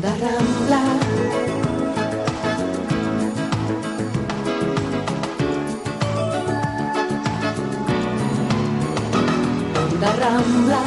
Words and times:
Onda 0.00 0.16
Rambla. 0.16 0.82
Onda 9.76 10.10
Rambla. 10.20 10.82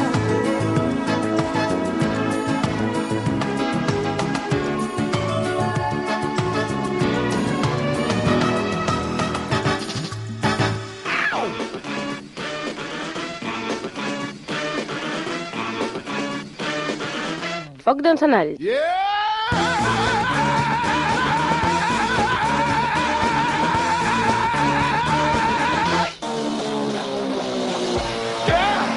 Foc 17.84 18.00
d'encenall. 18.02 18.56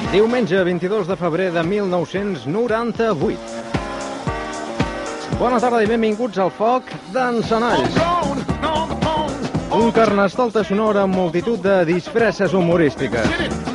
Diumenge 0.08 0.64
22 0.64 1.06
de 1.06 1.16
febrer 1.20 1.50
de 1.52 1.62
1998. 1.62 3.36
Bona 5.36 5.60
tarda 5.60 5.82
i 5.84 5.90
benvinguts 5.90 6.40
al 6.40 6.48
Foc 6.48 6.88
d'Encenalls. 7.12 8.00
Un 9.76 9.92
carnestolta 9.92 10.64
sonora 10.64 11.04
amb 11.04 11.12
multitud 11.14 11.60
de 11.60 11.82
disfresses 11.92 12.56
humorístiques. 12.56 13.67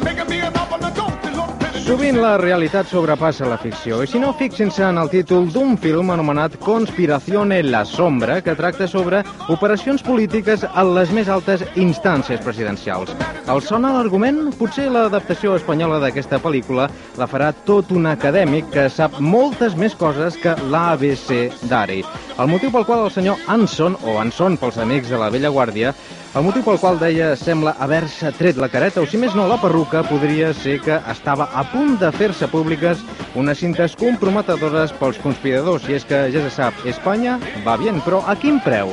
Sovint 1.83 2.15
la 2.15 2.37
realitat 2.39 2.87
sobrepassa 2.87 3.43
la 3.43 3.57
ficció, 3.59 3.97
i 3.99 4.07
si 4.07 4.19
no, 4.21 4.29
fixin-se 4.39 4.85
en 4.87 5.01
el 5.01 5.09
títol 5.11 5.49
d'un 5.51 5.73
film 5.75 6.13
anomenat 6.13 6.55
Conspiración 6.63 7.51
en 7.51 7.73
la 7.73 7.81
sombra, 7.83 8.37
que 8.41 8.55
tracta 8.55 8.87
sobre 8.87 9.19
operacions 9.51 9.99
polítiques 10.07 10.63
a 10.63 10.85
les 10.87 11.11
més 11.11 11.27
altes 11.27 11.65
instàncies 11.75 12.39
presidencials. 12.45 13.11
El 13.51 13.59
sona 13.67 13.91
l'argument? 13.97 14.45
Potser 14.55 14.87
l'adaptació 14.87 15.57
espanyola 15.59 15.99
d'aquesta 15.99 16.39
pel·lícula 16.39 16.87
la 17.19 17.27
farà 17.27 17.51
tot 17.67 17.91
un 17.91 18.07
acadèmic 18.07 18.71
que 18.71 18.87
sap 18.87 19.19
moltes 19.19 19.75
més 19.75 19.99
coses 19.99 20.39
que 20.39 20.55
l'ABC 20.71 21.67
d'Ari. 21.67 21.99
El 22.39 22.53
motiu 22.55 22.71
pel 22.71 22.87
qual 22.87 23.09
el 23.09 23.11
senyor 23.11 23.43
Anson, 23.51 23.99
o 24.07 24.21
Anson 24.23 24.55
pels 24.55 24.79
amics 24.79 25.11
de 25.11 25.19
la 25.19 25.33
vella 25.35 25.51
guàrdia, 25.51 25.91
el 26.33 26.41
motiu 26.41 26.63
pel 26.65 26.79
qual 26.81 26.97
deia 26.97 27.33
sembla 27.37 27.75
haver-se 27.83 28.31
tret 28.33 28.57
la 28.57 28.69
careta, 28.73 29.03
o 29.03 29.09
si 29.09 29.19
més 29.21 29.35
no 29.37 29.45
la 29.45 29.59
perruca, 29.61 30.01
podria 30.07 30.49
ser 30.57 30.79
que 30.81 30.97
estava 31.11 31.45
a 31.53 31.61
punt 31.69 31.99
de 32.01 32.09
fer-se 32.15 32.49
públiques 32.49 33.03
unes 33.37 33.61
cintes 33.61 33.93
comprometedores 33.99 34.95
pels 34.97 35.21
conspiradors. 35.21 35.85
I 35.89 35.99
és 35.99 36.07
que, 36.09 36.23
ja 36.33 36.41
se 36.41 36.49
sap, 36.55 36.81
Espanya 36.89 37.37
va 37.67 37.77
bien, 37.77 38.01
però 38.01 38.23
a 38.25 38.33
quin 38.33 38.57
preu? 38.65 38.89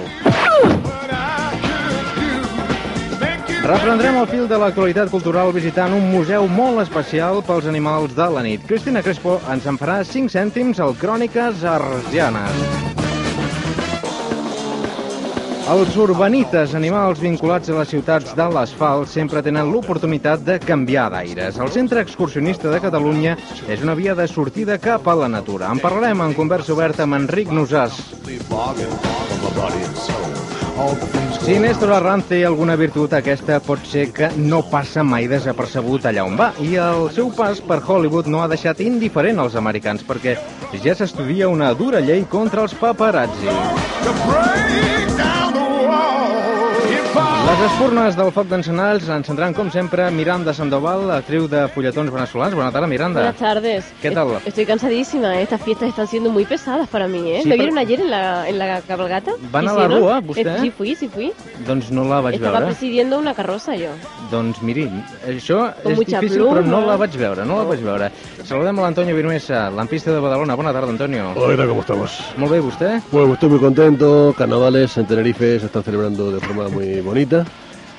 Reprendrem 3.64 4.16
el 4.20 4.28
fil 4.28 4.46
de 4.50 4.60
l'actualitat 4.60 5.12
cultural 5.12 5.52
visitant 5.56 5.96
un 5.96 6.10
museu 6.12 6.48
molt 6.48 6.84
especial 6.84 7.40
pels 7.46 7.68
animals 7.70 8.16
de 8.16 8.28
la 8.36 8.44
nit. 8.44 8.64
Cristina 8.68 9.00
Crespo 9.04 9.38
ens 9.52 9.68
en 9.70 9.80
farà 9.80 10.02
5 10.04 10.32
cèntims 10.32 10.80
al 10.80 10.96
Cròniques 11.00 11.64
Arsianes. 11.64 12.99
Els 15.70 15.94
urbanites, 16.02 16.72
animals 16.74 17.20
vinculats 17.22 17.70
a 17.70 17.76
les 17.76 17.90
ciutats 17.92 18.32
de 18.34 18.46
l'asfalt, 18.50 19.06
sempre 19.06 19.38
tenen 19.46 19.68
l'oportunitat 19.70 20.42
de 20.42 20.56
canviar 20.58 21.04
d'aires. 21.12 21.60
El 21.62 21.70
Centre 21.70 22.02
Excursionista 22.02 22.72
de 22.72 22.80
Catalunya 22.82 23.36
és 23.70 23.84
una 23.84 23.94
via 23.94 24.16
de 24.18 24.26
sortida 24.26 24.80
cap 24.82 25.06
a 25.06 25.14
la 25.14 25.28
natura. 25.30 25.68
En 25.70 25.78
parlarem 25.78 26.24
en 26.24 26.34
conversa 26.34 26.74
oberta 26.74 27.06
amb 27.06 27.20
Enric 27.20 27.52
Nosàs. 27.54 28.00
Si 31.44 31.58
Néstor 31.62 31.94
Arranz 31.94 32.26
té 32.32 32.40
alguna 32.48 32.74
virtut, 32.80 33.14
aquesta 33.14 33.60
pot 33.62 33.86
ser 33.86 34.08
que 34.16 34.32
no 34.42 34.64
passa 34.72 35.06
mai 35.06 35.30
desapercebut 35.30 36.10
allà 36.10 36.26
on 36.26 36.34
va. 36.40 36.50
I 36.58 36.74
el 36.82 37.06
seu 37.14 37.30
pas 37.30 37.62
per 37.62 37.78
Hollywood 37.78 38.26
no 38.26 38.42
ha 38.42 38.50
deixat 38.50 38.82
indiferent 38.82 39.38
als 39.38 39.54
americans, 39.54 40.02
perquè 40.02 40.34
ja 40.82 40.98
s'estudia 40.98 41.52
una 41.52 41.70
dura 41.78 42.02
llei 42.02 42.26
contra 42.26 42.66
els 42.66 42.74
paparazzi. 42.74 43.54
Les 47.40 47.60
espurnes 47.66 48.14
del 48.16 48.28
foc 48.32 48.46
d'encenalls 48.50 49.08
encendran, 49.10 49.54
com 49.56 49.68
sempre, 49.72 50.04
Miranda 50.14 50.52
Sandoval, 50.54 51.08
actriu 51.16 51.48
de 51.50 51.64
fulletons 51.74 52.10
venezolans. 52.12 52.54
Bona 52.54 52.70
tarda, 52.70 52.86
Miranda. 52.86 53.20
Buenas 53.24 53.36
tardes. 53.40 53.84
¿Qué 54.00 54.10
tal? 54.12 54.30
Est- 54.36 54.48
Estoy 54.48 54.66
cansadísima. 54.66 55.34
¿eh? 55.36 55.42
Estas 55.42 55.60
fiestas 55.62 55.88
están 55.88 56.06
siendo 56.06 56.30
muy 56.30 56.44
pesadas 56.44 56.86
para 56.88 57.08
mí, 57.08 57.32
¿eh? 57.32 57.40
Sí, 57.42 57.48
¿Me 57.48 57.56
vieron 57.56 57.76
ayer 57.78 58.00
en 58.00 58.10
la, 58.10 58.48
en 58.48 58.58
la 58.58 58.80
cabalgata? 58.82 59.32
¿Van 59.50 59.66
a 59.68 59.72
la 59.72 59.88
rúa, 59.88 60.20
vostè? 60.20 60.46
Eh, 60.46 60.58
sí 60.60 60.70
fui, 60.70 60.94
sí 60.94 61.08
fui. 61.08 61.32
Doncs 61.66 61.90
no 61.90 62.04
la 62.04 62.20
vaig 62.20 62.36
Estaba 62.36 62.60
veure. 62.60 62.66
presidiendo 62.72 63.18
una 63.18 63.34
carroza 63.34 63.74
yo. 63.74 63.90
Doncs 64.30 64.62
miri, 64.62 64.86
això 65.26 65.72
Con 65.82 65.92
és 65.92 65.98
mucha 65.98 66.20
difícil, 66.20 66.42
pluma. 66.44 66.60
però 66.60 66.66
no 66.66 66.80
la 66.86 66.96
vaig 66.96 67.16
veure, 67.18 67.44
no 67.44 67.56
la 67.58 67.64
vaig 67.64 67.80
veure. 67.82 68.10
Saludem 68.44 68.78
a 68.78 68.82
l'Antonio 68.82 69.16
Vinuesa, 69.16 69.70
lampista 69.70 70.12
de 70.12 70.20
Badalona. 70.20 70.54
Bona 70.54 70.72
tarda, 70.72 70.88
Antonio. 70.88 71.32
Hola. 71.34 71.66
¿Cómo 71.66 71.80
estamos? 71.80 72.18
Molt 72.36 72.52
bé, 72.52 72.60
vostè? 72.60 73.00
Bueno, 73.10 73.34
estoy 73.34 73.48
muy 73.48 73.58
contento. 73.58 74.34
Carnavales 74.38 74.96
en 74.98 75.06
Tenerife 75.06 75.58
se 75.58 75.66
están 75.66 75.82
celebrando 75.82 76.30
de 76.30 76.40
forma 76.40 76.68
muy 76.68 77.00
bonita. 77.00 77.29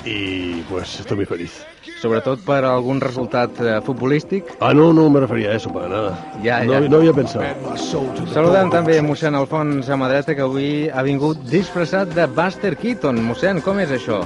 Y 0.03 0.63
pues 0.69 0.99
estoy 0.99 1.17
muy 1.17 1.25
feliz. 1.25 1.63
Sobretot 2.01 2.41
per 2.41 2.63
algun 2.65 2.97
resultat 3.01 3.59
eh, 3.61 3.75
futbolístic. 3.85 4.47
Ah, 4.59 4.73
no, 4.73 4.91
no 4.93 5.07
me 5.09 5.19
refería 5.19 5.51
a 5.51 5.55
eso 5.55 5.71
para 5.71 5.87
nada. 5.87 6.33
Ya, 6.41 6.63
no, 6.63 6.73
ya. 6.73 6.89
no 6.89 6.97
había 6.97 7.13
pensado. 7.13 7.45
Saludem 8.33 8.71
també 8.73 8.97
mossèn 9.05 9.37
Alfons 9.37 9.89
Amadreta, 9.93 10.33
que 10.33 10.41
avui 10.41 10.71
ha 10.89 11.03
vingut 11.05 11.43
disfressat 11.51 12.15
de 12.17 12.25
Buster 12.25 12.73
Keaton. 12.73 13.21
Mossèn, 13.27 13.61
com 13.61 13.77
és 13.83 13.93
això? 13.93 14.23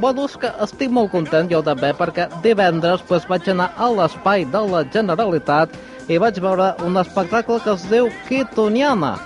Bueno, 0.00 0.24
és 0.24 0.38
que 0.40 0.48
estic 0.64 0.88
molt 0.88 1.12
content 1.12 1.50
jo 1.50 1.60
també 1.66 1.92
perquè 1.98 2.30
divendres 2.44 3.04
pues, 3.08 3.28
vaig 3.28 3.50
anar 3.52 3.68
a 3.76 3.90
l'espai 3.92 4.46
de 4.48 4.64
la 4.72 4.86
Generalitat 4.88 5.76
i 6.08 6.16
vaig 6.16 6.40
veure 6.40 6.72
un 6.86 6.96
espectacle 6.96 7.60
que 7.60 7.74
es 7.76 7.84
diu 7.92 8.08
Keatoniana. 8.30 9.18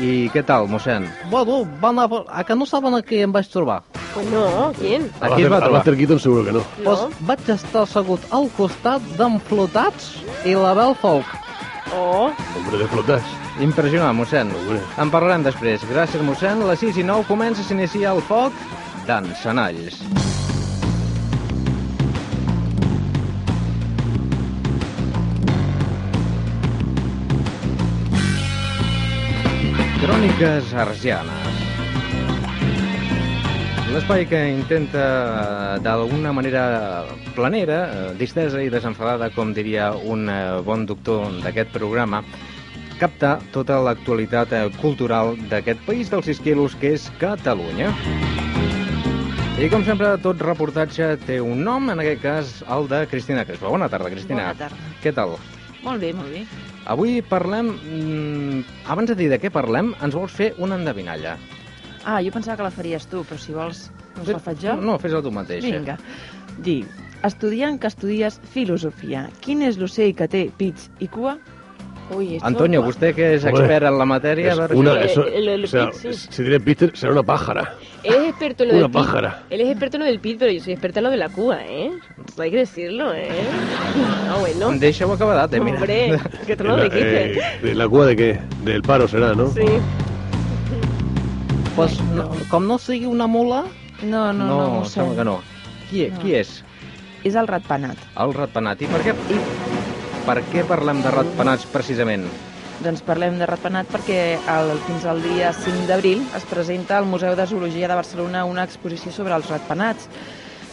I 0.00 0.28
què 0.32 0.42
tal, 0.46 0.68
mossèn? 0.72 1.04
Bueno, 1.30 1.62
van 1.82 1.98
a, 2.00 2.06
a 2.32 2.44
que 2.44 2.54
no 2.56 2.66
saben 2.66 2.94
a 2.96 3.02
qui 3.02 3.20
em 3.22 3.32
vaig 3.32 3.48
trobar. 3.52 3.82
Pues 4.14 4.26
no, 4.30 4.72
¿quién? 4.78 5.10
A 5.20 5.30
qui 5.34 5.44
es 5.44 5.50
va 5.52 5.60
trobar? 5.60 5.80
Buster 5.80 5.96
Keaton 5.96 6.20
seguro 6.20 6.44
que 6.44 6.52
no. 6.52 6.60
No. 6.60 6.84
Pues 6.84 7.04
vaig 7.28 7.50
estar 7.54 7.82
assegut 7.84 8.20
al 8.30 8.48
costat 8.56 9.04
d'en 9.18 9.38
Flotats 9.48 10.14
i 10.48 10.54
la 10.56 10.74
Bel 10.78 10.94
Folk. 11.00 11.26
Oh, 11.94 12.30
Hombre 12.56 12.78
de 12.80 12.86
flotas. 12.88 13.22
Impressionant, 13.60 14.16
mossèn. 14.16 14.48
Hombre. 14.56 14.80
En 14.98 15.10
parlarem 15.12 15.44
després. 15.44 15.84
Gràcies, 15.90 16.22
mossèn. 16.24 16.62
A 16.64 16.70
les 16.72 16.80
6 16.80 17.02
i 17.02 17.04
9 17.04 17.28
comença, 17.28 17.64
s'inicia 17.66 18.14
el 18.16 18.22
foc 18.24 18.56
d'encenalls. 19.06 20.00
Cròniques 30.12 30.74
arsianes. 30.76 31.60
L'espai 33.94 34.26
que 34.28 34.40
intenta, 34.52 35.04
eh, 35.04 35.78
d'alguna 35.80 36.34
manera 36.36 37.06
planera, 37.32 37.78
eh, 37.88 38.10
distesa 38.20 38.60
i 38.60 38.68
desenfadada, 38.68 39.30
com 39.32 39.54
diria 39.56 39.94
un 39.96 40.28
eh, 40.28 40.60
bon 40.66 40.84
doctor 40.84 41.40
d'aquest 41.40 41.72
programa, 41.72 42.20
captar 43.00 43.38
tota 43.56 43.78
l'actualitat 43.80 44.52
cultural 44.82 45.32
d'aquest 45.48 45.80
país 45.86 46.10
dels 46.12 46.28
6 46.28 46.40
quilos, 46.44 46.76
que 46.76 46.92
és 46.92 47.08
Catalunya. 47.18 47.88
I 49.56 49.70
com 49.72 49.82
sempre, 49.82 50.18
tot 50.20 50.44
reportatge 50.44 51.16
té 51.24 51.40
un 51.40 51.64
nom, 51.64 51.88
en 51.88 52.04
aquest 52.04 52.20
cas 52.20 52.52
el 52.68 52.86
de 52.92 53.06
Cristina 53.08 53.46
Crespo. 53.48 53.72
Bona 53.72 53.88
tarda, 53.88 54.12
Cristina. 54.12 54.52
Bona 54.52 54.68
tarda. 54.68 54.92
Què 55.00 55.14
tal? 55.16 55.38
Molt 55.82 56.04
bé, 56.04 56.12
molt 56.12 56.28
bé. 56.28 56.44
Avui 56.90 57.20
parlem... 57.22 57.68
mm, 57.78 58.62
Abans 58.90 59.10
de 59.12 59.14
dir 59.18 59.28
de 59.30 59.38
què 59.38 59.50
parlem, 59.54 59.92
ens 60.02 60.14
vols 60.18 60.32
fer 60.34 60.52
una 60.58 60.78
endevinalla. 60.80 61.36
Ah, 62.04 62.18
jo 62.24 62.32
pensava 62.34 62.56
que 62.58 62.66
la 62.66 62.72
faries 62.74 63.06
tu, 63.06 63.22
però 63.28 63.38
si 63.38 63.54
vols, 63.54 63.84
doncs 64.16 64.32
la 64.34 64.40
faig 64.42 64.58
jo. 64.64 64.74
No, 64.80 64.96
fes-la 64.98 65.22
tu 65.22 65.30
mateixa. 65.30 65.68
Vinga. 65.70 65.94
Diu, 66.66 66.88
estudiant 67.22 67.78
que 67.78 67.86
estudies 67.92 68.40
filosofia, 68.50 69.28
quin 69.44 69.62
és 69.62 69.78
l'ocell 69.78 70.10
que 70.18 70.26
té 70.28 70.48
pits 70.58 70.90
i 70.98 71.06
cua? 71.08 71.36
Uy, 72.10 72.34
esto... 72.36 72.46
Antonio, 72.46 72.82
vostè 72.82 73.12
que 73.14 73.34
és 73.34 73.44
Hombre, 73.44 73.62
expert 73.64 73.86
en 73.88 73.98
la 73.98 74.04
matèria... 74.04 74.52
Es 74.52 74.58
a 74.58 74.68
una, 74.74 74.94
si... 75.02 75.06
eso, 75.10 75.26
el- 75.26 75.48
el 75.48 75.64
o 75.64 75.66
sea, 75.66 75.90
pit, 75.90 76.00
sí. 76.00 76.12
si 76.30 76.42
tiene 76.42 76.60
Peter, 76.60 76.90
será 76.96 77.12
una 77.12 77.22
pájara. 77.22 77.74
Él 78.02 78.14
es 78.14 78.28
experto 78.30 78.64
en 78.64 78.68
lo 78.70 78.74
Una 78.74 78.82
del 78.82 78.90
pit. 78.90 79.00
pájara. 79.00 79.42
Él 79.50 79.60
es 79.60 79.68
experto 79.70 79.96
en 79.96 80.00
lo 80.00 80.06
del 80.06 80.20
pit, 80.20 80.36
pero 80.38 80.50
yo 80.52 80.60
soy 80.60 80.72
experta 80.72 81.00
en 81.00 81.04
lo 81.04 81.10
de 81.10 81.16
la 81.16 81.28
cua, 81.28 81.62
¿eh? 81.64 81.90
Hay 82.38 82.50
que 82.50 82.56
decirlo, 82.58 83.12
¿eh? 83.14 83.28
Ah, 84.28 84.36
bueno. 84.40 84.70
Acabadat, 85.14 85.54
eh, 85.54 85.60
mira. 85.60 85.76
Hombre, 85.78 86.18
que 86.46 86.56
tú 86.56 86.64
no 86.64 86.76
lo 86.76 86.84
dijiste. 86.84 87.38
eh, 87.38 87.42
de 87.62 87.74
la 87.74 87.88
cua 87.88 88.06
de 88.06 88.16
qué? 88.16 88.40
Del 88.64 88.82
paro 88.82 89.06
será, 89.08 89.34
¿no? 89.34 89.48
Sí. 89.50 89.60
Pues, 91.76 91.98
no, 92.14 92.30
com 92.50 92.66
no 92.66 92.78
sigui 92.78 93.06
una 93.06 93.26
mula, 93.26 93.64
No, 94.02 94.32
no, 94.32 94.44
no, 94.44 94.56
no, 94.56 94.74
no, 94.80 94.84
sembla 94.84 95.16
que 95.16 95.24
no. 95.24 95.40
Qui, 95.90 96.08
No. 96.10 96.18
qui 96.20 96.34
és? 96.34 96.64
És 97.24 97.36
el 97.38 97.46
ratpenat. 97.46 97.96
El 98.18 98.32
ratpenat. 98.34 98.82
I 98.82 98.86
per 98.90 99.00
què, 99.06 99.12
i 99.30 99.38
per 100.26 100.40
què 100.52 100.64
parlem 100.68 101.02
de 101.04 101.12
ratpenats 101.14 101.66
precisament? 101.72 102.26
Doncs 102.82 103.02
parlem 103.06 103.36
de 103.38 103.46
ratpenat 103.46 103.90
perquè 103.92 104.20
el, 104.50 104.72
fins 104.88 105.04
al 105.06 105.20
dia 105.22 105.52
5 105.54 105.86
d'abril 105.90 106.22
es 106.36 106.46
presenta 106.50 106.96
al 106.98 107.06
Museu 107.06 107.36
de 107.38 107.46
Zoologia 107.46 107.90
de 107.90 107.98
Barcelona 107.98 108.44
una 108.48 108.64
exposició 108.66 109.12
sobre 109.14 109.36
els 109.38 109.50
ratpenats. 109.50 110.08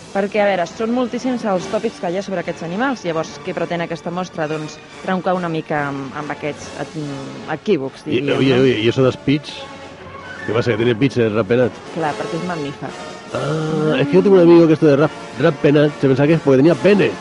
Perquè, 0.09 0.39
a 0.41 0.47
veure, 0.49 0.63
són 0.65 0.89
moltíssims 0.89 1.43
els 1.45 1.67
tòpics 1.69 1.99
que 2.01 2.09
hi 2.09 2.17
ha 2.17 2.23
sobre 2.25 2.41
aquests 2.41 2.63
animals. 2.65 3.03
Llavors, 3.05 3.35
què 3.45 3.53
pretén 3.53 3.83
aquesta 3.85 4.09
mostra? 4.09 4.47
Doncs 4.49 4.79
trencar 5.03 5.35
una 5.37 5.51
mica 5.53 5.83
amb, 5.91 6.07
amb 6.17 6.33
aquests 6.33 6.71
equívocs, 7.53 8.07
diríem. 8.07 8.39
oye, 8.39 8.55
no? 8.55 8.63
oye, 8.63 8.79
¿y 8.81 8.87
eso 8.89 9.03
de 9.03 9.11
Spitz? 9.11 9.53
¿Qué 10.47 10.53
pasa? 10.53 10.71
¿Que 10.71 10.77
tiene 10.77 10.95
Pitch 10.95 11.17
el 11.21 11.35
rap 11.35 11.45
penat? 11.51 11.75
Clar, 11.93 12.09
perquè 12.17 12.39
és 12.39 12.45
mamífer. 12.49 12.89
Ah, 13.37 13.99
es 13.99 14.07
que 14.07 14.15
yo 14.15 14.23
tengo 14.23 14.37
un 14.37 14.41
amigo 14.41 14.65
que 14.65 14.73
esto 14.73 14.87
de 14.87 14.95
rap, 14.95 15.11
rap 15.39 15.61
penat 15.61 15.91
se 16.01 16.07
pensaba 16.07 16.25
que 16.25 16.33
es 16.33 16.41
porque 16.41 16.57
tenía 16.57 16.73
pene. 16.73 17.11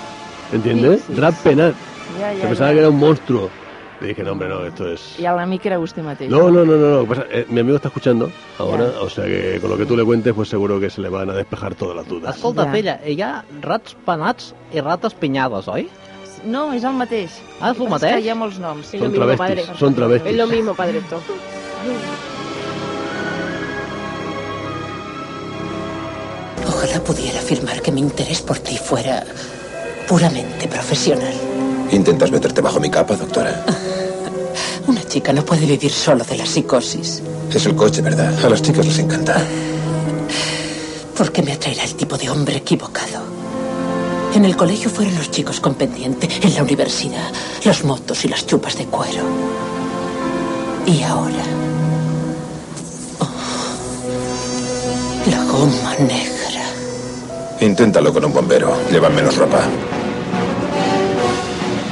¿Entiendes? 0.50 1.02
Sí, 1.02 1.12
sí, 1.12 1.20
rap 1.20 1.34
sí. 1.42 1.50
Ja, 2.18 2.32
Se 2.48 2.56
ja. 2.56 2.72
que 2.72 2.78
era 2.78 2.88
un 2.90 2.98
monstruo. 2.98 3.50
Le 4.00 4.08
dije, 4.08 4.22
no, 4.22 4.30
hombre, 4.32 4.48
no, 4.48 4.64
esto 4.64 4.86
es... 4.92 5.18
I 5.18 5.24
l'amic 5.26 5.64
era 5.66 5.76
vostè 5.82 6.02
mateix. 6.06 6.30
No, 6.30 6.50
no, 6.54 6.64
no, 6.64 6.76
no, 6.78 7.02
no. 7.02 7.14
eh, 7.32 7.46
mi 7.48 7.60
amigo 7.60 7.74
está 7.76 7.88
escuchando 7.88 8.30
ahora, 8.58 8.92
Ya. 8.92 9.00
o 9.00 9.10
sea 9.10 9.24
que 9.24 9.58
con 9.60 9.70
lo 9.70 9.76
que 9.76 9.86
tú 9.86 9.96
le 9.96 10.04
cuentes, 10.04 10.32
pues 10.34 10.48
seguro 10.48 10.78
que 10.78 10.88
se 10.88 11.00
le 11.00 11.08
van 11.08 11.30
a 11.30 11.34
despejar 11.34 11.74
todas 11.74 11.96
las 11.96 12.06
dudas. 12.06 12.36
Escolta, 12.36 12.64
Ja. 12.66 12.72
filla, 12.72 13.00
hi 13.04 13.20
ha 13.22 13.44
rats 13.60 13.96
penats 14.06 14.54
i 14.72 14.80
rates 14.80 15.14
pinyades, 15.14 15.66
oi? 15.66 15.88
No, 16.44 16.72
és 16.72 16.84
el 16.84 16.92
mateix. 16.94 17.40
Ah, 17.60 17.72
és 17.72 17.80
el 17.80 17.88
mateix? 17.90 18.14
Que 18.14 18.20
hi 18.20 18.28
ha 18.30 18.36
molts 18.38 18.60
noms. 18.62 18.86
Es 18.86 19.00
Son 19.00 19.00
lo 19.00 19.08
mismo, 19.10 19.24
travestis, 19.26 19.66
padre. 19.66 19.78
son 19.80 19.94
travestis. 19.96 20.30
Es 20.30 20.38
lo 20.38 20.46
mismo, 20.46 20.74
padre, 20.74 20.98
esto. 20.98 21.20
Ojalá 26.66 27.00
pudiera 27.00 27.38
afirmar 27.38 27.80
que 27.82 27.90
mi 27.92 28.00
interés 28.00 28.42
por 28.42 28.58
ti 28.58 28.76
fuera 28.76 29.24
puramente 30.06 30.68
profesional. 30.68 31.34
¿Intentas 31.90 32.31
meterte 32.31 32.61
bajo 32.61 32.81
mi 32.81 32.90
capa, 32.90 33.17
doctora? 33.17 33.64
Una 34.87 35.02
chica 35.05 35.32
no 35.32 35.44
puede 35.44 35.67
vivir 35.67 35.90
solo 35.90 36.25
de 36.25 36.37
la 36.37 36.46
psicosis. 36.46 37.23
Es 37.52 37.67
el 37.67 37.75
coche, 37.75 38.02
¿verdad? 38.02 38.44
A 38.44 38.49
las 38.49 38.62
chicas 38.62 38.87
les 38.87 38.99
encanta. 38.99 39.37
¿Por 41.17 41.32
qué 41.32 41.43
me 41.43 41.52
atraerá 41.52 41.85
el 41.85 41.94
tipo 41.94 42.17
de 42.17 42.31
hombre 42.31 42.56
equivocado? 42.56 43.23
En 44.35 44.44
el 44.44 44.56
colegio 44.56 44.90
fueron 44.90 45.17
los 45.17 45.31
chicos 45.31 45.61
con 45.61 45.75
pendiente, 45.75 46.29
en 46.43 46.55
la 46.55 46.62
universidad, 46.62 47.32
los 47.64 47.85
motos 47.85 48.25
y 48.25 48.29
las 48.29 48.46
chupas 48.46 48.76
de 48.76 48.85
cuero. 48.87 49.23
Y 50.87 51.02
ahora. 51.02 51.44
oh, 53.20 53.26
la 55.31 55.44
goma 55.44 55.94
negra. 55.99 56.38
Inténtalo 57.61 58.12
con 58.12 58.25
un 58.26 58.32
bombero. 58.32 58.76
Lleva 58.90 59.08
menos 59.08 59.37
ropa. 59.37 59.61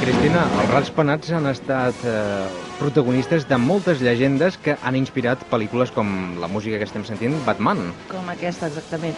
Cristina, 0.07 0.45
els 0.61 0.69
rats 0.71 0.89
penats 0.95 1.31
han 1.35 1.49
estat 1.49 1.97
eh, 2.07 2.45
protagonistes 2.79 3.43
de 3.49 3.57
moltes 3.59 3.99
llegendes 3.99 4.55
que 4.63 4.77
han 4.87 4.95
inspirat 4.95 5.41
pel·lícules 5.51 5.91
com 5.91 6.07
la 6.39 6.47
música 6.47 6.79
que 6.79 6.87
estem 6.87 7.03
sentint, 7.03 7.35
Batman. 7.43 7.81
Com 8.07 8.29
aquesta, 8.31 8.69
exactament. 8.71 9.17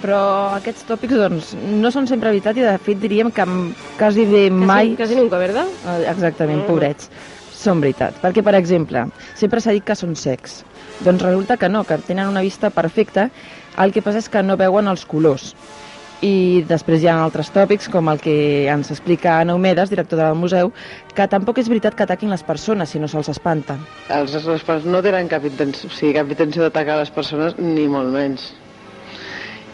Però 0.00 0.22
aquests 0.56 0.86
tòpics, 0.88 1.18
doncs, 1.20 1.50
no 1.82 1.92
són 1.92 2.08
sempre 2.08 2.32
veritat 2.32 2.56
i, 2.56 2.64
de 2.64 2.72
fet, 2.80 3.02
diríem 3.02 3.28
que 3.30 3.44
quasi 4.00 4.24
bé 4.30 4.46
mai... 4.48 4.94
Casi, 4.94 5.02
casi 5.02 5.20
nunca, 5.20 5.36
¿verdad? 5.42 5.68
Eh, 5.98 6.08
Exactament, 6.14 6.62
Mm. 6.64 6.70
pobrets. 6.70 7.10
Són 7.52 7.84
veritat. 7.84 8.16
Perquè, 8.24 8.40
per 8.42 8.56
exemple, 8.56 9.04
sempre 9.36 9.60
s'ha 9.60 9.76
dit 9.76 9.84
que 9.84 9.94
són 9.94 10.16
secs. 10.16 10.62
Doncs 11.04 11.22
resulta 11.22 11.58
que 11.60 11.68
no, 11.68 11.84
que 11.84 12.00
tenen 12.08 12.32
una 12.32 12.40
vista 12.40 12.70
perfecta. 12.70 13.28
El 13.76 13.92
que 13.92 14.00
passa 14.00 14.24
és 14.24 14.32
que 14.32 14.42
no 14.42 14.56
veuen 14.56 14.88
els 14.88 15.04
colors. 15.04 15.52
I 16.22 16.62
després 16.68 17.02
hi 17.02 17.08
ha 17.10 17.16
altres 17.18 17.48
tòpics, 17.50 17.88
com 17.90 18.06
el 18.12 18.20
que 18.22 18.34
ens 18.70 18.92
explica 18.94 19.40
Ana 19.40 19.56
Homedes, 19.58 19.90
director 19.90 20.20
del 20.20 20.36
museu, 20.38 20.70
que 21.16 21.26
tampoc 21.26 21.58
és 21.58 21.70
veritat 21.70 21.96
que 21.98 22.04
ataquin 22.06 22.30
les 22.30 22.44
persones, 22.46 22.92
sinó 22.94 23.08
se'ls 23.10 23.32
espanta. 23.32 23.74
Els 24.06 24.36
responsables 24.36 24.86
no 24.86 25.00
tenen 25.02 25.30
cap 25.32 25.42
intenció, 25.48 25.90
o 25.90 25.96
sigui, 25.96 26.14
cap 26.14 26.30
intenció 26.30 26.62
d'atacar 26.62 27.00
les 27.00 27.10
persones, 27.10 27.58
ni 27.58 27.88
molt 27.90 28.14
menys. 28.14 28.52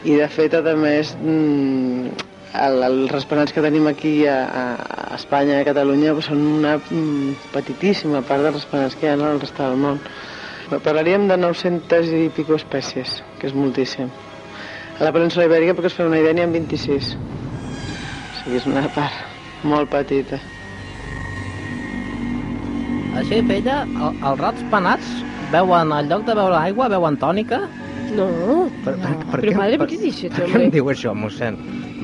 I, 0.06 0.14
de 0.14 0.28
fet, 0.32 0.56
a 0.56 0.74
més, 0.78 1.12
mm, 1.20 2.14
el, 2.64 2.82
els 2.86 3.12
responats 3.12 3.52
que 3.52 3.64
tenim 3.64 3.90
aquí 3.90 4.14
a, 4.26 4.38
a 4.48 5.18
Espanya 5.18 5.58
i 5.58 5.60
a 5.60 5.68
Catalunya 5.68 6.14
pues, 6.16 6.30
són 6.30 6.40
una 6.62 6.78
mm, 6.78 7.52
petitíssima 7.52 8.24
part 8.24 8.46
dels 8.46 8.56
responats 8.62 8.96
que 8.96 9.04
hi 9.04 9.12
ha 9.12 9.18
al 9.18 9.42
resta 9.42 9.68
del 9.68 9.84
món. 9.84 10.00
Parlaríem 10.72 11.28
de 11.28 11.36
900 11.36 12.10
i 12.16 12.24
pico 12.32 12.56
espècies, 12.56 13.20
que 13.36 13.48
és 13.52 13.56
moltíssim. 13.56 14.08
A 14.98 15.06
la 15.06 15.12
península 15.14 15.46
ibèrica, 15.46 15.76
perquè 15.78 15.92
es 15.92 15.94
fa 15.94 16.06
una 16.08 16.18
idea, 16.18 16.34
n'hi 16.34 16.42
ha 16.42 16.50
26. 16.50 17.10
O 17.14 18.38
sigui, 18.40 18.56
és 18.58 18.64
una 18.66 18.82
part 18.96 19.62
molt 19.62 19.90
petita. 19.92 20.40
Així, 23.18 23.38
filla, 23.46 23.84
el, 23.86 24.16
els 24.16 24.40
rats 24.42 24.64
penats 24.72 25.12
veuen, 25.52 25.92
en 25.94 26.10
lloc 26.10 26.24
de 26.26 26.34
veure 26.38 26.58
aigua, 26.58 26.88
veuen 26.90 27.18
tònica? 27.22 27.60
No. 28.16 28.26
Per, 28.84 28.94
per, 28.98 29.12
per, 29.30 29.40
Pero 29.40 29.54
madre, 29.58 29.78
¿por 29.78 29.86
qué 29.86 29.98
dice 29.98 30.30
per 30.32 30.46
este 30.46 30.50
què 30.52 30.64
em 30.66 30.74
diu 30.74 30.90
això, 30.90 31.14
mossèn? 31.14 31.58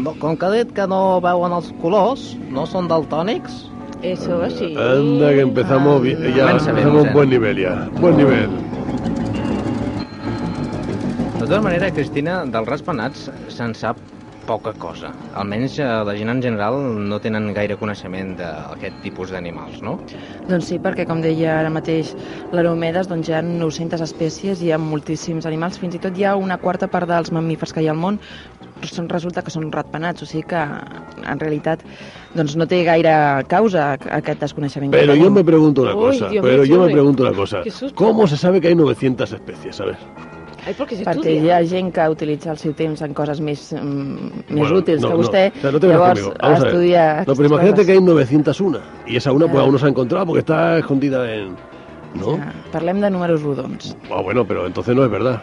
No, 0.05 0.15
com 0.23 0.39
que 0.39 0.47
ha 0.47 0.53
dit 0.55 0.75
que 0.77 0.87
no 0.91 1.19
veuen 1.25 1.55
els 1.57 1.73
colors, 1.83 2.29
no 2.55 2.67
són 2.71 2.91
daltònics? 2.91 3.65
Eso, 4.05 4.39
sí. 4.53 4.75
Anda, 4.77 5.33
que 5.33 5.47
empezamos 5.49 6.03
bien. 6.03 6.23
Ya, 6.37 6.51
empezamos 6.53 6.93
mossèn. 6.93 7.13
buen 7.15 7.31
nivel 7.31 7.59
ya. 7.63 7.75
Buen 7.99 8.19
nivel. 8.21 8.55
De 11.45 11.51
tota 11.51 11.61
manera, 11.61 11.91
Cristina, 11.93 12.39
dels 12.49 12.65
rats 12.71 12.81
penats 12.81 13.27
se'n 13.53 13.75
sap 13.77 13.99
poca 14.49 14.71
cosa. 14.81 15.11
Almenys 15.37 15.75
eh, 15.77 15.85
la 16.09 16.15
gent 16.17 16.31
en 16.33 16.41
general 16.41 16.79
no 17.05 17.19
tenen 17.21 17.51
gaire 17.53 17.77
coneixement 17.77 18.31
d'aquest 18.39 18.97
tipus 19.05 19.35
d'animals, 19.35 19.83
no? 19.85 19.99
Doncs 20.49 20.71
sí, 20.71 20.79
perquè 20.81 21.05
com 21.05 21.21
deia 21.21 21.59
ara 21.59 21.69
mateix 21.75 22.15
l'Aromedes, 22.57 23.11
doncs 23.13 23.29
hi 23.29 23.37
ha 23.37 23.43
900 23.45 24.01
espècies, 24.07 24.65
hi 24.65 24.73
ha 24.73 24.81
moltíssims 24.81 25.45
animals, 25.45 25.77
fins 25.83 25.99
i 25.99 26.01
tot 26.01 26.17
hi 26.17 26.25
ha 26.25 26.33
una 26.41 26.57
quarta 26.63 26.89
part 26.89 27.13
dels 27.13 27.29
mamífers 27.37 27.77
que 27.77 27.85
hi 27.85 27.91
ha 27.91 27.93
al 27.93 28.01
món 28.01 28.21
són, 28.89 29.13
resulta 29.13 29.45
que 29.45 29.53
són 29.53 29.69
ratpenats, 29.73 30.25
o 30.25 30.29
sigui 30.29 30.47
que 30.49 30.65
en 30.65 31.45
realitat 31.45 31.85
doncs 32.33 32.57
no 32.57 32.65
té 32.69 32.81
gaire 32.89 33.13
causa 33.53 33.91
aquest 34.01 34.49
desconeixement. 34.49 34.97
Pero 34.97 35.13
yo 35.13 35.27
tenim. 35.29 35.43
me 35.43 35.45
pregunto 35.45 35.85
una 35.85 35.93
Uy, 35.93 36.07
cosa. 36.09 36.33
Dios 36.33 36.45
pero 36.45 36.65
yo 36.65 36.87
me 36.87 36.93
pregunto 36.93 37.29
una 37.29 37.37
cosa. 37.37 37.61
Qué 37.65 37.71
susto. 37.71 37.95
¿Cómo 38.01 38.27
se 38.27 38.39
sabe 38.39 38.63
que 38.63 38.69
hay 38.69 38.75
900 38.75 39.31
especies? 39.31 39.81
A 39.83 39.93
ver. 39.93 40.33
Ay, 40.67 40.75
porque 40.79 40.97
se 40.97 41.05
perquè 41.05 41.33
hi 41.43 41.51
ha 41.53 41.59
gent 41.69 41.91
que 41.93 42.05
utilitza 42.09 42.51
el 42.53 42.59
seu 42.59 42.73
temps 42.73 43.03
en 43.05 43.13
coses 43.13 43.41
més, 43.41 43.67
mm, 43.73 44.45
més 44.49 44.61
Bueno, 44.63 44.79
útils 44.79 45.03
no, 45.03 45.09
que 45.09 45.15
no. 45.15 45.21
vostè. 45.21 45.43
O 45.57 45.61
sea, 45.61 45.73
no 45.73 45.81
te 45.81 45.89
Llavors, 45.89 46.21
estudia... 46.21 47.25
No, 47.27 47.35
pero 47.35 47.47
aquestes 47.47 47.51
imagínate 47.51 47.71
coses. 47.83 47.87
que 47.87 47.93
hay 47.93 48.01
901 48.01 48.79
y 49.07 49.17
esa 49.17 49.33
una 49.33 49.47
pues 49.47 49.57
Ya. 49.57 49.61
aún 49.63 49.73
no 49.73 49.79
se 49.79 49.87
ha 49.87 49.89
encontrado 49.91 50.27
porque 50.27 50.41
está 50.41 50.79
escondida 50.79 51.33
en... 51.35 51.57
¿No? 52.15 52.39
Ja, 52.39 52.53
parlem 52.73 53.01
de 53.01 53.11
números 53.11 53.43
rodons. 53.43 53.97
Ah, 54.11 54.21
bueno, 54.23 54.47
pero 54.47 54.67
entonces 54.67 54.95
no 54.95 55.05
es 55.05 55.11
verdad. 55.11 55.43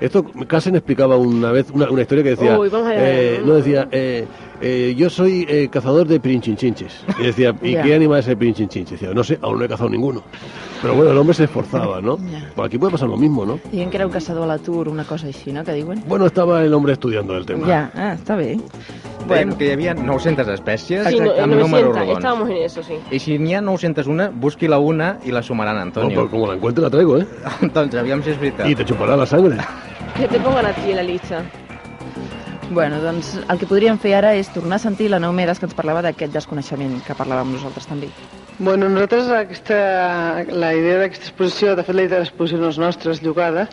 Esto 0.00 0.24
Casen 0.46 0.76
explicaba 0.76 1.16
una 1.16 1.50
vez 1.50 1.66
una, 1.72 1.90
una 1.90 2.02
historia 2.02 2.22
que 2.22 2.30
decía, 2.30 2.58
Uy, 2.58 2.68
vamos 2.68 2.86
a 2.86 2.90
ver. 2.90 3.00
eh, 3.00 3.42
no 3.44 3.54
decía, 3.54 3.88
eh, 3.90 4.26
eh, 4.60 4.94
yo 4.96 5.10
soy 5.10 5.44
eh, 5.48 5.68
cazador 5.70 6.06
de 6.06 6.20
pirinchinchins. 6.20 7.04
Y 7.18 7.22
decía, 7.24 7.54
¿y 7.62 7.72
Ya. 7.72 7.82
qué 7.82 7.94
animal 7.94 8.20
es 8.20 8.28
el 8.28 8.36
pirinchinchis? 8.36 8.90
Decía, 8.90 9.10
no 9.12 9.24
sé, 9.24 9.38
aún 9.42 9.58
no 9.58 9.64
he 9.64 9.68
cazado 9.68 9.90
ninguno. 9.90 10.22
Pero 10.80 10.94
bueno, 10.94 11.10
el 11.10 11.18
hombre 11.18 11.34
se 11.34 11.44
esforzaba, 11.44 12.00
¿no? 12.00 12.16
Ya. 12.30 12.48
Pues 12.54 12.66
aquí 12.66 12.78
puede 12.78 12.92
pasar 12.92 13.08
lo 13.08 13.16
mismo, 13.16 13.44
¿no? 13.44 13.58
Diuen 13.72 13.90
que 13.90 13.96
era 13.96 14.06
un 14.06 14.12
caçador 14.12 14.44
a 14.44 14.46
l'atur, 14.46 14.88
una 14.88 15.02
cosa 15.04 15.26
així, 15.26 15.52
no?, 15.52 15.64
que 15.64 15.72
diuen. 15.72 16.04
Bueno, 16.06 16.26
estaba 16.26 16.62
el 16.62 16.72
hombre 16.74 16.92
estudiando 16.92 17.36
el 17.36 17.44
tema. 17.44 17.66
Ja, 17.66 17.90
ah, 17.94 18.14
està 18.14 18.36
bé. 18.36 18.56
Dèiem 19.28 19.50
que 19.58 19.66
hi 19.66 19.72
havia 19.74 19.92
900 19.98 20.46
espècies 20.54 21.08
Sí, 21.10 21.18
no, 21.20 21.32
amb 21.34 21.52
en 21.52 21.58
números 21.58 21.90
900, 21.90 21.98
rodons. 21.98 22.18
estábamos 22.18 22.48
en 22.50 22.56
eso, 22.62 22.82
sí. 22.86 22.94
I 23.10 23.18
si 23.18 23.36
n'hi 23.38 23.54
ha 23.54 23.60
901, 23.60 24.30
busqui 24.40 24.68
la 24.70 24.78
una 24.78 25.18
i 25.26 25.32
la 25.34 25.42
sumaran, 25.42 25.74
No, 25.76 25.82
Antonio. 25.82 26.14
pero 26.14 26.30
como 26.30 26.46
la 26.46 26.54
encuentre 26.54 26.82
la 26.84 26.88
traigo, 26.88 27.18
¿eh? 27.18 27.26
doncs 27.74 27.94
aviam 27.96 28.22
si 28.22 28.30
és 28.30 28.38
veritat. 28.40 28.68
Y 28.70 28.74
te 28.76 28.84
chupará 28.84 29.16
la 29.16 29.26
sangre. 29.26 29.56
Que 30.18 30.26
te 30.26 30.40
pongan 30.40 30.66
a 30.66 30.72
ti 30.72 30.90
en 30.90 30.96
la 30.96 31.02
lista. 31.04 31.44
Bueno, 32.70 32.98
doncs 33.00 33.36
el 33.38 33.58
que 33.60 33.68
podríem 33.70 34.00
fer 34.02 34.16
ara 34.18 34.32
és 34.34 34.48
tornar 34.50 34.80
a 34.80 34.82
sentir 34.82 35.06
la 35.12 35.20
Neumedes 35.22 35.60
que 35.62 35.68
ens 35.68 35.76
parlava 35.78 36.02
d'aquest 36.02 36.34
desconeixement 36.34 36.96
que 37.06 37.14
parlàvem 37.14 37.52
nosaltres 37.54 37.86
també. 37.86 38.08
Bueno, 38.58 38.88
nosaltres 38.90 39.30
aquesta, 39.30 39.78
la 40.50 40.72
idea 40.74 40.98
d'aquesta 40.98 41.30
exposició, 41.30 41.76
de 41.78 41.86
fet 41.86 41.94
la 41.94 42.08
idea 42.08 42.18
de 42.18 42.24
l'exposició 42.26 42.58
no 42.58 42.72
és 42.74 42.80
nostra, 42.82 43.14
és 43.14 43.22
llogada, 43.22 43.68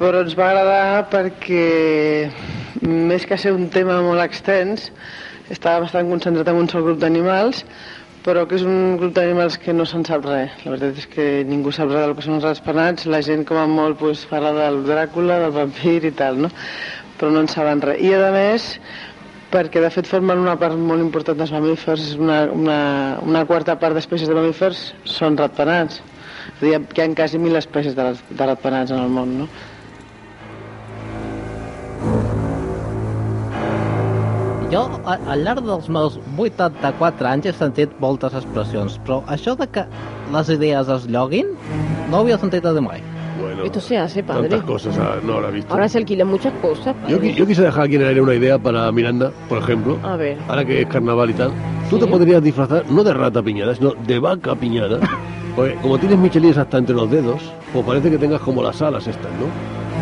però 0.00 0.24
ens 0.24 0.32
va 0.38 0.48
agradar 0.48 1.10
perquè 1.12 2.30
més 2.80 3.28
que 3.28 3.36
ser 3.36 3.52
un 3.52 3.68
tema 3.68 4.00
molt 4.00 4.24
extens, 4.24 4.88
estava 5.52 5.84
bastant 5.84 6.08
concentrat 6.08 6.48
en 6.48 6.64
un 6.64 6.72
sol 6.72 6.88
grup 6.88 7.04
d'animals, 7.04 7.66
però 8.24 8.44
que 8.48 8.58
és 8.58 8.64
un 8.68 8.96
grup 9.00 9.14
d'animals 9.16 9.56
que 9.62 9.72
no 9.72 9.86
se'n 9.88 10.04
sap 10.04 10.26
res. 10.28 10.52
La 10.64 10.74
veritat 10.74 10.98
és 11.00 11.06
que 11.08 11.28
ningú 11.48 11.72
sap 11.72 11.88
res 11.92 12.04
del 12.04 12.16
que 12.18 12.24
són 12.26 12.36
els 12.36 12.46
raspenats, 12.46 13.08
la 13.08 13.22
gent 13.24 13.46
com 13.48 13.60
a 13.60 13.66
molt 13.70 13.98
pues, 14.00 14.26
parla 14.28 14.52
del 14.56 14.82
Dràcula, 14.88 15.40
del 15.44 15.54
vampir 15.56 16.00
i 16.04 16.12
tal, 16.16 16.42
no? 16.44 16.52
però 17.20 17.32
no 17.32 17.42
en 17.44 17.48
saben 17.52 17.80
res. 17.84 18.00
I 18.04 18.12
a 18.16 18.30
més, 18.34 18.68
perquè 19.52 19.82
de 19.82 19.90
fet 19.92 20.08
formen 20.08 20.40
una 20.40 20.56
part 20.60 20.76
molt 20.76 21.04
important 21.04 21.40
dels 21.40 21.52
mamífers, 21.52 22.14
una, 22.20 22.42
una, 22.52 22.78
una 23.24 23.44
quarta 23.48 23.76
part 23.80 23.96
d'espècies 23.96 24.28
de 24.28 24.36
mamífers 24.36 24.90
són 25.18 25.36
ratpenats. 25.40 26.00
És 26.54 26.62
dir, 26.62 26.76
hi 26.76 27.02
ha 27.04 27.10
quasi 27.16 27.40
mil 27.40 27.56
espècies 27.60 27.96
de, 27.96 28.12
de 28.30 28.48
ratpenats 28.52 28.92
en 28.94 29.04
el 29.04 29.12
món, 29.12 29.38
no? 29.42 29.50
Jo, 34.70 34.88
a- 35.04 35.18
al 35.32 35.42
llarg 35.44 35.64
dels 35.66 35.88
meus 35.88 36.18
84 36.38 37.26
anys, 37.26 37.46
he 37.46 37.52
sentit 37.52 37.90
moltes 37.98 38.34
expressions, 38.38 39.00
però 39.04 39.22
això 39.26 39.56
de 39.58 39.66
que 39.66 39.84
les 40.32 40.48
idees 40.48 40.88
es 40.88 41.06
lloguin, 41.10 41.46
no 42.10 42.18
ho 42.18 42.20
havia 42.20 42.38
sentit 42.38 42.62
de 42.62 42.80
mai. 42.80 43.00
Bueno, 43.40 43.64
Esto 43.64 43.80
se 43.80 43.96
hace, 43.98 44.22
padre. 44.22 44.48
tantas 44.48 44.62
cosas 44.66 44.96
ah, 44.98 45.16
no 45.24 45.34
habrá 45.34 45.50
visto. 45.50 45.72
Ahora 45.72 45.88
se 45.88 45.98
alquilan 45.98 46.28
muchas 46.28 46.52
cosas, 46.60 46.94
Yo, 47.08 47.20
yo 47.22 47.46
quise 47.46 47.62
dejar 47.62 47.84
aquí 47.86 47.96
en 47.96 48.02
el 48.02 48.08
aire 48.08 48.20
una 48.20 48.34
idea 48.34 48.58
para 48.58 48.92
Miranda, 48.92 49.32
por 49.48 49.58
ejemplo. 49.58 49.98
A 50.04 50.16
ver. 50.16 50.36
Ahora 50.48 50.64
que 50.64 50.82
es 50.82 50.86
carnaval 50.86 51.30
y 51.30 51.34
tal. 51.34 51.50
Tú 51.88 51.96
Sí. 51.96 52.02
te 52.04 52.06
podrías 52.06 52.42
disfrazar, 52.42 52.84
no 52.90 53.02
de 53.02 53.12
rata 53.14 53.42
piñada, 53.42 53.74
sino 53.74 53.92
de 54.06 54.18
vaca 54.18 54.54
piñada. 54.54 55.00
Porque 55.56 55.74
como 55.82 55.98
tienes 55.98 56.18
michelines 56.18 56.58
hasta 56.58 56.78
entre 56.78 56.94
los 56.94 57.10
dedos, 57.10 57.42
pues 57.72 57.84
parece 57.84 58.08
que 58.10 58.18
tengas 58.18 58.40
como 58.40 58.62
las 58.62 58.80
alas 58.82 59.06
estas, 59.08 59.32
¿no? 59.32 59.46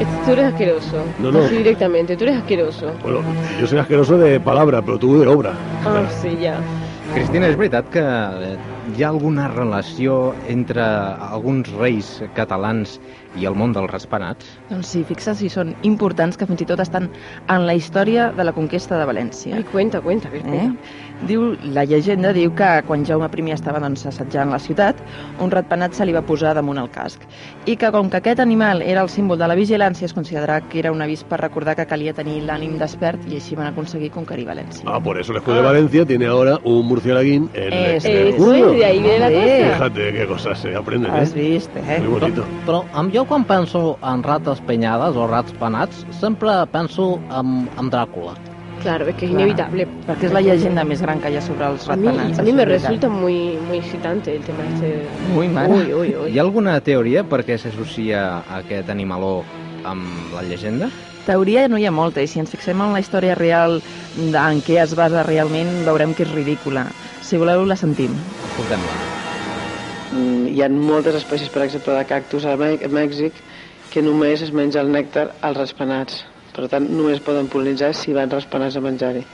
Este- 0.01 0.25
Tú 0.25 0.33
eres 0.33 0.45
asqueroso. 0.47 1.05
No, 1.19 1.33
no. 1.33 1.39
Así 1.45 1.57
directamente, 1.57 2.17
tú 2.17 2.25
eres 2.25 2.37
asqueroso. 2.37 2.93
Bueno, 3.03 3.21
yo 3.61 3.67
soy 3.67 3.79
asqueroso 3.79 4.17
de 4.19 4.39
palabra, 4.41 4.83
pero 4.83 4.99
tú 4.99 5.19
de 5.21 5.27
obra. 5.27 5.53
Ah, 5.85 6.07
sí, 6.23 6.37
ya. 6.41 6.61
Cristina, 7.15 7.49
és 7.49 7.57
veritat 7.57 7.87
que 7.93 8.03
hi 8.97 9.03
ha 9.05 9.09
alguna 9.09 9.49
relació 9.49 10.35
entre 10.53 10.85
alguns 10.85 11.71
reis 11.79 12.19
catalans 12.37 12.99
i 13.39 13.47
el 13.49 13.57
món 13.59 13.73
dels 13.77 13.91
raspanats? 13.91 14.47
Doncs 14.69 14.93
sí, 14.93 15.03
fixa't 15.09 15.37
si 15.39 15.49
són 15.53 15.75
importants 15.89 16.39
que 16.39 16.47
fins 16.49 16.63
i 16.65 16.69
tot 16.69 16.81
estan 16.85 17.09
en 17.49 17.67
la 17.69 17.75
història 17.77 18.31
de 18.37 18.45
la 18.45 18.55
conquesta 18.57 18.99
de 19.01 19.07
València. 19.09 19.57
Ay, 19.57 19.65
cuenta, 19.73 20.01
cuenta, 20.01 20.29
Eh? 20.29 20.41
cuenta. 20.41 20.75
Diu, 21.29 21.57
la 21.75 21.85
llegenda 21.85 22.33
diu 22.33 22.53
que 22.55 22.83
quan 22.87 23.05
Jaume 23.05 23.27
I 23.27 23.51
estava 23.53 23.81
doncs, 23.81 24.07
assetjant 24.07 24.51
la 24.51 24.59
ciutat, 24.59 24.97
un 25.41 25.51
ratpenat 25.51 25.93
se 25.93 26.05
li 26.07 26.13
va 26.13 26.23
posar 26.23 26.55
damunt 26.55 26.79
el 26.79 26.91
casc. 26.91 27.21
I 27.67 27.77
que 27.77 27.91
com 27.91 28.09
que 28.09 28.19
aquest 28.19 28.41
animal 28.41 28.83
era 28.83 29.03
el 29.03 29.09
símbol 29.09 29.39
de 29.39 29.49
la 29.49 29.57
vigilància, 29.57 30.05
es 30.07 30.15
considerava 30.15 30.61
que 30.69 30.79
era 30.79 30.93
un 30.93 31.03
avís 31.03 31.25
per 31.25 31.41
recordar 31.41 31.75
que 31.75 31.87
calia 31.87 32.15
tenir 32.15 32.43
l'ànim 32.43 32.79
despert 32.79 33.21
i 33.29 33.37
així 33.37 33.57
van 33.57 33.67
aconseguir 33.67 34.11
conquerir 34.11 34.47
València. 34.47 34.85
Ah, 34.87 35.01
por 35.01 35.19
eso 35.19 35.33
el 35.33 35.39
escudo 35.39 35.57
de 35.57 35.63
Valencia 35.63 36.07
tiene 36.07 36.27
ahora 36.27 36.59
un 36.65 36.87
murciélaguín 36.99 37.49
en 37.55 37.73
el 37.73 37.85
Eso 37.97 38.09
Eh, 38.09 38.29
escudo. 38.31 38.55
eso 38.55 38.73
es, 38.73 38.79
de 38.79 38.85
ahí 38.85 38.99
viene 39.03 39.19
la 39.19 39.31
cosa. 39.31 39.75
Fíjate 39.75 40.13
qué 40.13 40.27
cosas 40.27 40.59
se 40.59 40.75
aprenden, 40.77 41.11
Has 41.11 41.35
¿eh? 41.35 41.41
vist, 41.41 41.71
eh? 41.77 42.01
Muy 42.01 42.19
bonito. 42.21 42.45
Però 42.67 42.85
amb 42.93 43.15
jo 43.15 43.25
quan 43.25 43.45
penso 43.45 43.99
en 44.03 44.23
rates 44.23 44.61
penyades 44.67 45.17
o 45.17 45.27
rats 45.27 45.53
penats, 45.53 46.05
sempre 46.21 46.51
penso 46.73 47.19
en, 47.31 47.69
en 47.79 47.91
Dràcula. 47.91 48.35
Claro, 48.83 49.09
es 49.09 49.17
que 49.17 49.27
es 49.27 49.33
Clar, 49.33 49.41
inevitable. 49.43 49.89
Perquè 50.07 50.27
és 50.29 50.33
la 50.33 50.41
llegenda 50.41 50.85
més 50.87 51.01
gran 51.03 51.19
que 51.19 51.33
hi 51.33 51.37
ha 51.37 51.43
sobre 51.43 51.67
els 51.67 51.89
A 51.91 51.97
mí, 51.97 52.07
ratpenats. 52.07 52.39
a 52.39 52.43
mí 52.47 52.53
me 52.53 52.65
resulta 52.65 53.09
muy, 53.09 53.59
muy 53.67 53.79
excitante 53.79 54.37
el 54.37 54.43
tema 54.43 54.61
este. 54.73 55.03
Ui, 55.37 55.49
mare. 55.49 55.73
Uy, 55.73 55.93
uy, 55.93 56.15
uy. 56.15 56.31
Hi 56.31 56.39
ha 56.39 56.43
alguna 56.43 56.81
teoria 56.81 57.25
per 57.25 57.41
què 57.45 57.57
s'associa 57.59 58.45
aquest 58.61 58.89
animaló 58.89 59.43
amb 59.85 60.07
la 60.35 60.43
llegenda? 60.47 60.91
Teoria 61.29 61.67
no 61.69 61.77
hi 61.77 61.85
ha 61.85 61.93
molta, 61.93 62.23
i 62.25 62.29
si 62.31 62.41
ens 62.41 62.49
fixem 62.55 62.81
en 62.81 62.95
la 62.97 63.01
història 63.05 63.35
real 63.37 63.83
en 64.17 64.63
què 64.65 64.79
es 64.81 64.95
basa 64.97 65.23
realment, 65.27 65.69
veurem 65.85 66.15
que 66.17 66.25
és 66.25 66.31
ridícula. 66.33 66.87
Si 67.21 67.37
voleu, 67.37 67.67
la 67.69 67.77
sentim. 67.77 68.15
Escoltem-la. 68.49 68.95
Mm, 70.09 70.47
Hi 70.57 70.63
ha 70.65 70.69
moltes 70.73 71.19
espècies, 71.21 71.51
per 71.53 71.67
exemple, 71.67 71.93
de 71.99 72.07
cactus 72.09 72.47
a 72.49 72.57
Mè- 72.57 72.81
a 72.81 72.89
Mèxic 72.89 73.43
que 73.93 74.01
només 74.03 74.41
es 74.43 74.53
menja 74.57 74.81
el 74.81 74.89
nèctar 74.93 75.27
als 75.43 75.59
raspenats. 75.61 76.25
Per 76.57 76.67
tant, 76.73 76.89
només 76.89 77.21
poden 77.21 77.47
pol·linitzar 77.53 77.93
si 77.95 78.17
van 78.17 78.31
raspenats 78.33 78.77
a 78.77 78.81
menjar-hi. 78.81 79.27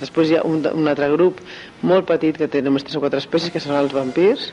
Després 0.00 0.30
hi 0.30 0.36
ha 0.40 0.42
un, 0.48 0.64
un 0.72 0.88
altre 0.88 1.10
grup 1.12 1.38
molt 1.82 2.08
petit 2.08 2.36
que 2.40 2.48
té 2.48 2.62
només 2.64 2.82
3 2.82 2.96
o 2.96 3.04
4 3.04 3.20
espècies, 3.22 3.52
que 3.52 3.60
són 3.60 3.76
els 3.76 3.92
vampirs, 3.92 4.48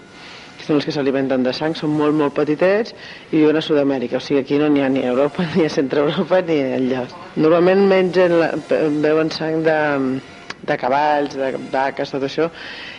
que 0.60 0.68
són 0.68 0.80
els 0.80 0.88
que 0.88 0.94
s'alimenten 0.96 1.46
de 1.46 1.54
sang, 1.56 1.76
són 1.78 1.94
molt, 1.96 2.16
molt 2.20 2.36
petitets 2.36 2.96
i 3.32 3.38
viuen 3.38 3.58
a 3.58 3.64
Sud-amèrica. 3.64 4.20
O 4.20 4.24
sigui, 4.24 4.42
aquí 4.44 4.60
no 4.60 4.68
n'hi 4.70 4.84
ha 4.84 4.90
ni 4.92 5.06
a 5.06 5.14
Europa, 5.14 5.46
ni 5.56 5.66
a 5.66 5.72
Centre-Europa, 5.72 6.44
ni 6.50 6.60
enlloc. 6.80 7.16
Normalment 7.40 7.88
mengen, 7.90 8.36
la, 8.42 8.52
beuen 9.06 9.32
sang 9.36 9.64
de, 9.66 9.80
de 10.68 10.78
cavalls, 10.78 11.38
de 11.40 11.54
vaques, 11.72 12.12
tot 12.12 12.26
això, 12.28 12.50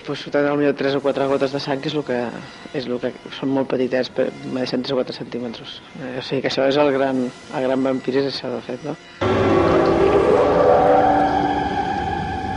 doncs 0.07 0.25
foten 0.27 0.49
potser 0.49 0.73
3 0.81 0.99
o 0.99 1.03
4 1.05 1.29
gotes 1.35 1.55
de 1.55 1.61
sang, 1.63 1.83
que 1.83 1.93
és 1.93 1.99
el 1.99 2.07
que, 2.09 2.21
és 2.73 2.89
el 2.89 2.99
que 3.03 3.13
són 3.37 3.53
molt 3.55 3.71
petitets, 3.71 4.11
però 4.17 4.33
medeixen 4.55 4.87
3 4.87 4.97
o 4.97 5.01
4 5.03 5.19
centímetres. 5.21 5.79
Eh, 6.01 6.17
o 6.19 6.25
sigui 6.25 6.43
que 6.45 6.53
això 6.53 6.67
és 6.71 6.81
el 6.81 6.93
gran, 6.97 7.27
el 7.29 7.69
gran 7.69 7.85
vampir, 7.85 8.17
és 8.23 8.33
això, 8.33 8.53
de 8.57 8.65
fet, 8.67 8.89
no? 8.89 8.97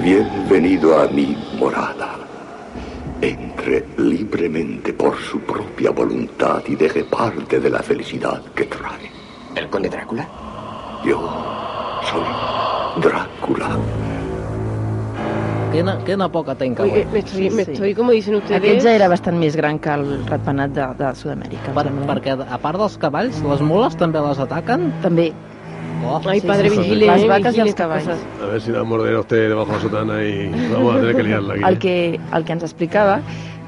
Bienvenido 0.03 0.99
a 0.99 1.07
mi 1.07 1.37
morada. 1.59 2.12
Entre 3.23 3.85
libremente 3.97 4.91
por 4.91 5.15
su 5.17 5.39
propia 5.39 5.91
voluntad 5.91 6.61
y 6.67 6.75
deje 6.75 7.05
parte 7.05 7.57
de 7.61 7.69
la 7.69 7.79
felicidad 7.81 8.41
que 8.53 8.65
trae. 8.65 9.09
¿El 9.55 9.69
conde 9.69 9.87
Drácula? 9.89 10.27
Yo 11.05 11.19
soy 12.11 13.01
Drácula. 13.01 13.77
Quina, 15.71 15.97
quina 16.05 16.27
poca 16.29 16.53
tenc 16.53 16.79
Uy, 16.81 16.89
avui. 16.89 16.99
eh, 17.01 17.07
me 17.13 17.19
estoy, 17.19 17.49
me 17.49 17.63
Sí. 17.65 17.71
estoy, 17.71 17.95
como 17.95 18.11
dicen 18.11 18.35
ustedes. 18.35 18.59
Aquest 18.61 18.83
ja 18.85 18.91
era 18.93 19.07
bastant 19.07 19.39
més 19.39 19.55
gran 19.55 19.79
que 19.79 19.89
el 19.89 20.25
ratpenat 20.27 20.75
de, 20.75 20.85
de 20.99 21.15
Sud-amèrica. 21.15 21.71
Per, 21.73 21.87
perquè, 22.11 22.35
a 22.45 22.57
part 22.61 22.77
dels 22.77 22.97
cavalls, 23.01 23.39
les 23.41 23.61
mules 23.61 23.95
també 23.97 24.19
les 24.21 24.37
ataquen? 24.43 24.91
També. 25.01 25.31
Ay, 26.25 26.41
padre, 26.41 26.69
vigile, 26.69 27.05
Las 27.07 27.21
eh, 27.21 27.27
vacas 27.27 27.55
y 27.57 27.59
cosas. 27.61 28.07
A 28.41 28.45
ver 28.45 28.61
si 28.61 28.71
la 28.71 28.83
morderá 28.83 29.19
usted 29.19 29.49
debajo 29.49 29.71
de 29.71 29.77
la 29.77 29.81
sotana 29.81 30.23
y 30.23 30.49
vamos 30.71 30.95
a 30.95 30.99
tener 30.99 31.15
que 31.15 31.23
liarla 31.23 31.53
aquí. 31.55 31.63
El 31.67 31.77
que, 31.79 32.19
el 32.33 32.43
que 32.45 32.51
ens 32.53 32.63
explicava 32.63 33.21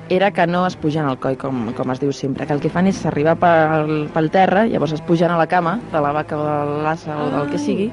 era 0.10 0.32
que 0.32 0.46
no 0.46 0.68
es 0.68 0.75
pugen 0.75 1.06
al 1.06 1.18
coll, 1.18 1.36
com, 1.38 1.72
com 1.74 1.92
es 1.92 2.00
diu 2.00 2.12
sempre, 2.13 2.46
que 2.46 2.54
el 2.54 2.60
que 2.62 2.70
fan 2.70 2.86
és 2.86 3.00
arribar 3.10 3.34
pel, 3.42 4.06
pel 4.13 4.27
terra, 4.30 4.68
llavors 4.70 4.94
es 4.94 5.01
pugen 5.01 5.32
a 5.34 5.38
la 5.39 5.48
cama 5.48 5.80
de 5.92 5.98
la 6.01 6.12
vaca 6.13 6.38
o 6.38 6.44
de 6.46 6.84
l'assa 6.84 7.15
o 7.18 7.32
del 7.32 7.50
que 7.50 7.58
sigui, 7.58 7.88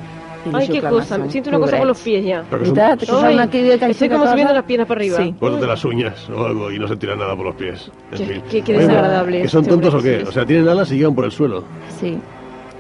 Ay, 0.53 0.69
qué 0.69 0.83
cosa. 0.83 1.05
sang. 1.17 1.31
Siento 1.31 1.49
una 1.51 1.61
cosa 1.61 1.79
con 1.79 1.87
los 1.89 2.01
pies 2.01 2.25
ya. 2.27 2.43
Que 2.43 3.07
son- 3.07 3.91
estoy 3.91 4.09
como 4.11 4.27
subiendo 4.27 4.53
las 4.53 4.65
piernas 4.65 4.89
para 4.89 4.99
arriba. 5.01 5.17
Sí. 5.19 5.35
Córtate 5.39 5.67
las 5.67 5.85
uñas 5.85 6.29
o 6.29 6.45
algo 6.45 6.71
y 6.71 6.79
no 6.81 6.89
se 6.89 6.97
tira 6.97 7.15
nada 7.17 7.35
por 7.37 7.47
los 7.47 7.55
pies. 7.55 7.91
En 8.11 8.19
Qué- 8.19 8.27
fin. 8.27 8.43
qué- 8.51 8.63
qué 8.63 8.73
desagradable 8.75 9.43
¿Que 9.43 9.49
son 9.49 9.61
este 9.63 9.71
tontos 9.71 9.95
o 9.95 10.03
qué? 10.03 10.19
sí. 10.21 10.27
O 10.29 10.33
sea, 10.33 10.45
tienen 10.45 10.69
alas 10.69 10.91
y 10.91 10.97
llegan 10.97 11.15
por 11.15 11.25
el 11.25 11.33
suelo. 11.33 11.65
Sí, 12.01 12.19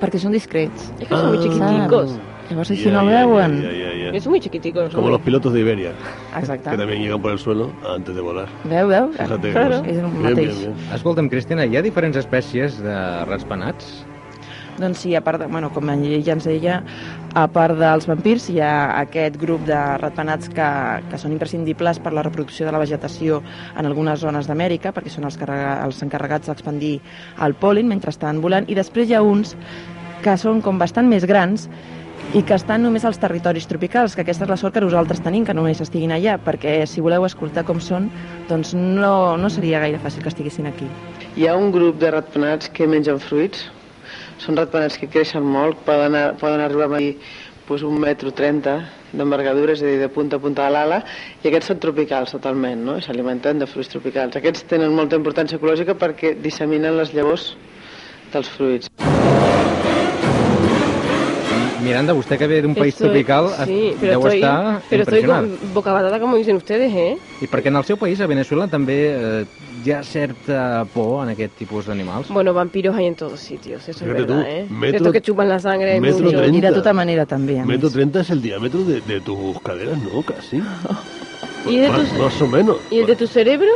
perquè 0.02 0.18
són 0.18 0.34
discrets. 0.34 0.90
Es 0.98 1.06
que 1.08 1.14
son 1.14 1.28
muy 1.30 1.38
Ah. 1.38 1.42
chiquiticos. 1.42 2.18
Llavors, 2.50 2.68
si 2.68 2.76
Ya, 2.76 2.90
no 2.92 3.06
veuen... 3.06 4.20
Son 4.20 4.30
muy 4.32 4.40
chiquiticos. 4.40 4.92
Como 4.94 5.08
los 5.08 5.20
pilotos 5.22 5.52
de 5.54 5.60
Iberia, 5.60 5.92
Exacte. 6.36 6.68
que 6.70 6.76
también 6.76 7.00
llegan 7.00 7.22
por 7.22 7.32
el 7.32 7.38
suelo 7.38 7.70
antes 7.88 8.14
de 8.14 8.20
volar. 8.20 8.48
Veu, 8.64 8.88
veu? 8.88 9.12
Fíjate 9.12 9.52
Claro. 9.52 9.76
És 9.86 9.96
el 9.96 10.06
Bien, 10.10 10.22
mateix. 10.22 10.58
bien, 10.58 10.74
bien. 10.76 10.94
Escolta'm, 10.94 11.28
Cristina, 11.30 11.64
hi 11.64 11.76
ha 11.78 11.82
diferents 11.82 12.16
espècies 12.18 12.76
de 12.82 13.24
raspenats? 13.24 14.04
Doncs 14.78 14.98
sí, 15.04 15.14
a 15.14 15.20
part 15.20 15.38
de, 15.38 15.46
bueno, 15.46 15.68
com 15.70 15.88
ella 15.90 16.32
ens 16.32 16.44
deia, 16.44 16.82
a 17.34 17.46
part 17.52 17.76
dels 17.78 18.06
vampirs 18.08 18.48
hi 18.50 18.58
ha 18.60 18.98
aquest 19.02 19.36
grup 19.40 19.66
de 19.68 19.76
ratpenats 20.00 20.48
que, 20.48 20.68
que 21.10 21.18
són 21.20 21.32
imprescindibles 21.32 21.98
per 22.00 22.12
la 22.16 22.22
reproducció 22.24 22.64
de 22.66 22.72
la 22.72 22.78
vegetació 22.80 23.42
en 23.78 23.84
algunes 23.86 24.20
zones 24.20 24.48
d'Amèrica, 24.48 24.92
perquè 24.96 25.10
són 25.12 25.24
els, 25.28 25.36
els 25.38 26.02
encarregats 26.02 26.48
d'expandir 26.48 27.00
el 27.44 27.54
pol·len 27.54 27.84
mentre 27.86 28.10
estan 28.10 28.40
volant, 28.40 28.64
i 28.68 28.74
després 28.74 29.08
hi 29.10 29.14
ha 29.14 29.22
uns 29.22 29.56
que 30.22 30.36
són 30.38 30.62
com 30.62 30.78
bastant 30.78 31.08
més 31.10 31.26
grans 31.28 31.66
i 32.32 32.40
que 32.46 32.54
estan 32.54 32.84
només 32.86 33.04
als 33.04 33.18
territoris 33.20 33.66
tropicals, 33.68 34.14
que 34.14 34.22
aquesta 34.22 34.46
és 34.46 34.52
la 34.52 34.56
sort 34.60 34.76
que 34.76 34.80
nosaltres 34.84 35.20
tenim, 35.20 35.44
que 35.44 35.56
només 35.56 35.82
estiguin 35.82 36.14
allà, 36.14 36.38
perquè 36.40 36.78
si 36.88 37.02
voleu 37.04 37.26
escoltar 37.26 37.66
com 37.68 37.80
són, 37.82 38.08
doncs 38.48 38.72
no, 38.78 39.36
no 39.36 39.50
seria 39.52 39.82
gaire 39.82 40.00
fàcil 40.00 40.22
que 40.24 40.30
estiguessin 40.32 40.70
aquí. 40.70 40.88
Hi 41.36 41.48
ha 41.48 41.56
un 41.58 41.72
grup 41.74 41.98
de 42.00 42.12
ratpenats 42.14 42.70
que 42.72 42.88
mengen 42.88 43.20
fruits. 43.20 43.66
Són 44.42 44.56
ratpenats 44.58 44.96
que 44.98 45.10
creixen 45.10 45.44
molt, 45.44 45.82
poden, 45.86 46.16
poden 46.40 46.62
arribar 46.62 46.88
a 46.88 46.94
medir 46.94 47.16
doncs, 47.68 47.84
un 47.88 48.00
metro 48.00 48.32
trenta 48.36 48.78
d'envergadura, 49.12 49.72
és 49.72 49.82
a 49.82 49.86
dir, 49.86 49.98
de 50.00 50.08
punta 50.12 50.36
a 50.36 50.42
punta 50.42 50.66
de 50.66 50.74
l'ala, 50.74 51.02
i 51.42 51.48
aquests 51.48 51.72
són 51.72 51.80
tropicals 51.80 52.34
totalment, 52.34 52.84
no? 52.84 52.98
S'alimenten 53.00 53.62
de 53.62 53.68
fruits 53.70 53.92
tropicals. 53.92 54.36
Aquests 54.36 54.66
tenen 54.68 54.92
molta 54.96 55.16
importància 55.20 55.60
ecològica 55.60 55.96
perquè 55.96 56.34
disseminen 56.42 56.98
les 57.00 57.14
llavors 57.16 57.54
dels 58.32 58.52
fruits. 58.56 58.91
Miranda, 61.82 62.12
vostè 62.14 62.38
que 62.38 62.46
ve 62.46 62.62
d'un 62.62 62.74
país 62.74 62.94
Estoy- 62.94 63.08
tropical 63.08 63.48
sí, 63.66 63.94
pero 64.00 64.12
deu 64.12 64.20
estoy, 64.26 64.38
estar 64.40 64.82
pero 64.88 65.02
estoy 65.02 65.22
con 65.24 65.58
boca 65.74 65.92
batata, 65.92 66.20
como 66.20 66.36
dicen 66.36 66.56
ustedes, 66.56 66.92
¿eh? 66.94 67.18
I 67.42 67.46
perquè 67.46 67.68
en 67.68 67.76
el 67.76 67.84
seu 67.84 67.96
país, 67.96 68.20
a 68.20 68.26
Venezuela, 68.26 68.68
també 68.68 68.96
eh, 69.42 69.44
hi 69.84 69.90
ha 69.90 70.02
certa 70.02 70.84
por 70.94 71.24
en 71.24 71.30
aquest 71.34 71.54
tipus 71.58 71.86
d'animals? 71.86 72.28
Bueno, 72.28 72.54
vampiros 72.54 72.94
hay 72.96 73.06
en 73.06 73.14
todos 73.16 73.40
sitios, 73.40 73.88
eso 73.88 74.00
Fíjate 74.04 74.20
es 74.22 74.26
verdad, 74.28 74.42
tú, 74.44 74.48
¿eh? 74.48 74.66
metro- 74.70 74.96
Estos 74.98 75.12
que 75.12 75.20
chupan 75.20 75.48
la 75.48 75.58
sangre 75.58 76.00
metro 76.00 76.18
muchos. 76.24 76.40
treinta. 76.40 76.58
I 76.58 76.60
de 76.60 76.72
tota 76.72 76.92
manera 76.92 77.26
també, 77.26 77.58
a 77.60 77.64
Metro 77.66 77.88
més. 77.88 77.92
30 77.94 78.20
es 78.20 78.30
el 78.30 78.40
diámetro 78.42 78.84
de, 78.84 79.00
de 79.00 79.20
tus 79.20 79.60
caderas, 79.60 79.98
¿no? 79.98 80.22
Casi. 80.22 80.62
¿Y 81.68 81.76
de 81.78 81.88
más, 81.88 82.08
tus- 82.08 82.18
más 82.18 82.42
o 82.42 82.46
menos. 82.46 82.76
¿Y 82.90 82.98
el 83.00 83.06
de 83.06 83.16
tu 83.16 83.26
cerebro? 83.26 83.70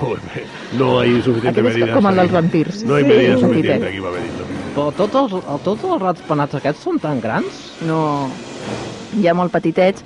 No 0.78 1.00
hay 1.00 1.20
suficiente 1.22 1.62
medida. 1.62 1.92
com 1.94 2.06
el 2.08 2.16
dels 2.16 2.32
vampirs. 2.32 2.82
No 2.84 2.94
hay 2.94 3.02
Sí. 3.04 3.08
medida 3.10 3.36
suficiente 3.38 3.86
aquí 3.88 4.00
para 4.00 4.12
medirlo. 4.12 4.61
Però 4.72 4.88
tots 4.96 5.18
els, 5.20 5.34
tots 5.66 5.82
els 5.84 6.00
rats 6.00 6.22
penats 6.24 6.56
aquests 6.56 6.86
són 6.86 7.00
tan 7.00 7.18
grans? 7.20 7.64
No, 7.84 8.30
hi 9.20 9.26
ha 9.28 9.34
molt 9.36 9.52
petitets 9.52 10.00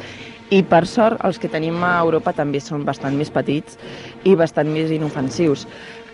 i 0.50 0.62
per 0.66 0.85
sort 0.90 1.23
els 1.26 1.38
que 1.42 1.50
tenim 1.50 1.78
a 1.87 1.99
Europa 2.00 2.32
també 2.35 2.58
són 2.62 2.82
bastant 2.87 3.14
més 3.18 3.30
petits 3.30 3.78
i 4.26 4.35
bastant 4.38 4.66
més 4.70 4.90
inofensius. 4.94 5.66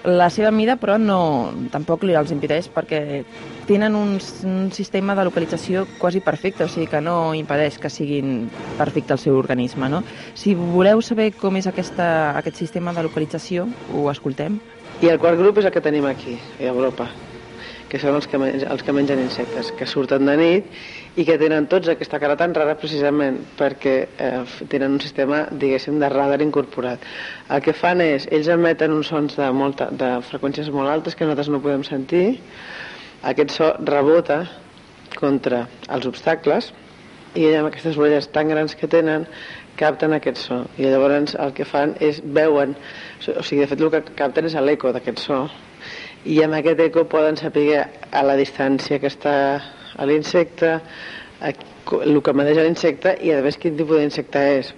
La 0.05 0.29
seva 0.35 0.51
mida, 0.51 0.75
però, 0.77 0.99
no, 0.99 1.53
tampoc 1.73 2.05
li 2.05 2.17
els 2.19 2.33
impedeix 2.35 2.69
perquè 2.75 3.23
tenen 3.69 3.97
un, 3.97 4.17
un 4.19 4.71
sistema 4.75 5.15
de 5.15 5.25
localització 5.31 5.87
quasi 6.01 6.21
perfecte, 6.21 6.67
o 6.67 6.69
sigui 6.69 6.91
que 6.91 7.01
no 7.01 7.33
impedeix 7.39 7.79
que 7.79 7.89
siguin 7.93 8.51
perfecte 8.77 9.15
el 9.15 9.23
seu 9.23 9.39
organisme. 9.39 9.89
No? 9.89 10.03
Si 10.35 10.57
voleu 10.59 11.01
saber 11.01 11.31
com 11.39 11.57
és 11.57 11.71
aquesta, 11.71 12.37
aquest 12.37 12.61
sistema 12.67 12.93
de 12.93 13.09
localització, 13.09 13.69
ho 13.95 14.09
escoltem. 14.13 14.59
I 15.01 15.15
el 15.15 15.23
quart 15.23 15.39
grup 15.39 15.63
és 15.63 15.71
el 15.71 15.77
que 15.77 15.85
tenim 15.85 16.05
aquí, 16.11 16.37
a 16.59 16.67
Europa, 16.73 17.09
que 17.93 17.99
són 18.01 18.17
els 18.17 18.25
que, 18.25 18.39
els 18.41 18.83
que 18.83 18.93
mengen 18.97 19.21
insectes, 19.21 19.69
que 19.77 19.85
surten 19.85 20.25
de 20.25 20.35
nit 20.41 21.19
i 21.21 21.27
que 21.29 21.37
tenen 21.37 21.67
tots 21.69 21.91
aquesta 21.93 22.17
cara 22.23 22.39
tan 22.41 22.55
rara 22.57 22.73
precisament 22.81 23.37
perquè 23.59 23.97
eh, 24.17 24.39
tenen 24.73 24.95
un 24.97 25.03
sistema, 25.03 25.43
diguéssim, 25.53 25.99
de 26.01 26.09
radar 26.09 26.41
incorporat. 26.41 27.05
El 27.53 27.61
que 27.61 27.75
fan 27.77 28.01
és, 28.01 28.25
ells 28.33 28.49
emeten 28.55 28.95
uns 28.97 29.11
sons 29.13 29.37
de, 29.37 29.51
molta, 29.53 29.91
de 29.93 30.15
freqüències 30.25 30.71
molt 30.73 30.89
altes 30.89 31.19
que 31.19 31.29
nosaltres 31.29 31.51
no 31.53 31.61
podem 31.61 31.85
sentir, 31.85 32.39
aquest 33.29 33.53
so 33.59 33.69
rebota 33.85 34.47
contra 35.19 35.67
els 35.93 36.09
obstacles 36.09 36.71
i 37.37 37.45
amb 37.59 37.69
aquestes 37.69 37.99
orelles 38.01 38.31
tan 38.33 38.49
grans 38.49 38.73
que 38.73 38.89
tenen 38.89 39.27
capten 39.77 40.17
aquest 40.17 40.41
so. 40.41 40.63
I 40.81 40.89
llavors 40.89 41.37
el 41.37 41.53
que 41.53 41.69
fan 41.69 41.93
és 42.01 42.23
veuen 42.25 42.73
o 42.73 43.45
sigui, 43.45 43.61
de 43.67 43.69
fet 43.69 43.85
el 43.85 43.93
que 43.93 44.03
capten 44.17 44.49
és 44.49 44.57
l'eco 44.57 44.97
d'aquest 44.97 45.21
so 45.21 45.43
i 46.25 46.39
amb 46.45 46.55
aquest 46.55 46.81
eco 46.81 47.05
poden 47.11 47.37
saber 47.37 47.83
a 47.83 48.23
la 48.23 48.37
distància 48.39 49.01
que 49.03 49.11
està 49.11 49.35
a 49.97 50.07
l'insecte 50.07 50.77
el 51.43 52.21
que 52.23 52.33
maneja 52.39 52.63
l'insecte 52.63 53.17
i 53.27 53.33
a 53.35 53.43
més 53.43 53.59
quin 53.59 53.77
tipus 53.77 53.99
d'insecte 53.99 54.45
és 54.59 54.73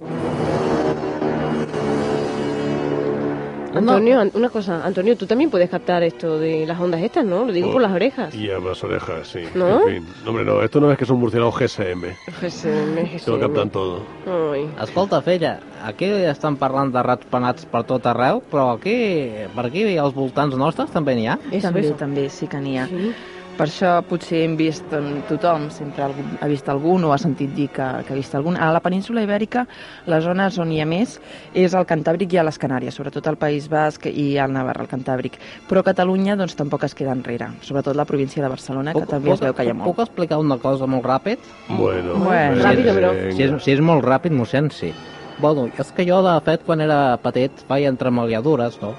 Antonio, 3.79 4.21
an- 4.21 4.31
una 4.35 4.49
cosa, 4.51 4.85
Antonio, 4.85 5.17
tú 5.17 5.27
también 5.27 5.51
puedes 5.51 5.69
captar 5.69 6.03
esto 6.03 6.39
de 6.39 6.67
las 6.67 6.79
ondas 6.81 7.03
estas, 7.03 7.25
¿no? 7.25 7.45
Lo 7.45 7.53
digo 7.53 7.73
por 7.73 7.83
las 7.83 7.93
orejas. 7.93 8.35
Y 8.35 8.51
a 8.51 8.59
las 8.59 8.83
orejas, 8.85 9.29
sí. 9.29 9.41
¿No? 9.55 9.89
En 9.89 10.03
fin. 10.03 10.09
No, 10.25 10.31
hombre, 10.31 10.45
no, 10.45 10.63
esto 10.63 10.81
no 10.81 10.91
es 10.93 10.99
que 10.99 11.05
son 11.07 11.19
murciélagos 11.19 11.57
GSM. 11.59 12.05
GSM, 12.41 13.19
Se 13.19 13.31
lo 13.31 13.41
captan 13.41 13.71
todo. 13.71 14.01
Ai. 14.27 14.69
Escolta, 14.83 15.21
filla, 15.23 15.61
aquí 15.85 16.05
estan 16.05 16.57
parlant 16.57 16.93
de 16.95 17.03
rats 17.03 17.27
penats 17.31 17.67
per 17.67 17.85
tot 17.85 18.07
arreu, 18.07 18.43
però 18.51 18.71
aquí, 18.77 19.31
per 19.55 19.67
aquí, 19.67 19.97
als 19.99 20.15
voltants 20.15 20.57
nostres 20.57 20.91
també 20.91 21.15
n'hi 21.17 21.27
ha. 21.27 21.39
Eso, 21.51 21.69
també, 21.69 21.91
també, 21.99 22.29
sí 22.31 22.47
que 22.47 22.59
n'hi 22.61 22.79
ha. 22.79 22.87
Sí. 22.87 23.13
Per 23.55 23.69
això 23.69 23.91
potser 24.03 24.41
hem 24.43 24.57
vist 24.59 24.91
en 24.97 25.21
tothom, 25.29 25.69
sempre 25.71 26.03
algú, 26.03 26.25
ha 26.43 26.47
vist 26.51 26.67
algun 26.73 27.05
o 27.07 27.13
ha 27.15 27.19
sentit 27.23 27.53
dir 27.55 27.69
que, 27.71 27.85
que 28.03 28.11
ha 28.11 28.17
vist 28.19 28.33
algun. 28.35 28.57
A 28.59 28.73
la 28.75 28.81
península 28.83 29.23
ibèrica, 29.23 29.63
les 30.11 30.25
zones 30.27 30.57
on 30.59 30.73
hi 30.75 30.81
ha 30.83 30.87
més 30.91 31.21
és 31.55 31.77
el 31.79 31.87
Cantàbric 31.87 32.33
i 32.35 32.41
a 32.41 32.45
les 32.49 32.59
Canàries, 32.59 32.97
sobretot 32.99 33.29
al 33.31 33.37
País 33.39 33.69
Basc 33.71 34.09
i 34.11 34.33
al 34.43 34.51
Navarra, 34.57 34.83
el 34.83 34.91
Cantàbric. 34.91 35.37
Però 35.71 35.85
Catalunya 35.87 36.35
doncs, 36.41 36.57
tampoc 36.59 36.83
es 36.89 36.97
queda 36.99 37.15
enrere, 37.15 37.53
sobretot 37.63 37.95
la 37.95 38.05
província 38.09 38.43
de 38.43 38.49
Barcelona, 38.51 38.93
que 38.97 39.07
també 39.07 39.31
es 39.37 39.45
veu 39.45 39.55
que 39.55 39.67
hi 39.69 39.71
ha 39.71 39.77
Puc 39.79 39.85
molt. 39.87 40.01
explicar 40.09 40.39
una 40.43 40.57
cosa 40.59 40.89
molt 40.91 41.07
ràpid? 41.07 41.39
Bueno, 41.69 42.17
Bueno. 42.25 42.59
Ràpido, 42.65 42.95
bro. 42.99 43.13
Si 43.37 43.43
és, 43.47 43.55
si 43.63 43.71
és 43.77 43.81
molt 43.81 44.03
ràpid, 44.05 44.35
mossèn, 44.35 44.73
sí. 44.75 44.91
Bueno, 45.39 45.69
és 45.79 45.93
que 45.95 46.03
jo, 46.09 46.19
de 46.27 46.35
fet, 46.47 46.65
quan 46.67 46.81
era 46.83 47.17
petit, 47.23 47.63
feia 47.69 47.89
entremaliadures, 47.95 48.81
no? 48.83 48.97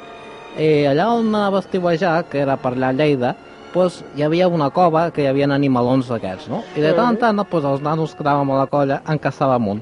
I 0.55 0.85
allà 0.87 1.09
on 1.11 1.27
anava 1.35 1.59
a 1.59 1.65
estiuejar, 1.65 2.21
que 2.31 2.39
era 2.39 2.55
per 2.55 2.71
allà 2.77 2.93
a 2.93 2.95
Lleida, 2.95 3.33
doncs 3.75 3.99
hi 4.15 4.23
havia 4.25 4.47
una 4.47 4.69
cova 4.73 5.09
que 5.11 5.21
hi 5.25 5.27
havia 5.29 5.45
animalons 5.51 6.07
d'aquests, 6.09 6.47
no? 6.49 6.63
I 6.75 6.81
de 6.81 6.93
tant 6.97 7.13
en 7.13 7.19
tant, 7.21 7.37
doncs, 7.43 7.65
els 7.75 7.83
nanos 7.85 8.15
que 8.15 8.23
anàvem 8.23 8.51
a 8.55 8.59
la 8.63 8.67
colla 8.71 9.01
en 9.05 9.19
caçàvem 9.21 9.67
un. 9.75 9.81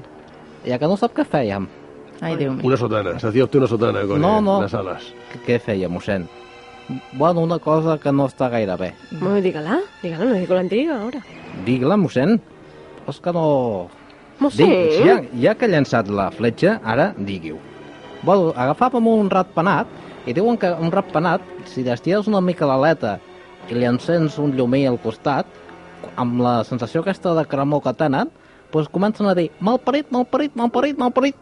I 0.64 0.72
ja 0.74 0.78
que 0.82 0.88
no 0.90 0.96
sap 1.00 1.14
què 1.16 1.24
fèiem. 1.24 1.66
Ai, 2.20 2.36
Déu 2.40 2.52
meu. 2.54 2.66
Una 2.66 2.76
sotana. 2.80 3.18
Se 3.20 3.28
hacía 3.28 3.44
usted 3.44 3.58
una 3.58 3.68
sotana 3.68 4.02
con 4.06 4.20
No, 4.20 4.40
no. 4.40 4.60
las 4.62 4.74
alas. 4.74 5.02
Què, 5.32 5.40
què 5.46 5.58
feia, 5.60 5.88
mossèn? 5.88 6.26
Bueno, 7.12 7.40
una 7.40 7.58
cosa 7.58 7.98
que 7.98 8.12
no 8.12 8.26
està 8.28 8.50
gaire 8.52 8.76
bé. 8.76 8.92
Bueno, 9.10 9.40
dígala, 9.40 9.80
dígala, 10.02 10.24
no 10.26 10.34
es 10.34 10.46
con 10.46 10.56
la 10.56 10.62
intriga 10.62 11.00
ahora. 11.00 11.20
Digue-la, 11.64 11.96
mossèn. 11.96 12.40
És 13.08 13.20
que 13.20 13.32
no... 13.32 13.88
Sé. 14.50 14.64
Digui, 14.64 15.04
ja, 15.06 15.20
ja 15.40 15.54
que 15.54 15.64
ha 15.66 15.70
llançat 15.70 16.08
la 16.10 16.30
fletxa, 16.34 16.80
ara 16.84 17.12
digui-ho. 17.16 17.58
Bueno, 18.24 18.52
agafàvem 18.56 19.06
un 19.06 19.30
rat 19.30 19.52
penat 19.54 19.86
i 20.26 20.32
diuen 20.34 20.56
que 20.58 20.72
un 20.74 20.90
rat 20.92 21.10
penat, 21.12 21.40
si 21.70 21.84
li 21.84 21.90
estires 21.92 22.26
una 22.28 22.40
mica 22.40 22.66
l'aleta 22.66 23.18
i 23.70 23.74
li 23.78 23.86
encens 23.88 24.38
un 24.42 24.52
llumí 24.56 24.84
al 24.86 24.98
costat, 25.02 25.46
amb 26.16 26.40
la 26.44 26.58
sensació 26.64 27.00
aquesta 27.02 27.34
de 27.34 27.46
cremor 27.48 27.82
que 27.84 27.94
tenen, 27.96 28.30
doncs 28.72 28.90
comencen 28.92 29.26
a 29.30 29.34
dir 29.34 29.50
malparit, 29.60 30.10
malparit, 30.12 30.54
malparit, 30.58 30.98
malparit. 30.98 31.36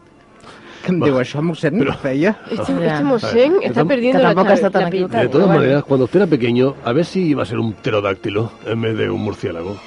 Que 0.83 0.91
em 0.91 0.99
diu 0.99 1.15
això, 1.15 1.39
mossèn? 1.39 1.77
Però... 1.79 1.93
feia? 2.01 2.33
Este, 2.51 2.73
este 2.75 3.03
Mosén 3.07 3.53
está 3.63 3.85
perdiendo 3.85 4.19
la, 4.21 4.33
está 4.53 4.69
tan. 4.69 4.89
De 4.91 5.29
todas 5.29 5.47
maneras, 5.47 5.83
cuando 5.83 6.05
usted 6.05 6.19
era 6.19 6.27
pequeño, 6.27 6.75
a 6.83 6.91
ver 6.91 7.05
si 7.05 7.21
iba 7.29 7.43
a 7.43 7.45
ser 7.45 7.59
un 7.59 7.71
pterodáctilo 7.73 8.51
en 8.65 8.81
vez 8.81 8.97
de 8.97 9.09
un 9.09 9.23
murciélago. 9.23 9.77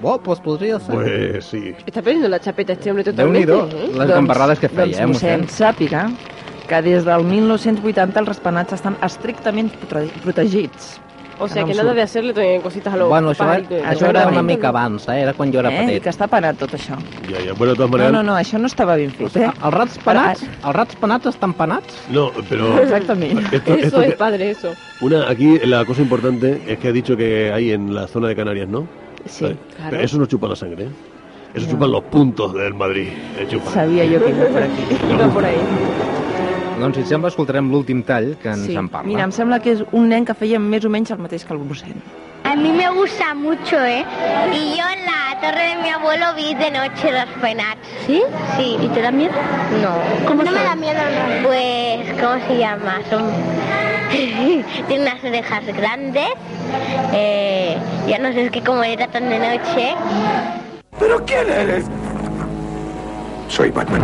Bo, 0.00 0.18
doncs 0.18 0.40
podria 0.40 0.80
ser. 0.80 0.94
Pues 0.94 1.44
sí. 1.44 1.74
Está 1.86 2.00
perdiendo 2.02 2.28
la 2.28 2.40
chapeta 2.40 2.72
este 2.72 2.90
hombre 2.90 3.04
totalmente. 3.04 3.46
Déu-n'hi-do, 3.46 3.76
¿eh? 3.76 3.98
les 3.98 4.08
gambarrades 4.08 4.58
que 4.58 4.68
feia, 4.68 4.86
doncs, 4.86 4.98
eh, 4.98 5.06
mossèn, 5.06 5.40
mossèn? 5.44 5.48
sàpiga 5.52 6.10
que 6.66 6.82
des 6.82 7.04
del 7.04 7.24
1980 7.24 8.20
els 8.20 8.28
raspenats 8.28 8.72
estan 8.76 8.96
estrictament 9.04 9.72
prote- 9.88 10.20
protegits. 10.24 10.96
O 11.38 11.48
sea 11.48 11.62
No 11.62 11.68
que 11.68 11.74
nada 11.74 11.88
surt. 11.90 11.96
de 11.96 12.02
hacerle 12.02 12.56
eh, 12.56 12.60
cositas 12.62 12.94
a 12.94 12.96
los 12.96 13.08
Bueno, 13.08 13.30
això, 13.32 13.38
pajaritos. 13.38 13.78
això 13.82 13.92
Això 13.98 14.08
era 14.08 14.26
una 14.28 14.42
mica 14.42 14.68
abans, 14.68 15.06
eh? 15.08 15.20
era 15.20 15.32
quan 15.34 15.52
jo 15.52 15.58
era 15.60 15.70
Eh? 15.70 15.86
Petit. 15.86 16.02
que 16.02 16.10
està 16.10 16.28
penat 16.28 16.56
tot 16.56 16.72
això. 16.72 16.96
Ya, 17.30 17.38
ya. 17.44 17.52
Bueno, 17.52 17.72
de 17.72 17.76
todas 17.76 17.90
No, 17.90 17.98
maneras. 17.98 18.12
no, 18.12 18.22
no, 18.22 18.34
això 18.36 18.58
no 18.58 18.66
estava 18.66 18.96
ben 18.96 19.10
fet, 19.10 19.36
eh? 19.36 19.44
Els 19.64 19.74
rats 19.74 19.98
penats, 19.98 20.42
els 20.42 20.74
rats 20.74 20.96
penats 20.96 21.26
estan 21.26 21.52
penats? 21.54 21.94
No, 22.10 22.30
pero. 22.48 22.78
Exactament. 22.82 23.38
Esto, 23.52 23.74
Eso 23.74 23.86
esto 23.86 24.00
es 24.02 24.10
que- 24.10 24.16
padre, 24.16 24.50
eso. 24.50 24.72
una, 25.00 25.28
aquí 25.28 25.58
la 25.64 25.84
cosa 25.84 26.02
importante 26.02 26.62
es 26.66 26.78
que 26.78 26.88
ha 26.88 26.92
dicho 26.92 27.16
que 27.16 27.52
hay 27.52 27.72
en 27.72 27.94
la 27.94 28.06
zona 28.06 28.28
de 28.28 28.36
Canarias, 28.36 28.68
¿no? 28.68 28.86
Sí, 29.26 29.44
Eh, 29.44 29.56
claro. 29.76 29.90
Pero 29.90 30.02
eso 30.02 30.18
no 30.18 30.26
chupa 30.26 30.48
la 30.48 30.56
sangre, 30.56 30.84
¿eh? 30.84 30.88
Eso 31.54 31.66
No. 31.66 31.72
chupan 31.72 31.90
los 31.92 32.04
puntos 32.04 32.54
del 32.54 32.74
Madrid. 32.74 33.08
eh, 33.38 33.60
sabia 33.72 34.04
jo 34.04 34.24
que 34.24 34.30
iba 34.30 34.44
per 34.46 34.62
aquí. 34.64 34.82
Iba 35.14 35.28
por 35.28 35.44
ahí. 35.44 35.56
Doncs, 36.78 36.96
si 36.96 37.02
et 37.02 37.08
sembla, 37.08 37.30
escoltarem 37.32 37.70
l'últim 37.72 38.02
tall 38.04 38.34
que 38.42 38.48
ens 38.52 38.66
Sí. 38.66 38.76
en 38.76 38.88
parla. 38.88 39.08
Mira, 39.08 39.24
em 39.24 39.32
sembla 39.32 39.60
que 39.60 39.72
és 39.72 39.82
un 39.92 40.08
nen 40.08 40.24
que 40.26 40.34
feia 40.34 40.58
més 40.58 40.84
o 40.84 40.90
menys 40.90 41.10
el 41.10 41.18
mateix 41.18 41.44
que 41.44 41.52
el 41.54 41.60
mossèn. 41.60 41.96
A 42.44 42.54
mí 42.54 42.70
me 42.70 42.88
gusta 42.90 43.34
mucho, 43.34 43.76
¿eh? 43.84 44.04
Y 44.52 44.76
yo 44.76 44.84
en 44.86 45.04
la 45.04 45.40
torre 45.40 45.74
de 45.74 45.82
mi 45.82 45.88
abuelo 45.90 46.26
vi 46.36 46.54
de 46.54 46.70
noche 46.70 47.10
los 47.12 47.26
penats. 47.40 47.80
¿Sí? 48.06 48.22
Sí. 48.56 48.76
¿Y 48.80 48.88
te 48.88 49.00
da 49.02 49.10
miedo? 49.10 49.32
No. 49.82 50.26
¿Cómo 50.28 50.42
no 50.44 50.52
me 50.52 50.62
da 50.62 50.74
miedo? 50.76 51.00
Pues, 51.44 52.20
¿cómo 52.20 52.36
se 52.46 52.58
llama? 52.58 53.00
Son... 53.10 53.24
Tienen 54.86 55.08
unas 55.08 55.24
orejas 55.24 55.64
grandes. 55.76 56.28
Eh, 57.12 57.76
ya 58.06 58.18
no 58.18 58.32
sé, 58.32 58.44
es 58.46 58.50
que 58.52 58.60
como 58.62 58.82
era 58.84 59.08
tan 59.08 59.28
de 59.28 59.38
noche... 59.38 59.94
¿Pero 61.00 61.24
quién 61.24 61.48
eres? 61.50 61.84
Soy 63.48 63.70
Batman. 63.70 64.02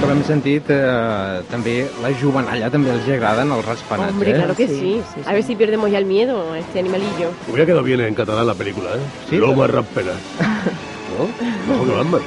Com 0.00 0.10
hem 0.14 0.22
sentit, 0.24 0.70
eh, 0.72 1.42
també 1.50 1.74
la 2.02 2.10
jovenalla 2.20 2.70
també 2.72 2.90
els 2.94 3.08
agraden 3.16 3.52
els 3.52 3.66
rats 3.66 3.82
penats, 3.88 4.12
Hombre, 4.14 4.30
eh? 4.32 4.38
claro 4.38 4.54
que 4.56 4.66
Sí, 4.68 4.78
sí. 4.80 5.02
sí, 5.14 5.20
A 5.26 5.32
ver 5.34 5.42
si 5.42 5.56
perdemos 5.56 5.90
ya 5.90 5.98
el 5.98 6.06
miedo 6.06 6.54
este 6.54 6.78
animalillo. 6.80 7.30
Hubiera 7.48 7.66
quedado 7.66 7.82
bien 7.82 8.00
en 8.00 8.14
catalán 8.14 8.46
la 8.46 8.54
película, 8.54 8.90
¿eh? 8.94 9.00
Sí? 9.28 9.36
Loma 9.36 9.66
Rampera. 9.66 10.12
¿No? 11.18 11.72
Mejor 11.72 11.86
que 11.88 11.94
Batman. 11.96 12.22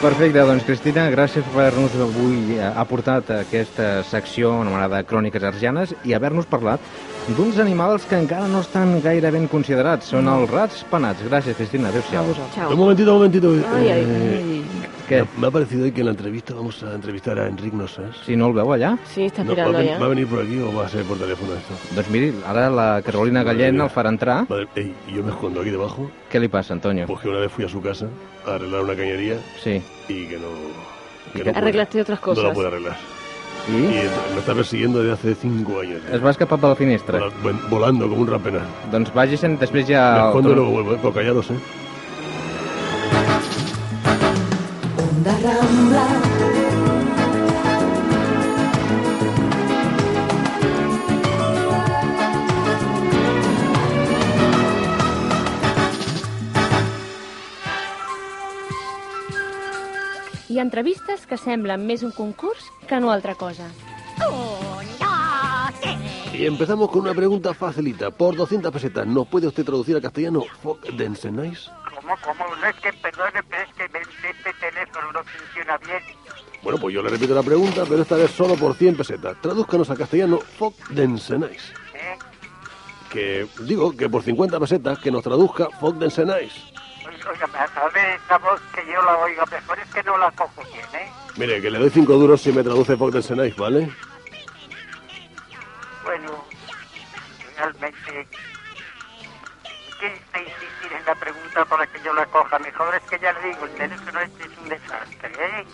Perfecte, 0.00 0.38
doncs 0.40 0.64
Cristina, 0.64 1.10
gràcies 1.12 1.44
per 1.52 1.66
haver-nos 1.66 1.92
avui 2.00 2.54
eh, 2.56 2.62
aportat 2.64 3.28
aquesta 3.42 4.00
secció 4.08 4.54
anomenada 4.62 5.02
Cròniques 5.04 5.44
Argianes 5.44 5.92
i 6.08 6.14
haver-nos 6.16 6.46
parlat 6.48 6.80
d'uns 7.36 7.58
animals 7.60 8.06
que 8.08 8.16
encara 8.16 8.48
no 8.48 8.62
estan 8.64 9.02
gaire 9.04 9.28
ben 9.34 9.44
considerats. 9.52 10.08
Són 10.14 10.30
els 10.32 10.48
rats 10.48 10.86
penats. 10.88 11.20
Gràcies, 11.28 11.58
Cristina. 11.58 11.90
Adéu-siau. 11.92 12.32
Chao. 12.54 12.70
Un 12.72 12.78
momentito, 12.80 13.12
un 13.12 13.18
momentito. 13.18 13.52
Ay, 13.76 13.90
ay. 13.90 14.00
Eh, 14.08 14.62
Què? 15.10 15.24
Me 15.38 15.48
ha 15.48 15.50
parecido 15.50 15.82
hoy 15.84 15.90
que 15.92 16.00
en 16.00 16.06
la 16.06 16.12
entrevista 16.12 16.54
vamos 16.54 16.80
a 16.84 16.94
entrevistar 16.94 17.38
a 17.40 17.48
Enric 17.48 17.72
Nosas. 17.74 18.16
Si 18.24 18.36
no 18.36 18.46
el 18.46 18.54
veu 18.54 18.70
allà? 18.72 18.92
Sí, 19.12 19.24
está 19.26 19.42
No, 19.42 19.56
¿va, 19.56 19.62
a 19.62 19.66
esperando 19.66 19.78
ven- 19.78 19.88
ya. 19.88 19.98
va 19.98 20.06
a 20.06 20.08
venir 20.08 20.26
por 20.28 20.40
aquí 20.40 20.58
o 20.60 20.72
va 20.72 20.86
a 20.86 20.88
ser 20.88 21.02
por 21.04 21.18
teléfono 21.18 21.52
esto? 21.54 21.74
Doncs 21.96 22.10
miri, 22.10 22.32
ara 22.46 22.70
la 22.70 23.02
Carolina 23.02 23.42
Gallén 23.42 23.80
el 23.80 23.90
farà 23.90 24.08
entrar. 24.08 24.46
Madre, 24.48 24.68
ey, 24.76 24.94
y 25.08 25.14
yo 25.16 25.24
me 25.24 25.30
escondo 25.32 25.60
aquí 25.62 25.70
debajo, 25.70 26.10
Què 26.30 26.38
li 26.40 26.48
passa, 26.48 26.72
Antonio? 26.74 27.06
pues 27.08 27.20
que 27.20 27.28
una 27.28 27.40
vez 27.40 27.50
fui 27.50 27.64
a 27.64 27.68
su 27.68 27.82
casa 27.82 28.06
a 28.46 28.54
arreglar 28.54 28.82
una 28.82 28.94
cañería 28.94 29.36
Sí. 29.62 29.82
y 30.08 30.26
que 30.26 30.38
no... 30.38 30.46
¿Y 31.34 31.38
Que 31.38 31.38
qué? 31.38 31.38
no 31.38 31.44
puede- 31.44 31.58
Arreglaste 31.58 32.00
otras 32.00 32.20
No 32.20 32.26
la 32.28 32.34
cosas. 32.34 32.54
puede 32.54 32.68
arreglar. 32.68 32.96
Y 33.68 33.72
ent- 33.72 34.32
me 34.34 34.38
está 34.40 34.54
persiguiendo 34.54 35.00
desde 35.02 35.12
hace 35.12 35.34
cinco 35.34 35.80
años. 35.80 36.00
es 36.10 36.24
va 36.24 36.30
escapar 36.30 36.58
per 36.58 36.70
la 36.70 36.74
finestra. 36.76 37.20
Volando 37.68 38.08
como 38.08 38.22
un 38.22 38.26
rapena. 38.28 38.60
Doncs 38.90 39.12
vagi 39.12 39.36
sent, 39.36 39.60
després 39.60 39.86
Me 39.86 39.94
ja... 39.94 40.20
el 40.22 40.26
escondo 40.28 40.48
y 40.48 40.52
torn- 40.52 40.56
luego 40.56 40.70
vuelvo, 40.70 40.92
eh, 40.94 40.98
pero 41.02 41.12
callados, 41.12 41.50
¿eh? 41.50 41.54
I 45.20 45.22
hi 60.48 60.58
ha 60.58 60.62
entrevistes 60.62 61.26
que 61.28 61.36
semblen 61.36 61.84
més 61.84 62.00
un 62.00 62.12
concurs 62.16 62.64
que 62.88 62.96
no 62.96 63.12
altra 63.12 63.34
cosa. 63.34 63.68
Y 66.32 66.46
empezamos 66.46 66.88
con 66.88 67.02
una 67.02 67.12
pregunta 67.12 67.52
facilita. 67.52 68.10
Por 68.10 68.36
200 68.36 68.72
pesetas, 68.72 69.06
¿nos 69.06 69.28
puede 69.28 69.48
usted 69.48 69.66
traducir 69.66 69.96
al 69.96 70.00
castellano 70.00 70.44
Fuck 70.62 70.88
Densenais? 70.92 71.70
¿Cómo, 72.10 72.34
cómo? 72.38 72.56
No 72.56 72.66
es 72.66 72.76
que, 72.76 72.92
perdone, 72.94 73.40
pero 73.48 73.62
es 73.62 73.72
que 73.74 73.88
me- 73.88 74.00
este 74.00 74.52
teléfono 74.54 75.12
no 75.12 75.22
funciona 75.24 75.76
bien. 75.78 76.02
Bueno, 76.62 76.78
pues 76.78 76.94
yo 76.94 77.02
le 77.02 77.10
repito 77.10 77.34
la 77.34 77.42
pregunta, 77.42 77.84
pero 77.88 78.02
esta 78.02 78.16
vez 78.16 78.30
solo 78.32 78.56
por 78.56 78.74
100 78.74 78.96
pesetas. 78.96 79.36
Tradúzcanos 79.40 79.88
al 79.90 79.98
castellano 79.98 80.40
Fuck 80.58 80.76
Densenais. 80.88 81.72
¿eh? 81.94 82.18
Que 83.12 83.46
digo 83.60 83.96
que 83.96 84.08
por 84.08 84.22
50 84.22 84.58
pesetas 84.60 84.98
que 84.98 85.10
nos 85.10 85.22
traduzca 85.22 85.68
Fuck 85.80 85.96
Densenais. 85.96 86.52
Oiga, 87.06 87.48
a 87.76 87.88
ver 87.90 88.20
esa 88.24 88.38
voz 88.38 88.60
que 88.74 88.84
yo 88.86 89.00
la 89.02 89.16
oiga 89.18 89.44
mejor, 89.46 89.78
es 89.78 89.88
que 89.94 90.02
no 90.02 90.18
la 90.18 90.30
cojo 90.32 90.62
bien, 90.72 90.86
¿eh? 91.02 91.10
Mire, 91.36 91.60
que 91.62 91.70
le 91.70 91.78
doy 91.78 91.90
5 91.90 92.12
duros 92.14 92.40
si 92.40 92.52
me 92.52 92.62
traduce 92.62 92.96
Fuck 92.96 93.12
Densenais, 93.12 93.54
¿vale? 93.56 93.90
Bueno, 96.04 96.44
realmente... 97.56 98.28
la 101.10 101.16
pregunta 101.16 101.64
para 101.64 101.86
que 101.88 102.00
yo 102.04 102.12
la 102.14 102.24
coja 102.26 102.58
mejor? 102.60 102.94
Es 102.94 103.02
que 103.10 103.18
ya 103.18 103.32
le 103.32 103.48
digo, 103.48 103.64
el 103.64 103.72
teléfono 103.72 104.20
este 104.20 104.44
es 104.44 104.58
un 104.58 104.68
desastre, 104.68 105.32
¿eh? 105.40 105.66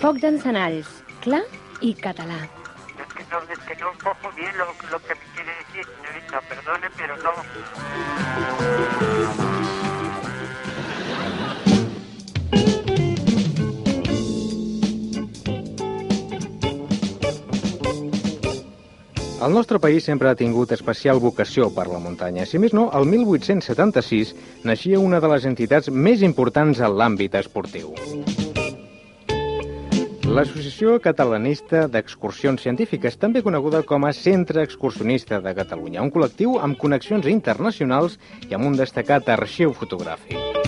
Foc 0.00 0.16
d'encenalls, 0.22 0.86
clar 1.24 1.42
i 1.80 1.94
català. 1.94 2.38
Es 3.02 3.12
que 3.14 3.24
no, 3.32 3.38
es 3.50 3.58
que 3.66 3.74
no 3.82 3.92
cojo 4.04 4.30
bien 4.36 4.56
lo, 4.58 4.66
lo 4.92 4.98
que 5.02 5.14
me 5.14 5.26
quiere 5.34 5.52
decir, 5.58 5.84
señorita, 5.96 6.40
perdone, 6.42 6.88
pero 6.96 7.16
no... 7.16 7.32
El 19.42 19.52
nostre 19.52 19.80
país 19.82 20.04
sempre 20.06 20.28
ha 20.30 20.38
tingut 20.38 20.70
especial 20.70 21.18
vocació 21.18 21.66
per 21.74 21.88
la 21.90 21.98
muntanya. 21.98 22.44
Si 22.46 22.60
més 22.62 22.70
no, 22.78 22.84
el 22.94 23.08
1876 23.10 24.30
naixia 24.68 25.00
una 25.02 25.18
de 25.18 25.30
les 25.32 25.48
entitats 25.50 25.90
més 25.90 26.22
importants 26.22 26.78
en 26.78 26.94
l'àmbit 27.00 27.34
esportiu. 27.40 27.90
L'Associació 30.32 30.94
Catalanista 31.02 31.88
d'Excursions 31.90 32.62
Científiques, 32.62 33.18
també 33.18 33.42
coneguda 33.42 33.82
com 33.82 34.06
a 34.06 34.14
Centre 34.14 34.62
Excursionista 34.62 35.42
de 35.42 35.58
Catalunya, 35.58 36.06
un 36.06 36.14
col·lectiu 36.14 36.60
amb 36.62 36.78
connexions 36.78 37.26
internacionals 37.26 38.20
i 38.46 38.54
amb 38.54 38.70
un 38.70 38.78
destacat 38.78 39.26
arxiu 39.34 39.74
fotogràfic. 39.74 40.61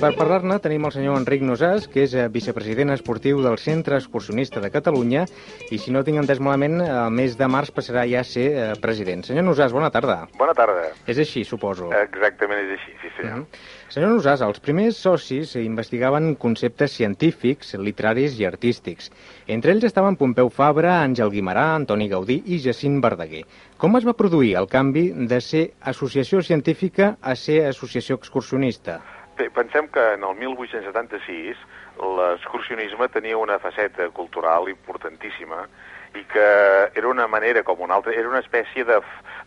Per 0.00 0.14
parlar-ne 0.16 0.56
tenim 0.64 0.86
el 0.88 0.92
senyor 0.94 1.18
Enric 1.20 1.42
Nosàs, 1.44 1.84
que 1.92 2.06
és 2.06 2.14
eh, 2.16 2.22
vicepresident 2.32 2.88
esportiu 2.94 3.42
del 3.44 3.58
Centre 3.60 3.98
Excursionista 4.00 4.62
de 4.64 4.70
Catalunya 4.72 5.26
i, 5.68 5.76
si 5.76 5.92
no 5.92 6.00
tinc 6.06 6.22
entès 6.22 6.40
malament, 6.40 6.78
el 6.80 7.12
mes 7.12 7.36
de 7.36 7.48
març 7.52 7.68
passarà 7.76 8.06
ja 8.08 8.22
a 8.22 8.24
ser 8.24 8.46
eh, 8.48 8.70
president. 8.80 9.26
Senyor 9.28 9.44
Nosàs, 9.44 9.74
bona 9.76 9.90
tarda. 9.92 10.22
Bona 10.40 10.54
tarda. 10.56 10.86
És 11.04 11.20
així, 11.20 11.44
suposo. 11.44 11.90
Exactament 12.00 12.62
és 12.64 12.72
així, 12.78 12.96
sí 13.02 13.12
senyor. 13.18 13.42
Mhm. 13.42 13.60
Senyor 13.92 14.16
Nosàs, 14.16 14.46
els 14.48 14.64
primers 14.64 15.04
socis 15.04 15.52
investigaven 15.60 16.32
conceptes 16.40 16.96
científics, 16.96 17.76
literaris 17.76 18.40
i 18.40 18.48
artístics. 18.48 19.12
Entre 19.52 19.76
ells 19.76 19.84
estaven 19.84 20.16
Pompeu 20.16 20.48
Fabra, 20.48 21.02
Àngel 21.04 21.36
Guimarà, 21.36 21.74
Antoni 21.74 22.08
Gaudí 22.08 22.40
i 22.46 22.62
Jacint 22.64 23.02
Verdaguer. 23.04 23.44
Com 23.76 24.00
es 24.00 24.08
va 24.08 24.16
produir 24.16 24.56
el 24.56 24.72
canvi 24.72 25.10
de 25.28 25.44
ser 25.44 25.74
associació 25.80 26.40
científica 26.40 27.18
a 27.20 27.36
ser 27.36 27.66
associació 27.68 28.16
excursionista? 28.16 29.02
Pensem 29.48 29.88
que 29.88 30.02
en 30.14 30.24
el 30.24 30.34
1876 30.36 31.56
l'excursionisme 32.00 33.08
tenia 33.08 33.38
una 33.38 33.58
faceta 33.58 34.08
cultural 34.10 34.68
importantíssima 34.68 35.66
i 36.14 36.24
que 36.26 36.46
era 36.94 37.08
una 37.08 37.26
manera 37.28 37.62
com 37.62 37.80
una 37.80 37.94
altra, 37.94 38.12
era 38.12 38.28
una 38.28 38.40
espècie 38.42 38.84
de, 38.84 38.98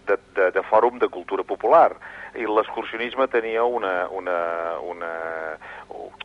de, 0.08 0.17
de, 0.36 0.49
de 0.56 0.63
fòrum 0.69 0.99
de 0.99 1.10
cultura 1.12 1.43
popular 1.43 1.91
i 2.39 2.47
l'excursionisme 2.47 3.27
tenia 3.27 3.65
una, 3.67 4.08
una, 4.10 4.38
una, 4.79 5.12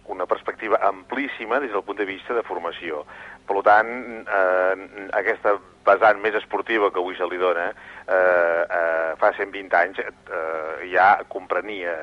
una 0.06 0.26
perspectiva 0.26 0.78
amplíssima 0.80 1.58
des 1.60 1.72
del 1.74 1.82
punt 1.82 1.98
de 1.98 2.06
vista 2.06 2.34
de 2.34 2.46
formació. 2.46 3.02
Per 3.48 3.64
tant, 3.66 3.90
eh, 4.24 5.08
aquesta 5.18 5.58
vessant 5.88 6.22
més 6.22 6.36
esportiva 6.38 6.92
que 6.92 7.02
avui 7.02 7.16
se 7.18 7.26
li 7.28 7.40
dona, 7.40 7.70
eh, 8.06 8.62
eh, 8.78 9.10
fa 9.20 9.32
120 9.36 9.76
anys 9.82 10.00
eh, 10.04 10.88
ja 10.92 11.14
comprenia 11.28 11.94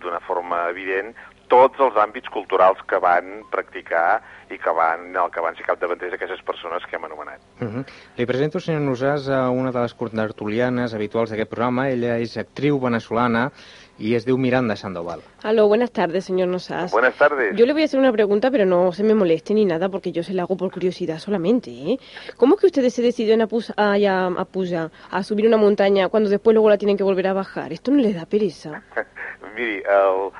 d'una 0.00 0.20
forma 0.26 0.66
evident 0.72 1.14
tots 1.50 1.78
els 1.82 1.96
àmbits 2.00 2.30
culturals 2.34 2.80
que 2.90 2.98
van 3.02 3.44
practicar 3.52 4.18
i 4.50 4.58
que 4.62 4.72
van, 4.74 5.08
el 5.14 5.30
que 5.34 5.42
van 5.42 5.56
ser 5.58 5.66
capdavanters 5.66 6.14
aquestes 6.16 6.42
persones 6.46 6.84
que 6.86 6.98
hem 6.98 7.06
anomenat. 7.06 7.40
Uh 7.60 7.68
-huh. 7.68 7.84
Li 8.16 8.26
presento, 8.26 8.60
senyor 8.60 8.82
Nosàs, 8.82 9.28
a 9.30 9.50
una 9.50 9.72
de 9.72 9.80
les 9.80 9.94
contertulianes 9.94 10.94
habituals 10.94 11.30
d'aquest 11.30 11.50
programa. 11.50 11.88
Ella 11.88 12.18
és 12.18 12.36
actriu 12.36 12.78
venezolana 12.80 13.50
y 13.98 14.14
es 14.14 14.24
de 14.26 14.32
Miranda 14.34 14.76
Sandoval. 14.76 15.20
Aló, 15.42 15.68
buenas 15.68 15.90
tardes, 15.90 16.24
señor 16.24 16.48
Nosas. 16.48 16.92
Buenas 16.92 17.14
tardes. 17.16 17.56
Yo 17.56 17.64
le 17.66 17.72
voy 17.72 17.82
a 17.82 17.84
hacer 17.86 17.98
una 18.00 18.12
pregunta, 18.12 18.50
pero 18.50 18.66
no 18.66 18.92
se 18.92 19.02
me 19.02 19.14
moleste 19.14 19.54
ni 19.54 19.64
nada, 19.64 19.88
porque 19.88 20.12
yo 20.12 20.22
se 20.22 20.34
la 20.34 20.42
hago 20.42 20.56
por 20.56 20.70
curiosidad 20.70 21.18
solamente. 21.18 21.70
¿eh? 21.70 21.98
¿Cómo 22.36 22.54
es 22.56 22.60
que 22.60 22.66
ustedes 22.66 22.92
se 22.94 23.02
deciden 23.02 23.40
a, 23.42 23.46
pus- 23.48 23.72
a, 23.76 23.94
a, 23.94 24.44
pujar, 24.44 24.90
a 25.10 25.22
subir 25.22 25.46
una 25.46 25.56
montaña 25.56 26.08
cuando 26.08 26.28
después 26.28 26.52
luego 26.54 26.68
la 26.68 26.78
tienen 26.78 26.96
que 26.96 27.04
volver 27.04 27.26
a 27.28 27.32
bajar? 27.32 27.72
¿Esto 27.72 27.90
no 27.90 27.98
les 28.02 28.14
da 28.14 28.26
pereza? 28.26 28.82
Miri, 29.56 29.76
el, 29.82 30.30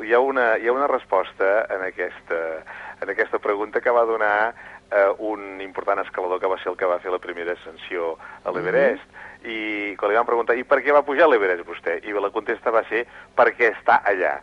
el, 0.00 0.08
hi, 0.08 0.12
ha 0.14 0.18
una, 0.20 0.58
hi 0.58 0.66
ha 0.66 0.72
una 0.72 0.86
resposta 0.88 1.66
en 1.70 1.82
aquesta, 1.82 2.64
en 3.00 3.10
aquesta 3.10 3.38
pregunta 3.38 3.80
que 3.80 3.90
va 3.90 4.04
donar 4.04 4.54
eh, 4.90 5.04
un 5.18 5.60
important 5.60 6.00
escalador 6.04 6.40
que 6.40 6.46
va 6.46 6.56
ser 6.58 6.72
el 6.72 6.76
que 6.78 6.84
va 6.86 6.98
fer 6.98 7.12
la 7.12 7.18
primera 7.18 7.52
ascensió 7.52 8.16
a 8.44 8.50
l'Everest. 8.50 9.02
I 9.46 9.94
quan 9.98 10.10
li 10.10 10.18
van 10.18 10.26
preguntar, 10.26 10.56
i 10.58 10.64
per 10.66 10.80
què 10.82 10.94
va 10.94 11.04
pujar 11.06 11.28
a 11.28 11.32
l'Everest 11.32 11.66
vostè? 11.66 12.00
I 12.02 12.14
la 12.16 12.32
contesta 12.34 12.74
va 12.74 12.82
ser, 12.90 13.04
perquè 13.38 13.72
està 13.74 14.00
allà. 14.04 14.38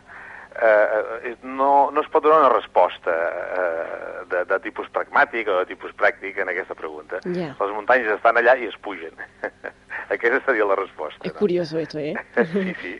Eh, 0.56 1.30
eh, 1.30 1.36
no, 1.42 1.90
no 1.92 2.00
es 2.00 2.06
pot 2.08 2.24
donar 2.24 2.38
una 2.40 2.52
resposta 2.54 3.12
eh, 3.12 4.22
de, 4.30 4.44
de 4.48 4.58
tipus 4.64 4.88
pragmàtic 4.94 5.50
o 5.52 5.58
de 5.58 5.66
tipus 5.68 5.92
pràctic 5.98 6.38
en 6.40 6.48
aquesta 6.48 6.74
pregunta. 6.78 7.20
Ja. 7.26 7.50
Les 7.58 7.74
muntanyes 7.76 8.08
estan 8.14 8.40
allà 8.40 8.54
i 8.56 8.70
es 8.70 8.78
pugen. 8.80 9.12
aquesta 10.16 10.40
seria 10.46 10.64
la 10.64 10.78
resposta. 10.78 11.20
Es 11.28 11.34
curioso 11.36 11.78
esto, 11.78 11.98
¿eh? 11.98 12.14
Sí, 12.52 12.72
sí. 12.80 12.94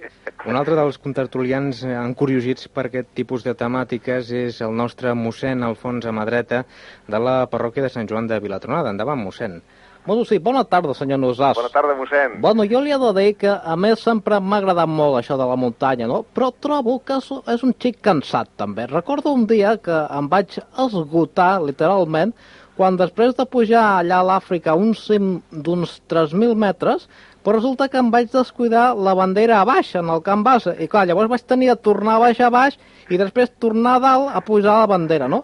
Un 0.45 0.61
altre 0.61 0.77
dels 0.77 1.01
contertulians 1.01 1.81
encuriosits 1.89 2.69
per 2.69 2.91
aquest 2.91 3.09
tipus 3.17 3.47
de 3.47 3.57
temàtiques 3.57 4.35
és 4.37 4.61
el 4.67 4.77
nostre 4.77 5.15
mossèn 5.17 5.65
Alfons 5.65 6.05
Amadreta 6.07 6.67
de 7.09 7.23
la 7.23 7.39
parròquia 7.49 7.87
de 7.87 7.93
Sant 7.95 8.11
Joan 8.11 8.29
de 8.29 8.39
Vilatronada. 8.43 8.93
Endavant, 8.93 9.25
mossèn. 9.25 9.63
Bueno, 10.07 10.25
sí, 10.25 10.39
bona 10.39 10.63
tarda, 10.63 10.95
senyor 10.95 11.19
Nosàs. 11.19 11.57
Bona 11.59 11.71
tarda, 11.75 11.95
mossèn. 11.99 12.37
Bueno, 12.39 12.63
jo 12.71 12.79
li 12.79 12.93
he 12.95 12.99
de 13.03 13.09
dir 13.17 13.33
que 13.41 13.51
a 13.51 13.75
més 13.75 14.05
sempre 14.07 14.39
m'ha 14.39 14.61
agradat 14.63 14.87
molt 14.87 15.19
això 15.19 15.35
de 15.35 15.49
la 15.51 15.57
muntanya, 15.59 16.07
no? 16.07 16.21
Però 16.37 16.53
trobo 16.63 17.01
que 17.03 17.17
és, 17.19 17.27
és 17.51 17.65
un 17.67 17.75
xic 17.75 17.99
cansat, 18.07 18.53
també. 18.55 18.87
Recordo 18.93 19.35
un 19.35 19.49
dia 19.51 19.75
que 19.83 19.99
em 20.15 20.29
vaig 20.31 20.61
esgotar, 20.85 21.57
literalment, 21.67 22.37
quan 22.79 22.95
després 23.01 23.35
de 23.35 23.49
pujar 23.51 23.83
allà 23.97 24.23
a 24.23 24.29
l'Àfrica 24.31 24.79
un 24.79 24.95
cim 24.95 25.41
d'uns 25.51 25.99
3.000 26.07 26.55
metres, 26.55 27.09
però 27.43 27.59
resulta 27.59 27.89
que 27.91 27.99
em 27.99 28.15
vaig 28.15 28.31
descuidar 28.31 28.93
la 28.95 29.15
bandera 29.19 29.59
a 29.59 29.67
baix, 29.67 29.95
en 29.99 30.13
el 30.15 30.23
camp 30.23 30.47
base. 30.47 30.77
I 30.79 30.87
clar, 30.87 31.09
llavors 31.11 31.33
vaig 31.35 31.43
tenir 31.43 31.73
de 31.75 31.81
tornar 31.83 32.21
a 32.21 32.29
baixar 32.29 32.47
a 32.47 32.55
baix 32.55 32.79
i 33.11 33.19
després 33.19 33.51
tornar 33.59 33.99
a 33.99 34.05
dalt 34.07 34.37
a 34.39 34.43
pujar 34.45 34.85
la 34.85 34.91
bandera, 34.95 35.27
no? 35.27 35.43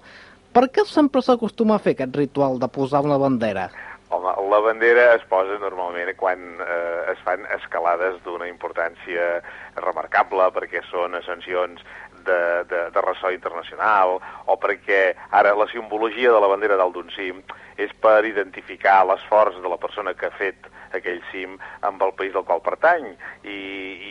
Per 0.55 0.69
què 0.71 0.87
sempre 0.87 1.23
s'acostuma 1.25 1.81
a 1.81 1.83
fer 1.83 1.97
aquest 1.97 2.15
ritual 2.15 2.63
de 2.63 2.71
posar 2.71 3.03
una 3.03 3.19
bandera? 3.19 3.73
Home, 4.13 4.33
la 4.51 4.59
bandera 4.61 5.05
es 5.17 5.23
posa 5.31 5.57
normalment 5.57 6.11
quan 6.21 6.43
eh, 6.61 7.13
es 7.15 7.21
fan 7.25 7.47
escalades 7.57 8.19
d'una 8.27 8.45
importància 8.51 9.39
remarcable, 9.81 10.51
perquè 10.53 10.83
són 10.91 11.17
ascensions 11.17 11.81
de, 12.27 12.39
de, 12.69 12.83
de 12.93 13.05
ressò 13.07 13.33
internacional, 13.33 14.19
o 14.53 14.59
perquè 14.61 15.15
ara 15.31 15.55
la 15.57 15.69
simbologia 15.73 16.35
de 16.35 16.43
la 16.45 16.51
bandera 16.53 16.77
dalt 16.77 16.99
d'un 16.99 17.09
cim 17.17 17.41
és 17.81 17.93
per 18.05 18.21
identificar 18.29 19.01
l'esforç 19.09 19.57
de 19.65 19.73
la 19.73 19.81
persona 19.81 20.13
que 20.13 20.29
ha 20.29 20.37
fet 20.37 20.69
aquell 20.93 21.23
cim 21.31 21.57
amb 21.81 22.03
el 22.05 22.13
país 22.19 22.37
del 22.37 22.45
qual 22.45 22.61
pertany. 22.61 23.15
I, 23.49 23.59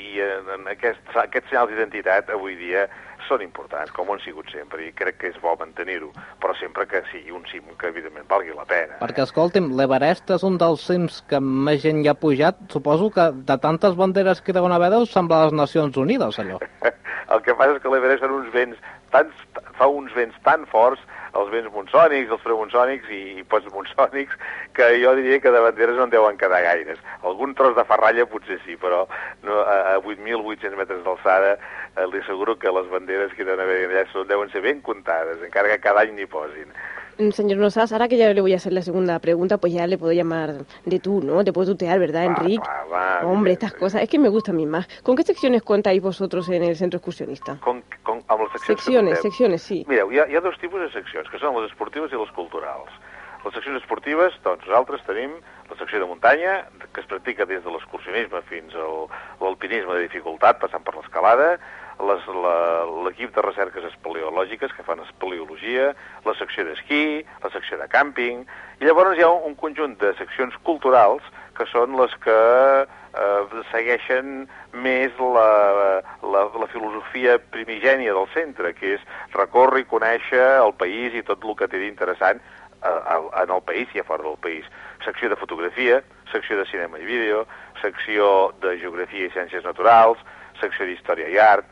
i 0.02 0.26
en 0.26 0.66
aquest, 0.74 1.14
aquests 1.14 1.54
senyals 1.54 1.70
d'identitat 1.70 2.34
avui 2.34 2.58
dia 2.58 2.88
són 3.32 3.44
importants, 3.46 3.92
com 3.96 4.10
ho 4.10 4.16
han 4.16 4.24
sigut 4.26 4.50
sempre, 4.52 4.84
i 4.84 4.92
crec 4.98 5.20
que 5.22 5.32
és 5.32 5.40
bo 5.42 5.54
mantenir-ho, 5.60 6.12
però 6.44 6.56
sempre 6.60 6.88
que 6.90 7.04
sigui 7.12 7.34
un 7.36 7.46
cim 7.52 7.70
que, 7.80 7.92
evidentment, 7.92 8.28
valgui 8.30 8.56
la 8.56 8.68
pena. 8.70 9.00
Perquè, 9.02 9.26
escolti'm, 9.26 9.72
l'Everest 9.80 10.34
és 10.36 10.46
un 10.48 10.60
dels 10.62 10.84
cims 10.88 11.22
que 11.32 11.40
més 11.42 11.82
gent 11.86 12.04
hi 12.04 12.12
ha 12.12 12.18
pujat. 12.18 12.60
Suposo 12.74 13.10
que 13.16 13.30
de 13.48 13.58
tantes 13.64 13.96
banderes 14.00 14.44
que 14.44 14.56
deuen 14.58 14.76
haver 14.76 14.92
deu 14.94 15.08
semblar 15.10 15.46
les 15.46 15.58
Nacions 15.62 15.98
Unides, 16.02 16.40
allò. 16.44 16.60
El 17.32 17.44
que 17.46 17.56
passa 17.56 17.78
és 17.78 17.84
que 17.84 17.92
l'Everest 17.94 18.26
són 18.26 18.36
uns 18.42 18.52
vents 18.52 18.80
tan, 19.14 19.32
fa 19.78 19.88
uns 19.88 20.12
vents 20.18 20.36
tan 20.44 20.66
forts 20.72 21.04
els 21.40 21.52
vents 21.54 21.72
monsònics, 21.74 22.32
els 22.32 22.44
premonsònics 22.44 23.10
i, 23.12 23.22
i 23.40 23.46
postmonsònics, 23.52 24.38
que 24.78 24.88
jo 25.02 25.14
diria 25.20 25.40
que 25.44 25.54
de 25.54 25.64
banderes 25.64 25.98
no 25.98 26.08
en 26.08 26.14
deuen 26.14 26.40
quedar 26.42 26.62
gaires. 26.66 27.00
Algun 27.28 27.56
tros 27.56 27.76
de 27.78 27.86
ferralla 27.88 28.28
potser 28.30 28.60
sí, 28.66 28.78
però 28.82 29.06
no, 29.48 29.62
a, 29.62 29.96
a 29.96 30.00
8.800 30.02 30.80
metres 30.80 31.04
d'alçada 31.06 31.54
eh, 31.56 32.08
li 32.12 32.24
asseguro 32.24 32.58
que 32.60 32.74
les 32.74 32.90
banderes 32.92 33.36
que 33.38 33.48
deuen 33.48 33.64
haver 33.64 33.86
allà 33.90 34.26
deuen 34.28 34.52
ser 34.52 34.64
ben 34.66 34.82
comptades, 34.82 35.44
encara 35.46 35.72
que 35.72 35.84
cada 35.84 36.06
any 36.06 36.16
n'hi 36.18 36.28
posin. 36.30 36.76
Mm, 37.18 37.30
Señor 37.32 37.58
Nosas, 37.60 37.92
ahora 37.92 38.08
que 38.08 38.18
ya 38.18 38.34
le 38.34 38.42
voy 38.42 38.54
a 38.54 38.56
hacer 38.58 38.74
la 38.74 38.82
segunda 38.82 39.20
pregunta, 39.20 39.58
pues 39.58 39.74
ya 39.74 39.86
le 39.88 39.98
puedo 39.98 40.14
llamar 40.14 40.66
de 40.86 41.00
tú, 41.00 41.22
¿no? 41.22 41.44
Te 41.44 41.54
puedo 41.54 41.72
tutear, 41.72 42.00
¿verdad, 42.00 42.24
Enrique? 42.26 42.64
va, 42.92 43.22
Hombre, 43.26 43.54
estas 43.54 43.74
cosas, 43.74 44.02
es 44.04 44.10
que 44.10 44.18
me 44.20 44.30
gusta 44.30 44.52
a 44.52 44.54
mí 44.56 44.66
más. 44.66 44.88
¿Con 45.04 45.16
qué 45.16 45.24
secciones 45.24 45.62
contáis 45.62 46.02
vosotros 46.02 46.48
en 46.50 46.64
el 46.64 46.76
centro 46.76 46.98
excursionista? 46.98 47.58
Con, 47.60 47.84
con, 48.04 48.24
amb 48.28 48.42
les 48.42 48.52
seccions 48.54 48.82
Secciones, 48.82 49.16
que 49.18 49.22
secciones, 49.30 49.62
sí. 49.62 49.86
Mireu, 49.88 50.12
hi 50.12 50.20
ha, 50.20 50.28
hi 50.28 50.36
ha 50.36 50.42
dos 50.42 50.58
tipus 50.60 50.80
de 50.82 50.90
seccions, 50.92 51.30
que 51.30 51.38
són 51.40 51.56
les 51.62 51.70
esportives 51.72 52.12
i 52.12 52.16
les 52.18 52.32
culturals. 52.32 52.90
Les 53.44 53.54
seccions 53.56 53.78
esportives, 53.82 54.34
doncs 54.44 54.66
nosaltres 54.68 55.02
tenim 55.06 55.32
la 55.70 55.78
secció 55.78 56.00
de 56.00 56.06
muntanya, 56.06 56.66
que 56.94 57.02
es 57.02 57.08
practica 57.08 57.46
des 57.46 57.64
de 57.64 57.72
l'excursionisme 57.72 58.42
fins 58.50 58.74
al 58.76 59.08
l'alpinisme 59.42 59.96
de 59.98 60.04
dificultat, 60.08 60.60
passant 60.62 60.84
per 60.86 60.94
l'escalada, 60.96 61.56
les- 61.56 61.60
la- 61.60 61.81
l'equip 62.02 63.36
de 63.36 63.44
recerques 63.46 63.86
espeleològiques 63.92 64.74
que 64.76 64.86
fan 64.88 65.04
espeleologia, 65.06 65.92
la 66.26 66.36
secció 66.40 66.66
d'esquí, 66.68 67.22
la 67.44 67.52
secció 67.54 67.78
de 67.82 67.88
càmping, 67.92 68.46
i 68.82 68.88
llavors 68.90 69.18
hi 69.18 69.26
ha 69.26 69.30
un, 69.30 69.52
un 69.52 69.56
conjunt 69.60 69.98
de 70.02 70.14
seccions 70.18 70.58
culturals 70.68 71.24
que 71.58 71.68
són 71.70 71.94
les 72.00 72.14
que 72.24 72.38
eh, 72.86 73.62
segueixen 73.72 74.48
més 74.74 75.18
la, 75.20 75.50
la, 76.24 76.46
la 76.64 76.70
filosofia 76.72 77.38
primigènia 77.54 78.16
del 78.18 78.30
centre, 78.34 78.74
que 78.78 78.96
és 78.96 79.06
recórrer 79.36 79.84
i 79.84 79.90
conèixer 79.92 80.48
el 80.62 80.74
país 80.80 81.18
i 81.18 81.26
tot 81.28 81.44
el 81.46 81.58
que 81.60 81.70
té 81.72 81.82
d'interessant 81.82 82.42
eh, 82.42 83.20
en 83.44 83.54
el 83.58 83.62
país 83.68 83.92
i 83.94 84.02
a 84.02 84.08
fora 84.08 84.26
del 84.26 84.40
país. 84.42 84.66
Secció 85.06 85.30
de 85.30 85.40
fotografia, 85.40 86.02
secció 86.32 86.58
de 86.58 86.66
cinema 86.72 87.02
i 87.02 87.06
vídeo, 87.06 87.46
secció 87.82 88.54
de 88.64 88.78
geografia 88.82 89.28
i 89.28 89.34
ciències 89.36 89.66
naturals, 89.68 90.22
secció 90.62 90.88
d'història 90.88 91.30
i 91.30 91.40
art, 91.42 91.68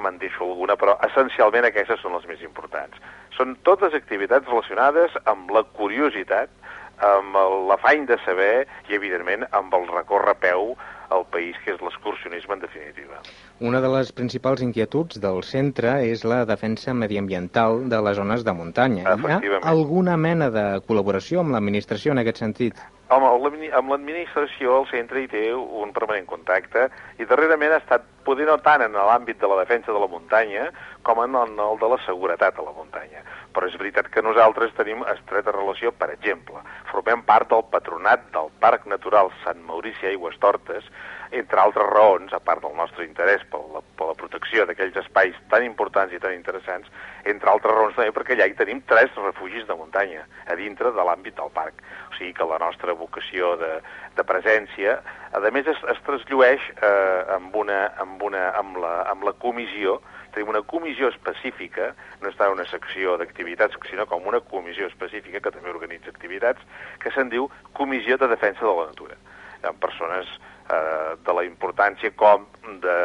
me'n 0.00 0.18
deixo 0.20 0.44
alguna, 0.46 0.76
però 0.80 0.96
essencialment 1.06 1.68
aquestes 1.68 2.00
són 2.02 2.16
les 2.18 2.26
més 2.30 2.42
importants. 2.46 2.96
Són 3.36 3.56
totes 3.66 3.94
activitats 3.96 4.48
relacionades 4.48 5.16
amb 5.30 5.50
la 5.54 5.64
curiositat, 5.78 6.52
amb 7.00 7.36
l'afany 7.70 8.04
de 8.08 8.18
saber 8.26 8.66
i, 8.88 8.94
evidentment, 8.96 9.46
amb 9.56 9.74
el 9.74 9.86
recórrer 9.88 10.34
a 10.36 10.40
peu 10.40 10.74
al 11.10 11.24
país, 11.32 11.56
que 11.64 11.72
és 11.74 11.80
l'excursionisme 11.82 12.54
en 12.54 12.62
definitiva. 12.62 13.18
Una 13.66 13.80
de 13.82 13.88
les 13.90 14.12
principals 14.14 14.62
inquietuds 14.62 15.18
del 15.22 15.42
centre 15.42 15.96
és 16.06 16.22
la 16.28 16.44
defensa 16.46 16.94
mediambiental 16.94 17.88
de 17.90 18.00
les 18.04 18.16
zones 18.20 18.44
de 18.46 18.54
muntanya. 18.54 19.16
Hi 19.16 19.34
ha 19.34 19.60
alguna 19.72 20.16
mena 20.16 20.50
de 20.54 20.66
col·laboració 20.86 21.42
amb 21.42 21.56
l'administració 21.56 22.14
en 22.14 22.22
aquest 22.22 22.44
sentit? 22.44 22.78
Amb 23.10 23.26
l'admi- 23.42 23.72
amb 23.74 23.90
l'administració 23.90 24.76
el 24.80 24.84
centre 24.86 25.18
hi 25.18 25.26
té 25.26 25.40
un 25.54 25.90
permanent 25.90 26.28
contacte 26.30 26.84
i 27.18 27.26
darrerament 27.26 27.72
ha 27.74 27.80
estat, 27.82 28.04
poder 28.22 28.46
no 28.46 28.54
tant 28.62 28.84
en 28.84 28.94
l'àmbit 28.94 29.40
de 29.40 29.48
la 29.50 29.56
defensa 29.64 29.90
de 29.90 29.98
la 29.98 30.06
muntanya 30.06 30.68
com 31.02 31.18
en 31.24 31.34
el 31.34 31.78
de 31.80 31.88
la 31.90 31.98
seguretat 32.06 32.58
a 32.58 32.62
la 32.62 32.74
muntanya. 32.76 33.24
Però 33.50 33.66
és 33.66 33.74
veritat 33.80 34.12
que 34.14 34.22
nosaltres 34.22 34.76
tenim 34.76 35.02
estreta 35.10 35.50
relació, 35.50 35.90
per 35.90 36.12
exemple, 36.14 36.62
formem 36.92 37.24
part 37.26 37.50
del 37.50 37.64
patronat 37.72 38.30
del 38.30 38.52
Parc 38.60 38.86
Natural 38.86 39.32
Sant 39.42 39.58
Maurici 39.66 40.06
Aigües 40.06 40.38
Tortes, 40.38 40.86
entre 41.32 41.60
altres 41.62 41.90
raons, 41.90 42.32
a 42.32 42.38
part 42.38 42.62
del 42.62 42.76
nostre 42.76 43.04
interès 43.06 43.42
per 43.50 43.60
la, 43.72 43.82
per 43.98 44.06
la 44.10 44.14
protecció 44.18 44.66
d'aquells 44.66 44.96
espais 45.02 45.34
tan 45.50 45.64
importants 45.66 46.14
i 46.14 46.22
tan 46.22 46.34
interessants, 46.34 46.86
entre 47.24 47.50
altres 47.50 47.74
raons 47.74 47.98
també 47.98 48.14
perquè 48.14 48.36
allà 48.36 48.46
hi 48.50 48.56
tenim 48.58 48.82
tres 48.86 49.10
refugis 49.18 49.66
de 49.66 49.74
muntanya 49.78 50.26
a 50.46 50.54
dintre 50.58 50.90
de 50.94 51.06
l'àmbit 51.06 51.38
del 51.38 51.50
parc. 51.54 51.82
O 52.10 52.16
sigui 52.18 52.32
que 52.34 52.46
la 52.46 52.58
nostra 52.58 52.94
vocació 52.98 53.54
de, 53.60 53.70
de 54.16 54.24
presència, 54.26 54.98
a 55.32 55.42
més, 55.54 55.68
es, 55.70 55.82
es 55.94 56.00
trasllueix 56.06 56.64
eh, 56.82 57.36
amb, 57.36 57.54
una, 57.56 57.84
amb, 58.02 58.22
una, 58.26 58.48
amb, 58.58 58.80
la, 58.82 58.94
amb 59.12 59.28
la 59.28 59.36
comissió 59.38 60.00
tenim 60.34 60.50
una 60.52 60.62
comissió 60.62 61.08
específica, 61.10 61.90
no 62.22 62.30
està 62.30 62.50
una 62.52 62.66
secció 62.70 63.16
d'activitats, 63.18 63.74
sinó 63.90 64.06
com 64.06 64.26
una 64.30 64.40
comissió 64.52 64.86
específica 64.86 65.42
que 65.42 65.52
també 65.54 65.72
organitza 65.72 66.12
activitats, 66.12 66.62
que 67.02 67.10
se'n 67.14 67.32
diu 67.32 67.48
Comissió 67.74 68.18
de 68.18 68.30
Defensa 68.30 68.62
de 68.66 68.74
la 68.76 68.88
Natura. 68.92 69.18
Hi 69.60 69.68
ha 69.68 69.74
persones 69.82 70.30
eh, 70.70 71.16
de 71.26 71.36
la 71.36 71.44
importància 71.48 72.12
com 72.16 72.46
de 72.84 72.98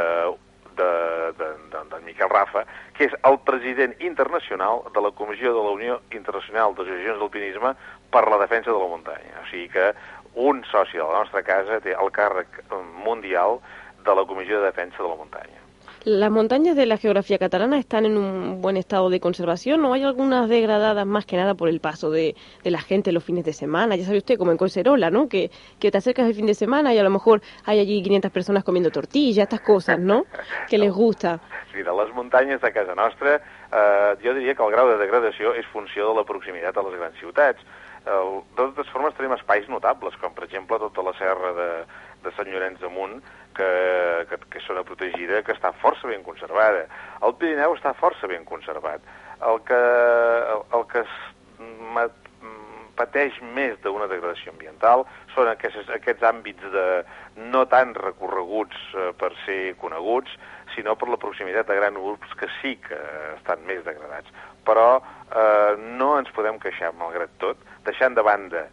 de, 0.78 0.92
de, 1.40 1.50
de, 1.74 1.84
de 1.92 2.00
Miquel 2.06 2.30
Rafa, 2.30 2.66
que 2.98 3.10
és 3.10 3.18
el 3.28 3.40
president 3.48 3.96
internacional 4.00 4.84
de 4.96 5.04
la 5.04 5.12
Comissió 5.12 5.54
de 5.56 5.64
la 5.66 5.76
Unió 5.76 6.00
Internacional 6.12 6.76
d'Associacions 6.76 7.20
d'Alpinisme 7.22 7.74
per 8.14 8.26
la 8.30 8.40
defensa 8.44 8.72
de 8.72 8.80
la 8.80 8.92
muntanya. 8.92 9.44
O 9.44 9.50
sigui 9.52 9.68
que 9.74 9.92
un 10.36 10.64
soci 10.72 10.98
de 10.98 11.04
la 11.04 11.24
nostra 11.24 11.44
casa 11.48 11.82
té 11.84 11.96
el 11.96 12.12
càrrec 12.16 12.62
mundial 13.04 13.60
de 14.06 14.16
la 14.16 14.26
Comissió 14.26 14.60
de 14.60 14.72
Defensa 14.72 15.02
de 15.02 15.10
la 15.10 15.20
Muntanya. 15.20 15.65
¿Las 16.06 16.30
montañas 16.30 16.76
de 16.76 16.86
la 16.86 16.98
geografía 16.98 17.40
catalana 17.40 17.80
están 17.80 18.06
en 18.06 18.16
un 18.16 18.62
buen 18.62 18.78
estado 18.78 19.10
de 19.10 19.20
conservación 19.20 19.84
o 19.86 19.94
hay 19.94 20.04
algunas 20.04 20.48
degradadas 20.48 21.04
más 21.04 21.26
que 21.26 21.36
nada 21.36 21.56
por 21.56 21.68
el 21.68 21.80
paso 21.80 22.12
de, 22.12 22.36
de 22.64 22.70
la 22.70 22.80
gente 22.80 23.12
los 23.12 23.24
fines 23.24 23.44
de 23.44 23.54
semana? 23.54 23.96
Ya 23.96 24.06
sabe 24.06 24.20
usted, 24.20 24.38
como 24.38 24.52
en 24.52 24.58
Collserola, 24.58 25.10
¿no? 25.10 25.28
Que, 25.28 25.50
que 25.80 25.90
te 25.90 25.98
acercas 25.98 26.28
el 26.28 26.36
fin 26.36 26.46
de 26.46 26.54
semana 26.54 26.94
y 26.94 27.00
a 27.00 27.04
lo 27.04 27.10
mejor 27.10 27.42
hay 27.66 27.80
allí 27.80 28.04
500 28.04 28.30
personas 28.30 28.64
comiendo 28.64 28.92
tortillas, 28.92 29.46
estas 29.46 29.62
cosas, 29.62 29.98
¿no? 29.98 30.28
Que 30.70 30.78
les 30.78 30.94
gusta. 30.94 31.40
Sí, 31.74 31.82
de 31.82 31.92
les 31.92 32.14
muntanyes 32.14 32.62
de 32.62 32.72
casa 32.72 32.94
nostra, 32.94 33.42
eh, 33.74 34.16
jo 34.24 34.36
diria 34.36 34.54
que 34.54 34.64
el 34.64 34.72
grau 34.72 34.88
de 34.88 35.00
degradació 35.02 35.56
és 35.58 35.66
funció 35.74 36.12
de 36.12 36.20
la 36.20 36.24
proximitat 36.24 36.78
a 36.78 36.84
les 36.86 37.00
grans 37.00 37.18
ciutats. 37.18 37.66
Eh, 38.06 38.12
de 38.12 38.62
totes 38.62 38.94
formes, 38.94 39.18
tenim 39.18 39.34
espais 39.34 39.66
notables, 39.74 40.14
com 40.22 40.38
per 40.38 40.46
exemple 40.46 40.78
tota 40.78 41.02
la 41.02 41.18
serra 41.18 41.50
de, 41.58 41.70
de 42.22 42.36
Sant 42.38 42.54
Llorenç 42.54 42.78
d'Amunt, 42.78 43.18
que, 43.58 43.70
que, 44.30 44.40
que 44.52 44.62
és 44.62 44.68
zona 44.68 44.84
protegida, 44.88 45.42
que 45.46 45.56
està 45.56 45.72
força 45.82 46.10
ben 46.12 46.24
conservada. 46.28 46.86
El 47.26 47.36
Pirineu 47.40 47.76
està 47.78 47.96
força 47.98 48.30
ben 48.32 48.46
conservat. 48.48 49.04
El 49.46 49.62
que, 49.68 49.82
el, 50.54 50.62
el 50.78 50.86
que 50.92 51.04
es 51.04 51.16
pateix 52.96 53.36
més 53.56 53.76
d'una 53.84 54.08
degradació 54.12 54.54
ambiental 54.54 55.04
són 55.34 55.50
aquests, 55.52 55.90
aquests 55.98 56.24
àmbits 56.28 56.72
de 56.74 56.86
no 57.52 57.66
tan 57.72 57.94
recorreguts 57.98 58.78
eh, 58.96 59.12
per 59.20 59.34
ser 59.44 59.76
coneguts, 59.82 60.32
sinó 60.76 60.96
per 61.00 61.10
la 61.12 61.20
proximitat 61.22 61.68
de 61.70 61.78
grans 61.78 62.00
urbs 62.00 62.34
que 62.40 62.50
sí 62.62 62.76
que 62.84 63.00
estan 63.36 63.64
més 63.68 63.84
degradats. 63.88 64.32
Però 64.68 64.90
eh, 65.00 65.76
no 66.00 66.16
ens 66.20 66.32
podem 66.36 66.60
queixar, 66.64 66.94
malgrat 66.98 67.36
tot, 67.44 67.62
deixant 67.88 68.16
de 68.18 68.24
banda 68.26 68.66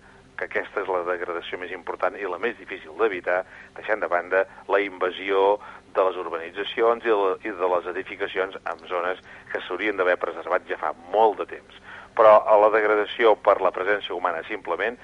que 0.42 0.60
aquesta 0.60 0.82
és 0.82 0.90
la 0.90 1.02
degradació 1.06 1.58
més 1.60 1.72
important 1.74 2.16
i 2.18 2.28
la 2.28 2.40
més 2.42 2.56
difícil 2.58 2.96
d'evitar, 2.98 3.42
deixant 3.76 4.02
de 4.02 4.10
banda 4.10 4.44
la 4.72 4.80
invasió 4.82 5.58
de 5.94 6.04
les 6.08 6.18
urbanitzacions 6.18 7.04
i 7.04 7.12
de, 7.52 7.68
les 7.74 7.88
edificacions 7.92 8.56
en 8.58 8.86
zones 8.90 9.20
que 9.52 9.60
s'haurien 9.66 9.98
d'haver 9.98 10.18
preservat 10.20 10.66
ja 10.68 10.80
fa 10.80 10.94
molt 11.14 11.42
de 11.42 11.48
temps. 11.56 11.82
Però 12.16 12.38
a 12.44 12.56
la 12.60 12.70
degradació 12.74 13.36
per 13.36 13.60
la 13.64 13.72
presència 13.74 14.16
humana 14.16 14.42
simplement, 14.48 14.98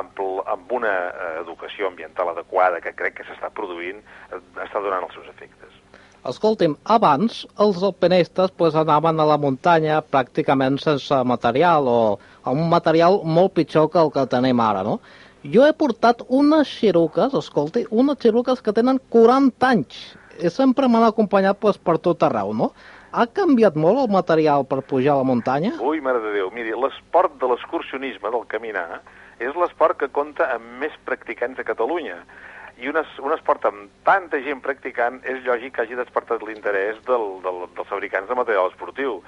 amb, 0.00 0.18
amb 0.54 0.72
una 0.72 0.94
eh, 1.08 1.30
educació 1.42 1.88
ambiental 1.88 2.32
adequada 2.32 2.82
que 2.84 2.94
crec 2.96 3.20
que 3.20 3.28
s'està 3.28 3.52
produint, 3.54 4.02
eh, 4.30 4.42
està 4.66 4.82
donant 4.82 5.06
els 5.08 5.16
seus 5.16 5.30
efectes. 5.32 5.79
Escolti'm, 6.28 6.74
abans 6.84 7.46
els 7.64 7.78
alpinistes 7.80 8.50
pues, 8.60 8.74
anaven 8.76 9.22
a 9.22 9.24
la 9.24 9.38
muntanya 9.40 10.02
pràcticament 10.04 10.76
sense 10.82 11.16
material 11.24 11.88
o 11.88 12.00
amb 12.44 12.60
un 12.60 12.68
material 12.68 13.22
molt 13.24 13.54
pitjor 13.56 13.88
que 13.92 14.02
el 14.02 14.12
que 14.12 14.26
tenim 14.28 14.60
ara, 14.60 14.82
no? 14.84 14.98
Jo 15.54 15.64
he 15.64 15.72
portat 15.72 16.20
unes 16.28 16.68
xiruques, 16.68 17.32
escolti, 17.32 17.86
unes 17.88 18.20
xiruques 18.20 18.60
que 18.60 18.74
tenen 18.76 19.00
40 19.08 19.70
anys 19.70 20.02
i 20.44 20.52
sempre 20.52 20.88
m'han 20.88 21.06
acompanyat 21.08 21.56
pues, 21.60 21.80
per 21.80 21.96
tot 22.04 22.20
arreu, 22.28 22.52
no? 22.52 22.74
Ha 23.16 23.24
canviat 23.26 23.74
molt 23.80 24.04
el 24.04 24.12
material 24.12 24.68
per 24.68 24.82
pujar 24.86 25.16
a 25.16 25.22
la 25.22 25.26
muntanya? 25.26 25.72
Ui, 25.80 26.04
mare 26.04 26.20
de 26.20 26.36
Déu, 26.36 26.52
miri, 26.54 26.76
l'esport 26.76 27.32
de 27.40 27.48
l'excursionisme, 27.48 28.28
del 28.30 28.44
caminar, 28.52 29.00
és 29.40 29.56
l'esport 29.56 29.96
que 29.98 30.12
compta 30.12 30.52
amb 30.54 30.84
més 30.84 30.94
practicants 31.08 31.58
a 31.58 31.66
Catalunya. 31.66 32.20
I 32.80 32.88
un, 32.88 32.96
es, 32.96 33.14
un 33.20 33.32
esport 33.36 33.66
amb 33.68 33.88
tanta 34.08 34.40
gent 34.44 34.62
practicant 34.64 35.20
és 35.28 35.42
lògic 35.44 35.74
que 35.76 35.84
hagi 35.84 35.98
despertat 35.98 36.44
l'interès 36.46 37.00
del, 37.08 37.26
del, 37.44 37.64
dels 37.76 37.90
fabricants 37.90 38.30
de 38.30 38.36
material 38.38 38.70
esportiu. 38.70 39.18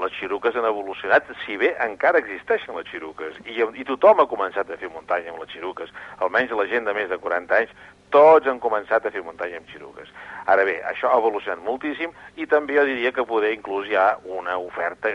Les 0.00 0.12
xiruques 0.16 0.56
han 0.56 0.68
evolucionat, 0.68 1.26
si 1.44 1.56
bé 1.60 1.72
encara 1.84 2.20
existeixen 2.22 2.76
les 2.76 2.88
xiruques, 2.88 3.40
i, 3.48 3.58
i 3.60 3.86
tothom 3.88 4.22
ha 4.22 4.28
començat 4.28 4.70
a 4.70 4.78
fer 4.80 4.88
muntanya 4.92 5.32
amb 5.32 5.42
les 5.42 5.50
xiruques, 5.52 5.90
almenys 6.24 6.54
la 6.56 6.68
gent 6.70 6.86
de 6.88 6.94
més 6.96 7.10
de 7.10 7.18
40 7.20 7.58
anys, 7.58 7.74
tots 8.14 8.48
han 8.48 8.60
començat 8.62 9.06
a 9.06 9.12
fer 9.14 9.24
muntanya 9.24 9.60
amb 9.60 9.72
xiruques. 9.72 10.12
Ara 10.50 10.64
bé, 10.68 10.78
això 10.92 11.10
ha 11.10 11.18
evolucionat 11.20 11.64
moltíssim 11.64 12.14
i 12.36 12.46
també 12.50 12.78
jo 12.78 12.86
diria 12.88 13.12
que 13.16 13.26
poder 13.26 13.52
inclús 13.56 13.88
hi 13.90 13.98
ha 13.98 14.14
una 14.40 14.56
oferta, 14.60 15.12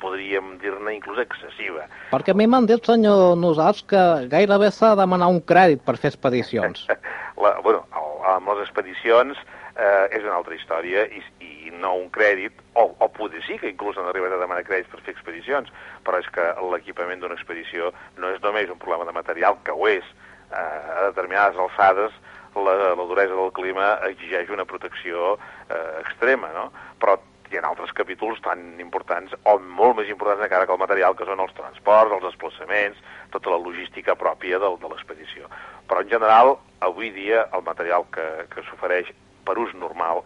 podríem 0.00 0.56
dir-ne 0.62 0.94
inclús 0.96 1.20
excessiva. 1.22 1.86
Perquè 2.10 2.32
a 2.34 2.38
mi 2.38 2.46
m'han 2.50 2.66
dit, 2.68 2.82
senyor 2.86 3.36
Nosats, 3.38 3.82
que 3.86 4.02
gairebé 4.32 4.70
s'ha 4.72 4.94
de 4.94 5.02
demanar 5.04 5.28
un 5.32 5.40
crèdit 5.44 5.84
per 5.86 5.96
fer 6.00 6.10
expedicions. 6.14 6.86
La, 7.40 7.54
bueno, 7.64 7.86
el- 7.96 8.08
amb 8.34 8.50
les 8.52 8.58
expedicions 8.66 9.38
eh, 9.40 10.08
és 10.12 10.24
una 10.26 10.34
altra 10.36 10.54
història 10.54 11.06
i, 11.08 11.22
i 11.40 11.70
no 11.80 11.94
un 11.96 12.10
crèdit, 12.12 12.52
o, 12.76 12.90
o 13.00 13.08
potser 13.16 13.40
sí 13.46 13.56
que 13.58 13.70
inclús 13.72 13.96
han 13.96 14.10
arribat 14.10 14.34
a 14.36 14.40
demanar 14.42 14.66
crèdits 14.68 14.90
per 14.92 15.00
fer 15.06 15.14
expedicions, 15.14 15.70
però 16.04 16.20
és 16.20 16.28
que 16.34 16.44
l'equipament 16.74 17.22
d'una 17.22 17.38
expedició 17.38 17.88
no 18.20 18.28
és 18.34 18.42
només 18.44 18.68
un 18.68 18.78
problema 18.82 19.06
de 19.08 19.14
material, 19.16 19.56
que 19.64 19.72
ho 19.72 19.88
és, 19.88 20.04
eh, 20.52 20.58
a 20.60 21.06
determinades 21.08 21.56
alçades 21.56 22.12
la, 22.60 22.74
la 22.98 23.06
duresa 23.08 23.32
del 23.38 23.52
clima 23.56 23.94
exigeix 24.10 24.50
una 24.52 24.66
protecció 24.68 25.36
eh, 25.70 25.80
extrema, 26.04 26.52
no? 26.52 26.68
Però 27.00 27.16
hi 27.50 27.58
ha 27.58 27.66
altres 27.66 27.92
capítols 27.98 28.38
tan 28.44 28.60
importants 28.82 29.34
o 29.50 29.56
molt 29.58 29.98
més 29.98 30.10
importants 30.12 30.44
encara 30.46 30.66
que 30.66 30.74
el 30.76 30.82
material, 30.82 31.16
que 31.18 31.26
són 31.26 31.42
els 31.42 31.54
transports, 31.56 32.14
els 32.14 32.26
desplaçaments, 32.28 33.00
tota 33.34 33.50
la 33.50 33.58
logística 33.58 34.14
pròpia 34.18 34.60
del, 34.62 34.78
de 34.82 34.90
l'expedició. 34.92 35.50
Però 35.90 36.04
en 36.04 36.12
general, 36.12 36.54
avui 36.86 37.10
dia, 37.10 37.48
el 37.56 37.66
material 37.66 38.06
que, 38.14 38.28
que 38.54 38.62
s'ofereix 38.68 39.10
per 39.44 39.58
ús 39.58 39.74
normal 39.74 40.22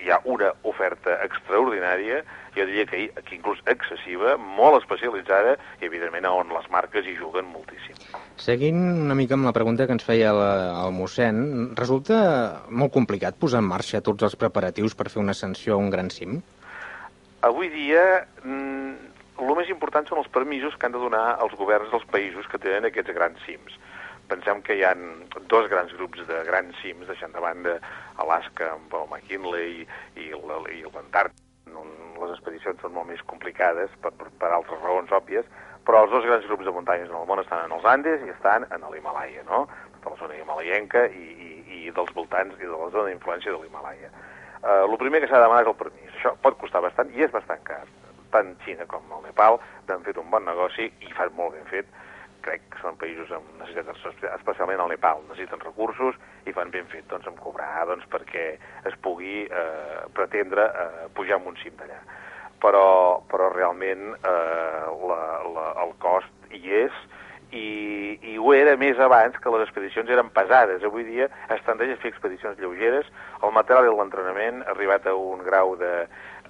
hi 0.00 0.10
ha 0.10 0.20
una 0.24 0.50
oferta 0.68 1.18
extraordinària, 1.24 2.22
jo 2.56 2.66
diria 2.66 2.86
que, 2.88 3.02
que 3.26 3.36
inclús 3.36 3.60
excessiva, 3.70 4.36
molt 4.40 4.80
especialitzada 4.80 5.56
i, 5.80 5.86
evidentment, 5.88 6.26
on 6.30 6.54
les 6.54 6.66
marques 6.72 7.06
hi 7.06 7.16
juguen 7.18 7.48
moltíssim. 7.52 7.98
Seguint 8.40 8.80
una 9.06 9.16
mica 9.18 9.36
amb 9.36 9.48
la 9.48 9.54
pregunta 9.56 9.86
que 9.86 9.96
ens 9.96 10.06
feia 10.06 10.32
el, 10.32 10.40
el 10.86 10.96
mossèn, 10.96 11.42
resulta 11.78 12.18
molt 12.70 12.94
complicat 12.96 13.38
posar 13.40 13.62
en 13.64 13.70
marxa 13.70 14.02
tots 14.04 14.26
els 14.26 14.38
preparatius 14.40 14.96
per 14.96 15.10
fer 15.12 15.22
una 15.22 15.36
ascensió 15.36 15.76
a 15.76 15.82
un 15.82 15.92
gran 15.92 16.10
cim? 16.14 16.40
Avui 17.46 17.70
dia, 17.72 18.02
mm, 18.44 19.10
el 19.40 19.54
més 19.56 19.70
important 19.72 20.08
són 20.08 20.20
els 20.20 20.32
permisos 20.32 20.76
que 20.76 20.88
han 20.88 20.96
de 20.96 21.00
donar 21.00 21.38
els 21.44 21.54
governs 21.56 21.92
dels 21.92 22.04
països 22.12 22.48
que 22.50 22.60
tenen 22.60 22.88
aquests 22.88 23.16
grans 23.16 23.40
cims 23.46 23.78
pensem 24.30 24.62
que 24.66 24.76
hi 24.78 24.84
ha 24.86 24.94
dos 25.50 25.68
grans 25.72 25.92
grups 25.98 26.22
de 26.28 26.42
grans 26.46 26.76
cims, 26.82 27.08
deixant 27.10 27.34
de 27.34 27.42
banda 27.42 27.78
Alaska 28.22 28.72
amb 28.76 28.94
el 28.94 29.08
McKinley 29.08 29.82
i, 29.82 29.86
i 30.26 30.30
l'Antàrtic. 30.34 31.36
Les 32.20 32.32
expedicions 32.34 32.80
són 32.84 32.92
molt 32.94 33.08
més 33.08 33.20
complicades 33.30 33.92
per, 34.04 34.12
per, 34.18 34.28
per 34.40 34.50
altres 34.52 34.82
raons 34.84 35.12
òbvies, 35.16 35.46
però 35.86 36.02
els 36.04 36.12
dos 36.12 36.26
grans 36.28 36.44
grups 36.48 36.66
de 36.66 36.74
muntanyes 36.76 37.08
en 37.08 37.16
el 37.16 37.28
món 37.28 37.40
estan 37.40 37.64
en 37.64 37.72
els 37.76 37.86
Andes 37.88 38.26
i 38.26 38.32
estan 38.34 38.66
en 38.74 38.84
l'Himalaya, 38.92 39.46
no? 39.48 39.62
Tota 40.00 40.12
la 40.12 40.20
zona 40.20 40.36
himalaienca 40.36 41.06
i, 41.08 41.24
i, 41.46 41.50
i 41.78 41.94
dels 41.96 42.12
voltants 42.16 42.60
i 42.60 42.68
de 42.68 42.76
la 42.76 42.90
zona 42.92 43.08
d'influència 43.08 43.54
de 43.54 43.62
l'Himalaya. 43.62 44.12
Uh, 44.60 44.84
el 44.84 44.98
primer 45.00 45.22
que 45.22 45.30
s'ha 45.30 45.40
de 45.40 45.46
demanar 45.46 45.64
és 45.64 45.72
el 45.72 45.78
permís. 45.80 46.12
Això 46.18 46.34
pot 46.44 46.58
costar 46.60 46.84
bastant 46.84 47.10
i 47.16 47.24
és 47.24 47.32
bastant 47.32 47.64
car. 47.64 47.82
Tant 48.34 48.52
Xina 48.66 48.84
com 48.90 49.16
el 49.16 49.24
Nepal 49.24 49.58
han 49.90 50.04
fet 50.06 50.20
un 50.20 50.28
bon 50.30 50.44
negoci 50.46 50.86
i 50.86 51.16
fan 51.16 51.32
molt 51.38 51.56
ben 51.56 51.66
fet 51.72 51.88
crec 52.44 52.66
que 52.72 52.80
són 52.82 52.98
països 53.00 53.30
amb 53.36 53.46
necessitats, 53.60 54.24
especialment 54.34 54.82
el 54.84 54.92
Nepal, 54.94 55.22
necessiten 55.28 55.62
recursos 55.64 56.18
i 56.48 56.54
fan 56.56 56.72
ben 56.74 56.88
fet 56.92 57.06
doncs, 57.10 57.28
en 57.30 57.38
cobrar 57.40 57.86
doncs, 57.90 58.06
perquè 58.12 58.46
es 58.88 58.98
pugui 59.04 59.44
eh, 59.46 60.00
pretendre 60.16 60.66
eh, 60.70 61.06
pujar 61.16 61.40
en 61.40 61.52
un 61.52 61.60
cim 61.62 61.76
d'allà. 61.78 62.00
Però, 62.60 63.22
però 63.30 63.48
realment 63.54 64.10
eh, 64.18 64.84
la, 65.08 65.22
la, 65.54 65.66
el 65.86 65.96
cost 66.02 66.52
hi 66.52 66.60
és 66.82 67.04
i, 67.56 68.18
i 68.32 68.36
ho 68.38 68.52
era 68.54 68.76
més 68.78 68.98
abans 69.02 69.38
que 69.42 69.52
les 69.54 69.64
expedicions 69.64 70.10
eren 70.12 70.30
pesades. 70.34 70.84
Avui 70.86 71.06
dia 71.08 71.30
es 71.50 71.62
tendeix 71.66 71.94
a 71.94 72.00
fer 72.02 72.12
expedicions 72.12 72.60
lleugeres, 72.60 73.08
el 73.42 73.54
material 73.56 73.88
i 73.88 73.94
l'entrenament 73.96 74.60
ha 74.66 74.74
arribat 74.74 75.08
a 75.08 75.16
un 75.16 75.42
grau 75.46 75.74
de, 75.80 75.94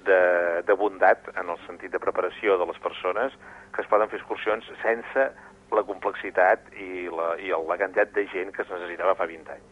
de, 0.05 0.19
de 0.67 0.77
bondat 0.77 1.29
en 1.35 1.49
el 1.49 1.59
sentit 1.65 1.93
de 1.93 2.01
preparació 2.01 2.57
de 2.57 2.67
les 2.69 2.79
persones 2.83 3.33
que 3.75 3.83
es 3.83 3.89
poden 3.89 4.09
fer 4.11 4.19
excursions 4.19 4.67
sense 4.83 5.27
la 5.71 5.83
complexitat 5.83 6.59
y 6.73 7.05
la, 7.05 7.39
y 7.39 7.49
la 7.67 7.77
cantidad 7.77 8.07
de 8.07 8.27
gente 8.27 8.51
que 8.57 8.63
se 8.63 8.73
necesitaba 8.73 9.15
para 9.15 9.27
20 9.27 9.51
años. 9.51 9.65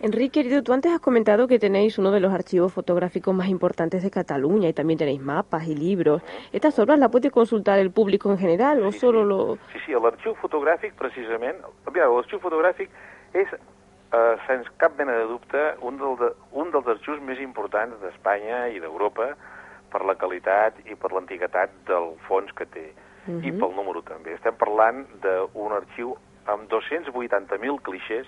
Enrique, 0.00 0.42
querido, 0.42 0.62
tú 0.62 0.72
antes 0.72 0.92
has 0.92 1.00
comentado 1.00 1.46
que 1.46 1.58
tenéis 1.58 1.98
uno 1.98 2.10
de 2.10 2.20
los 2.20 2.32
archivos 2.32 2.72
fotográficos 2.72 3.34
más 3.34 3.48
importantes 3.48 4.02
de 4.02 4.10
Cataluña 4.10 4.68
y 4.68 4.72
también 4.72 4.98
tenéis 4.98 5.20
mapas 5.20 5.68
y 5.68 5.76
libros. 5.76 6.22
¿Estas 6.52 6.78
obras 6.78 6.98
las 6.98 7.10
puede 7.10 7.30
consultar 7.30 7.78
el 7.78 7.90
público 7.90 8.30
en 8.30 8.38
general 8.38 8.82
o 8.82 8.90
sí, 8.90 8.98
solo 8.98 9.22
sí. 9.22 9.28
lo...? 9.28 9.58
Sí, 9.72 9.78
sí, 9.86 9.92
l'arxiu 9.92 10.34
fotogràfic, 10.42 10.96
precisament... 10.98 11.62
Mira, 11.92 12.08
l'arxiu 12.10 12.40
fotogràfic 12.42 12.90
és, 13.32 13.52
eh, 13.52 14.34
sense 14.48 14.72
cap 14.82 14.98
mena 14.98 15.14
de 15.20 15.28
dubte, 15.30 15.62
un, 15.80 16.00
del 16.00 16.18
de, 16.18 16.32
un 16.50 16.72
dels 16.74 16.88
arxius 16.96 17.22
més 17.22 17.38
importants 17.38 18.00
d'Espanya 18.02 18.66
i 18.74 18.82
d'Europa 18.82 19.32
per 19.92 20.02
la 20.08 20.16
qualitat 20.18 20.80
i 20.88 20.96
per 20.96 21.12
l'antiguitat 21.12 21.70
del 21.86 22.14
fons 22.26 22.50
que 22.56 22.66
té 22.66 22.88
uh 23.26 23.34
-huh. 23.34 23.44
i 23.44 23.52
pel 23.52 23.74
número 23.74 24.02
també. 24.02 24.34
Estem 24.34 24.54
parlant 24.54 25.06
d'un 25.22 25.72
arxiu 25.72 26.16
amb 26.46 26.68
280.000 26.70 27.80
clixés 27.82 28.26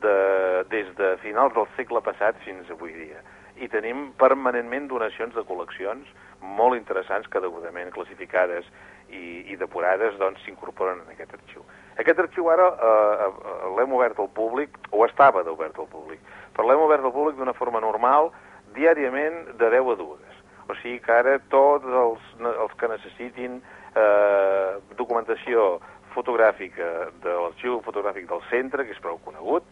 de, 0.00 0.64
des 0.70 0.94
de 0.96 1.16
finals 1.22 1.54
del 1.54 1.66
segle 1.76 2.00
passat 2.00 2.36
fins 2.44 2.70
avui 2.70 2.92
dia. 2.92 3.22
I 3.56 3.68
tenim 3.68 4.12
permanentment 4.20 4.88
donacions 4.88 5.34
de 5.34 5.44
col·leccions 5.48 6.06
molt 6.40 6.76
interessants 6.76 7.28
que 7.28 7.40
degudament 7.40 7.90
classificades 7.90 8.64
i, 9.08 9.52
i 9.52 9.56
depurades 9.56 10.18
doncs 10.18 10.42
s'incorporen 10.44 11.00
en 11.04 11.12
aquest 11.14 11.32
arxiu. 11.38 11.64
Aquest 11.96 12.18
arxiu 12.18 12.50
ara 12.52 12.66
eh, 12.68 13.28
eh 13.28 13.70
l'hem 13.76 13.92
obert 13.92 14.18
al 14.20 14.28
públic, 14.28 14.76
o 14.90 15.04
estava 15.06 15.42
d'obert 15.42 15.78
al 15.78 15.88
públic, 15.88 16.20
però 16.54 16.68
l'hem 16.68 16.84
obert 16.84 17.04
al 17.04 17.12
públic 17.12 17.36
d'una 17.36 17.56
forma 17.56 17.80
normal, 17.80 18.30
diàriament 18.74 19.56
de 19.56 19.70
10 19.70 19.92
a 19.92 19.96
2. 20.02 20.36
O 20.68 20.74
sigui 20.82 20.98
que 21.00 21.12
ara 21.12 21.38
tots 21.48 21.86
els, 21.86 22.22
els 22.42 22.72
que 22.76 22.88
necessitin 22.90 23.60
eh, 23.96 24.78
documentació 24.98 25.76
fotogràfica 26.14 27.10
de 27.24 27.34
l'arxiu 27.34 27.80
fotogràfic 27.84 28.28
del 28.30 28.42
centre, 28.50 28.86
que 28.86 28.96
és 28.96 29.02
prou 29.04 29.18
conegut, 29.24 29.66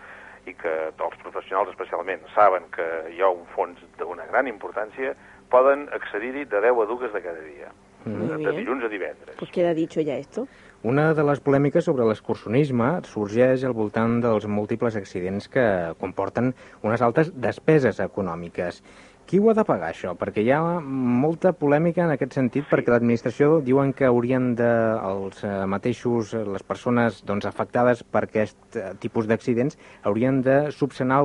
i 0.45 0.53
que 0.53 0.75
els 0.93 1.17
professionals 1.23 1.71
especialment 1.73 2.21
saben 2.35 2.69
que 2.75 2.85
hi 3.15 3.23
ha 3.23 3.31
un 3.33 3.47
fons 3.55 3.81
d'una 4.01 4.27
gran 4.29 4.51
importància, 4.51 5.15
poden 5.53 5.89
accedir-hi 5.97 6.45
de 6.45 6.61
10 6.61 6.85
a 6.85 6.87
2 6.91 7.13
de 7.15 7.23
cada 7.25 7.41
dia, 7.41 7.73
Muy 8.05 8.29
de, 8.29 8.37
de 8.37 8.53
dilluns 8.59 8.85
a 8.85 8.89
divendres. 8.93 9.37
Pues 9.39 9.51
queda 9.51 9.73
dicho 9.73 10.01
ya 10.01 10.17
esto. 10.17 10.47
Una 10.85 11.15
de 11.15 11.25
les 11.25 11.41
polèmiques 11.41 11.87
sobre 11.89 12.05
l'excursionisme 12.05 12.91
sorgeix 13.09 13.65
al 13.65 13.73
voltant 13.73 14.19
dels 14.21 14.45
múltiples 14.45 14.99
accidents 15.01 15.49
que 15.49 15.65
comporten 15.97 16.53
unes 16.85 17.01
altes 17.01 17.33
despeses 17.33 18.03
econòmiques. 18.05 18.83
Qui 19.25 19.39
ho 19.41 19.47
ha 19.49 19.55
de 19.57 19.63
pagar, 19.65 19.89
això? 19.89 20.11
Perquè 20.21 20.43
hi 20.45 20.51
ha 20.53 20.61
molta 20.85 21.55
polèmica 21.57 22.03
en 22.05 22.11
aquest 22.13 22.35
sentit, 22.37 22.67
perquè 22.69 22.93
l'administració 22.93 23.63
diuen 23.65 23.95
que 23.97 24.05
haurien 24.05 24.51
de, 24.59 24.69
els 25.09 25.41
eh, 25.43 25.53
mateixos, 25.75 26.35
les 26.45 26.67
persones 26.69 27.23
doncs, 27.25 27.47
afectades 27.49 28.03
per 28.05 28.27
aquest 28.27 28.77
eh, 28.77 28.91
tipus 29.01 29.25
d'accidents, 29.31 29.79
haurien 30.05 30.43
de 30.45 30.59
subsanar 30.77 31.23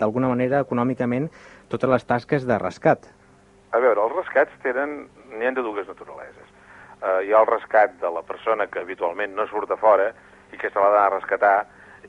d'alguna 0.00 0.30
manera 0.32 0.62
econòmicament 0.64 1.28
totes 1.68 1.92
les 1.92 2.08
tasques 2.08 2.48
de 2.48 2.56
rescat. 2.62 3.10
A 3.76 3.80
veure, 3.84 4.00
els 4.00 4.16
rescats 4.16 4.56
tenen, 4.64 5.02
n'hi 5.36 5.48
ha 5.48 5.52
de 5.52 5.64
dues 5.64 5.88
naturaleses. 5.88 6.48
Uh, 7.02 7.20
hi 7.26 7.32
ha 7.34 7.40
el 7.42 7.48
rescat 7.50 7.98
de 8.00 8.10
la 8.14 8.22
persona 8.24 8.68
que 8.70 8.80
habitualment 8.80 9.36
no 9.36 9.44
surt 9.50 9.68
de 9.68 9.76
fora 9.80 10.12
i 10.52 10.60
que 10.60 10.70
se 10.70 10.78
l'ha 10.78 10.88
d'anar 10.88 11.08
a 11.10 11.14
rescatar, 11.18 11.56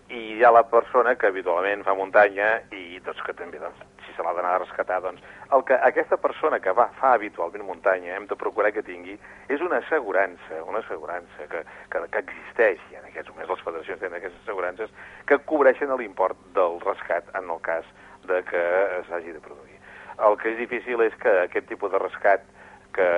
i 0.10 0.22
hi 0.38 0.44
ha 0.44 0.52
la 0.56 0.64
persona 0.70 1.16
que 1.20 1.28
habitualment 1.28 1.84
fa 1.88 1.96
muntanya 1.98 2.54
i 2.72 3.00
doncs, 3.04 3.24
que 3.26 3.36
també 3.36 3.60
doncs, 3.60 3.80
si 4.14 4.22
se 4.22 4.24
l'ha 4.26 4.34
d'anar 4.38 4.54
a 4.56 4.62
rescatar, 4.62 5.02
doncs 5.02 5.22
el 5.54 5.64
que 5.66 5.78
aquesta 5.90 6.18
persona 6.22 6.60
que 6.62 6.72
va, 6.78 6.88
fa 7.00 7.14
habitualment 7.18 7.66
muntanya 7.66 8.16
hem 8.16 8.28
de 8.30 8.38
procurar 8.38 8.72
que 8.74 8.86
tingui 8.86 9.18
és 9.50 9.62
una 9.62 9.82
assegurança, 9.82 10.62
una 10.70 10.84
assegurança 10.84 11.48
que, 11.50 11.64
que, 11.90 12.04
que 12.14 12.24
existeix, 12.24 12.82
i 12.92 13.00
en 13.02 13.10
aquests 13.10 13.34
moments 13.34 13.52
les 13.56 13.66
federacions 13.66 14.02
tenen 14.02 14.20
aquestes 14.20 14.42
assegurances, 14.46 14.94
que 15.26 15.40
cobreixen 15.50 15.94
l'import 15.98 16.38
del 16.56 16.80
rescat 16.86 17.30
en 17.38 17.50
el 17.50 17.62
cas 17.66 17.90
de 18.30 18.44
que 18.48 18.64
s'hagi 19.10 19.34
de 19.34 19.42
produir. 19.42 19.80
El 20.22 20.38
que 20.38 20.54
és 20.54 20.60
difícil 20.62 21.02
és 21.02 21.16
que 21.22 21.34
aquest 21.48 21.68
tipus 21.68 21.92
de 21.92 22.02
rescat 22.02 22.46
que, 22.94 23.10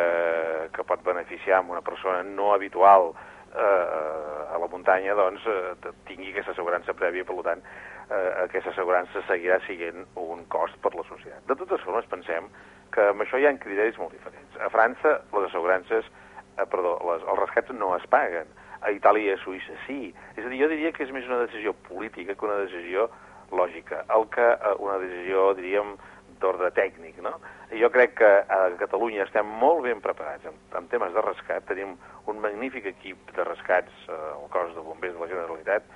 que 0.72 0.88
pot 0.88 1.04
beneficiar 1.04 1.60
amb 1.60 1.76
una 1.76 1.84
persona 1.84 2.24
no 2.24 2.54
habitual 2.54 3.12
eh, 3.56 4.54
a 4.56 4.58
la 4.60 4.70
muntanya 4.72 5.16
doncs, 5.18 5.44
eh, 5.46 5.92
tingui 6.08 6.32
aquesta 6.32 6.56
assegurança 6.56 6.96
prèvia, 6.96 7.28
per 7.28 7.42
tant, 7.44 7.64
eh, 8.10 8.44
aquesta 8.44 8.72
assegurança 8.72 9.24
seguirà 9.30 9.60
sent 9.66 10.06
un 10.22 10.46
cost 10.52 10.78
per 10.84 10.94
la 10.96 11.06
societat. 11.10 11.44
De 11.50 11.58
totes 11.58 11.84
formes, 11.86 12.08
pensem 12.12 12.50
que 12.94 13.10
amb 13.12 13.26
això 13.26 13.40
hi 13.40 13.48
ha 13.48 13.56
criteris 13.62 13.98
molt 14.02 14.14
diferents. 14.16 14.60
A 14.62 14.70
França, 14.74 15.20
les 15.34 15.50
assegurances, 15.50 16.10
eh, 16.56 16.66
perdó, 16.72 16.98
les, 17.12 17.26
els 17.26 17.42
rescats 17.42 17.76
no 17.76 17.96
es 17.98 18.08
paguen. 18.12 18.50
A 18.86 18.92
Itàlia 18.94 19.34
i 19.34 19.36
a 19.36 19.42
Suïssa 19.42 19.78
sí. 19.86 20.14
És 20.36 20.46
a 20.46 20.50
dir, 20.50 20.62
jo 20.62 20.70
diria 20.70 20.92
que 20.94 21.06
és 21.06 21.14
més 21.14 21.26
una 21.30 21.46
decisió 21.46 21.74
política 21.88 22.36
que 22.36 22.46
una 22.46 22.62
decisió 22.62 23.10
lògica. 23.52 24.04
El 24.14 24.30
que 24.34 24.52
eh, 24.54 24.76
una 24.80 25.00
decisió, 25.02 25.54
diríem, 25.58 25.96
d'ordre 26.42 26.68
tècnic, 26.76 27.22
no? 27.24 27.38
Jo 27.80 27.88
crec 27.90 28.18
que 28.20 28.28
a 28.52 28.58
Catalunya 28.78 29.24
estem 29.24 29.48
molt 29.62 29.86
ben 29.86 30.02
preparats 30.04 30.46
en, 30.50 30.58
en 30.78 30.90
temes 30.92 31.14
de 31.16 31.24
rescat. 31.24 31.64
Tenim 31.70 31.96
un 32.30 32.42
magnífic 32.44 32.90
equip 32.92 33.32
de 33.38 33.46
rescats 33.48 34.10
eh, 34.10 34.18
al 34.34 34.50
cos 34.54 34.76
de 34.76 34.84
bombers 34.84 35.16
de 35.16 35.24
la 35.24 35.32
Generalitat 35.32 35.88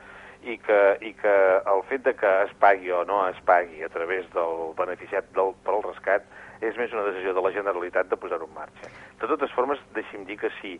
i 0.43 0.57
que, 0.63 0.79
i 1.03 1.13
que 1.19 1.35
el 1.73 1.81
fet 1.89 2.05
de 2.05 2.13
que 2.15 2.29
es 2.45 2.53
pagui 2.61 2.91
o 2.95 3.03
no 3.07 3.21
es 3.27 3.39
pagui 3.47 3.83
a 3.83 3.89
través 3.91 4.29
del 4.35 4.71
beneficiat 4.77 5.27
del, 5.35 5.51
per 5.65 5.75
al 5.75 5.83
rescat 5.83 6.25
és 6.61 6.77
més 6.79 6.93
una 6.95 7.05
decisió 7.07 7.33
de 7.35 7.43
la 7.43 7.51
Generalitat 7.55 8.09
de 8.11 8.17
posar-ho 8.19 8.47
en 8.47 8.55
marxa. 8.55 8.91
De 9.19 9.27
totes 9.27 9.51
formes, 9.55 9.79
deixi'm 9.95 10.25
dir 10.27 10.39
que 10.39 10.51
si 10.59 10.77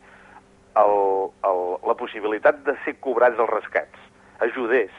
el, 0.79 0.95
el, 1.49 1.61
la 1.87 1.95
possibilitat 1.99 2.63
de 2.67 2.75
ser 2.85 2.97
cobrats 3.03 3.39
els 3.39 3.51
rescats 3.51 4.07
ajudés 4.45 4.91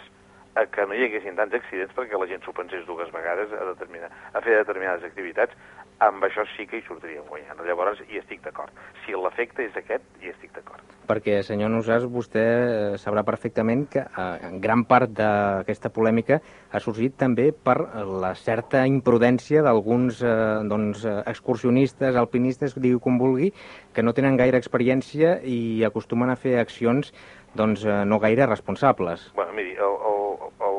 a 0.58 0.66
que 0.66 0.84
no 0.86 0.96
hi 0.96 1.04
haguessin 1.06 1.36
tants 1.38 1.54
accidents 1.56 1.94
perquè 1.96 2.18
la 2.18 2.26
gent 2.30 2.42
s'ho 2.44 2.54
pensés 2.56 2.82
dues 2.86 3.12
vegades 3.14 3.52
a, 3.54 3.64
determinar, 3.70 4.10
a 4.10 4.42
fer 4.42 4.56
determinades 4.58 5.06
activitats, 5.06 5.54
amb 6.00 6.24
això 6.24 6.44
sí 6.54 6.64
que 6.66 6.78
hi 6.78 6.84
sortiríem 6.86 7.26
guanyant. 7.28 7.60
Llavors, 7.66 8.00
hi 8.08 8.20
estic 8.20 8.40
d'acord. 8.44 8.72
Si 9.04 9.12
l'efecte 9.12 9.66
és 9.66 9.76
aquest, 9.76 10.04
hi 10.22 10.32
estic 10.32 10.54
d'acord. 10.56 10.80
Perquè, 11.10 11.40
senyor 11.44 11.72
Nosàs, 11.72 12.06
vostè 12.08 12.44
eh, 12.44 12.98
sabrà 13.02 13.24
perfectament 13.26 13.84
que 13.92 14.04
eh, 14.06 14.50
gran 14.64 14.86
part 14.88 15.12
d'aquesta 15.12 15.90
polèmica 15.92 16.40
ha 16.70 16.80
sorgit 16.80 17.18
també 17.20 17.50
per 17.52 17.76
la 18.06 18.32
certa 18.38 18.86
imprudència 18.88 19.64
d'alguns 19.66 20.22
eh, 20.24 20.34
doncs, 20.70 21.04
excursionistes, 21.26 22.16
alpinistes, 22.16 22.78
digui 22.78 23.00
com 23.02 23.18
vulgui, 23.20 23.50
que 23.92 24.04
no 24.06 24.16
tenen 24.16 24.38
gaire 24.40 24.60
experiència 24.60 25.38
i 25.44 25.84
acostumen 25.84 26.32
a 26.32 26.38
fer 26.40 26.56
accions 26.62 27.12
doncs, 27.58 27.84
eh, 27.84 28.04
no 28.06 28.20
gaire 28.22 28.46
responsables. 28.48 29.32
Bueno, 29.34 29.52
miri, 29.58 29.74
el, 29.76 29.98
el, 30.12 30.46
el, 30.68 30.78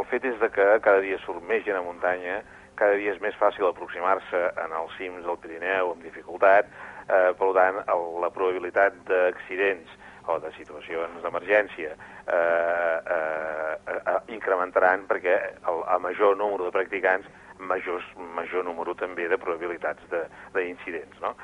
el 0.00 0.08
fet 0.10 0.26
és 0.32 0.40
de 0.40 0.50
que 0.50 0.72
cada 0.82 1.04
dia 1.04 1.20
surt 1.26 1.44
més 1.46 1.62
gent 1.66 1.78
a 1.78 1.84
muntanya, 1.84 2.40
cada 2.80 2.96
dia 2.96 3.12
és 3.12 3.20
més 3.20 3.36
fàcil 3.36 3.68
aproximar-se 3.68 4.40
en 4.64 4.72
els 4.80 4.94
cims 4.96 5.26
del 5.26 5.36
Pirineu 5.42 5.92
amb 5.92 6.04
dificultat, 6.06 6.70
eh, 7.06 7.32
per 7.36 7.50
tant, 7.58 7.82
el, 7.92 8.06
la 8.24 8.30
probabilitat 8.32 8.96
d'accidents 9.10 9.98
o 10.30 10.38
de 10.40 10.52
situacions 10.56 11.22
d'emergència 11.24 11.92
eh, 11.92 12.98
eh, 13.16 13.76
eh, 13.96 14.18
incrementaran 14.36 15.06
perquè 15.10 15.36
el, 15.68 15.82
a 15.88 15.98
major 16.02 16.36
número 16.40 16.68
de 16.68 16.74
practicants 16.76 17.28
major, 17.60 18.04
major 18.36 18.64
número 18.64 18.94
també 18.96 19.28
de 19.28 19.38
probabilitats 19.40 20.06
d'incidents. 20.54 21.20
No? 21.20 21.34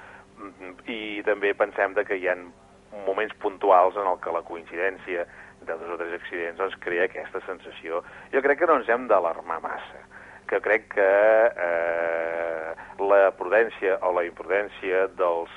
I 0.88 1.22
també 1.28 1.52
pensem 1.56 1.96
de 1.96 2.04
que 2.08 2.16
hi 2.16 2.28
ha 2.30 2.36
moments 3.06 3.36
puntuals 3.42 3.96
en 4.00 4.08
el 4.08 4.20
que 4.24 4.32
la 4.32 4.44
coincidència 4.46 5.26
de 5.66 5.72
dos 5.72 5.92
o 5.92 6.00
tres 6.00 6.16
accidents 6.16 6.60
doncs, 6.60 6.76
crea 6.84 7.08
aquesta 7.08 7.42
sensació. 7.44 8.04
Jo 8.32 8.44
crec 8.44 8.62
que 8.62 8.68
no 8.70 8.78
ens 8.80 8.88
hem 8.92 9.08
d'alarmar 9.10 9.60
massa 9.64 10.04
que 10.46 10.60
crec 10.64 10.88
que 10.94 11.10
eh, 11.66 12.74
la 13.02 13.30
prudència 13.38 13.98
o 14.06 14.12
la 14.16 14.24
imprudència 14.26 15.06
dels, 15.18 15.52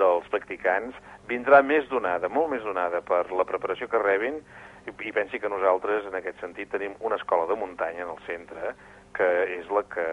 dels 0.00 0.26
practicants 0.32 0.96
vindrà 1.30 1.62
més 1.62 1.86
donada, 1.90 2.28
molt 2.28 2.50
més 2.54 2.64
donada 2.66 3.02
per 3.06 3.26
la 3.30 3.46
preparació 3.46 3.88
que 3.90 4.00
rebin 4.02 4.40
i, 4.88 5.12
pensi 5.12 5.38
que 5.38 5.50
nosaltres, 5.52 6.06
en 6.08 6.16
aquest 6.18 6.40
sentit, 6.40 6.70
tenim 6.72 6.96
una 7.06 7.18
escola 7.20 7.46
de 7.46 7.58
muntanya 7.58 8.06
en 8.06 8.14
el 8.14 8.22
centre 8.26 8.74
que 9.16 9.28
és 9.58 9.68
la 9.74 9.82
que 9.90 10.06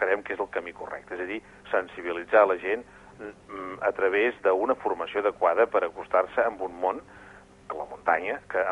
creiem 0.00 0.22
que 0.26 0.34
és 0.34 0.42
el 0.42 0.50
camí 0.52 0.74
correcte, 0.76 1.14
és 1.16 1.22
a 1.22 1.28
dir, 1.28 1.40
sensibilitzar 1.70 2.44
la 2.50 2.58
gent 2.60 2.82
mm, 3.18 3.78
a 3.86 3.92
través 3.96 4.36
d'una 4.44 4.76
formació 4.82 5.22
adequada 5.22 5.66
per 5.70 5.84
acostar-se 5.86 6.44
amb 6.44 6.64
un 6.66 6.74
món, 6.82 7.00
la 7.70 7.86
muntanya, 7.90 8.40
que 8.50 8.64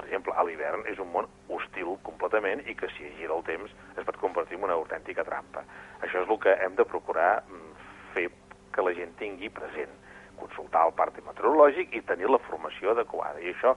per 0.00 0.08
exemple, 0.08 0.32
a 0.32 0.42
l'hivern 0.48 0.86
és 0.88 1.00
un 1.02 1.10
món 1.12 1.26
hostil 1.52 1.90
completament 2.06 2.62
i 2.64 2.72
que 2.72 2.88
si 2.94 3.10
gira 3.18 3.34
el 3.36 3.42
temps 3.44 3.72
es 4.00 4.06
pot 4.08 4.16
convertir 4.22 4.56
en 4.56 4.62
una 4.64 4.78
autèntica 4.80 5.26
trampa. 5.28 5.60
Això 6.00 6.22
és 6.22 6.30
el 6.32 6.38
que 6.40 6.54
hem 6.64 6.78
de 6.78 6.86
procurar 6.88 7.42
mm, 7.42 7.82
fer 8.14 8.30
que 8.72 8.84
la 8.86 8.94
gent 8.96 9.12
tingui 9.18 9.50
present, 9.52 9.92
consultar 10.40 10.86
el 10.88 10.94
part 10.96 11.18
meteorològic 11.26 11.92
i 11.92 12.00
tenir 12.08 12.30
la 12.32 12.40
formació 12.46 12.94
adequada. 12.94 13.42
I 13.44 13.52
això, 13.52 13.74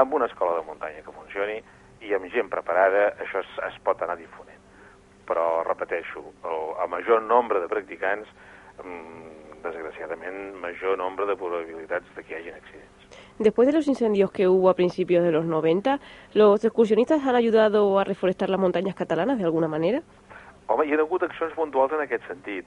amb 0.00 0.16
una 0.18 0.26
escola 0.26 0.56
de 0.58 0.66
muntanya 0.66 1.04
que 1.06 1.14
funcioni 1.14 1.60
i 2.02 2.10
amb 2.18 2.26
gent 2.34 2.50
preparada, 2.50 3.12
això 3.22 3.44
es, 3.44 3.52
es 3.70 3.78
pot 3.86 4.02
anar 4.02 4.18
difonent. 4.18 4.64
Però, 5.30 5.44
repeteixo, 5.68 6.24
el, 6.50 6.64
a 6.82 6.88
major 6.90 7.22
nombre 7.22 7.62
de 7.62 7.70
practicants, 7.70 8.34
mmm, 8.82 9.60
desgraciadament, 9.62 10.48
major 10.58 10.98
nombre 10.98 11.30
de 11.30 11.38
probabilitats 11.38 12.10
de 12.16 12.26
que 12.26 12.34
hi 12.34 12.40
hagin 12.40 12.58
accidents. 12.58 12.99
Después 13.40 13.66
de 13.66 13.72
los 13.72 13.88
incendios 13.88 14.30
que 14.30 14.46
hubo 14.46 14.68
a 14.68 14.74
principios 14.74 15.24
de 15.24 15.32
los 15.32 15.46
90, 15.46 15.98
¿los 16.34 16.62
excursionistas 16.62 17.26
han 17.26 17.34
ayudado 17.34 17.98
a 17.98 18.04
reforestar 18.04 18.50
las 18.50 18.60
montañas 18.60 18.94
catalanas 18.94 19.38
de 19.38 19.44
alguna 19.44 19.66
manera? 19.66 20.02
Home, 20.66 20.84
hi 20.84 20.92
ha 20.92 20.98
hagut 21.00 21.22
accions 21.24 21.54
puntuals 21.56 21.94
en 21.96 22.02
aquest 22.04 22.26
sentit. 22.28 22.66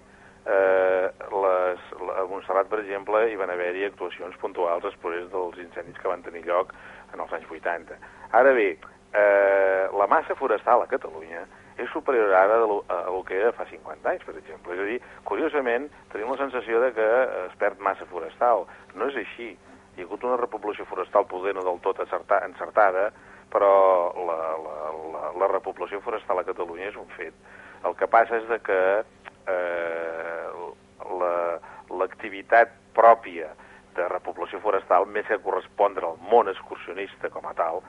Eh, 0.49 1.11
les, 1.29 1.83
a 2.17 2.23
Montserrat, 2.25 2.71
per 2.71 2.79
exemple, 2.81 3.21
hi 3.29 3.37
van 3.37 3.53
haver-hi 3.53 3.85
actuacions 3.85 4.33
puntuals 4.41 4.81
després 4.81 5.27
dels 5.29 5.59
incendis 5.61 5.99
que 6.01 6.09
van 6.09 6.25
tenir 6.25 6.41
lloc 6.47 6.73
en 7.13 7.21
els 7.21 7.35
anys 7.37 7.51
80. 7.53 7.99
Ara 8.39 8.53
bé, 8.57 8.71
eh, 9.13 9.83
la 9.93 10.07
massa 10.09 10.33
forestal 10.39 10.81
a 10.81 10.89
Catalunya 10.89 11.43
és 11.77 11.91
superior 11.93 12.33
ara 12.33 12.57
a 12.57 12.97
el 13.11 13.19
que 13.29 13.37
era 13.37 13.53
fa 13.53 13.69
50 13.69 14.09
anys, 14.09 14.25
per 14.25 14.33
exemple. 14.41 14.73
És 14.73 14.81
a 14.81 14.89
dir, 14.89 14.97
curiosament, 15.29 15.85
tenim 16.09 16.33
la 16.33 16.41
sensació 16.41 16.81
de 16.81 16.89
que 16.97 17.07
es 17.43 17.55
perd 17.61 17.77
massa 17.77 18.09
forestal. 18.09 18.65
No 18.97 19.11
és 19.13 19.21
així 19.21 19.51
hi 19.95 20.01
ha 20.01 20.05
hagut 20.05 20.23
una 20.23 20.37
repoblació 20.37 20.85
forestal 20.89 21.27
poder 21.29 21.55
no 21.55 21.63
del 21.65 21.79
tot 21.85 21.99
encertada, 22.03 23.09
però 23.53 23.73
la, 24.17 24.37
la, 24.65 24.77
la, 25.13 25.25
la 25.39 25.49
repoblació 25.51 26.01
forestal 26.01 26.39
a 26.39 26.47
Catalunya 26.47 26.89
és 26.89 26.97
un 26.97 27.09
fet. 27.17 27.33
El 27.85 27.95
que 27.99 28.07
passa 28.07 28.39
és 28.39 28.47
de 28.49 28.59
que 28.63 28.79
eh, 29.53 30.47
l'activitat 31.99 32.71
la, 32.71 32.79
pròpia 32.93 33.51
de 33.97 34.07
repoblació 34.09 34.61
forestal, 34.63 35.05
més 35.05 35.27
que 35.29 35.37
correspondre 35.43 36.07
al 36.07 36.17
món 36.31 36.49
excursionista 36.49 37.29
com 37.33 37.45
a 37.45 37.53
tal, 37.57 37.83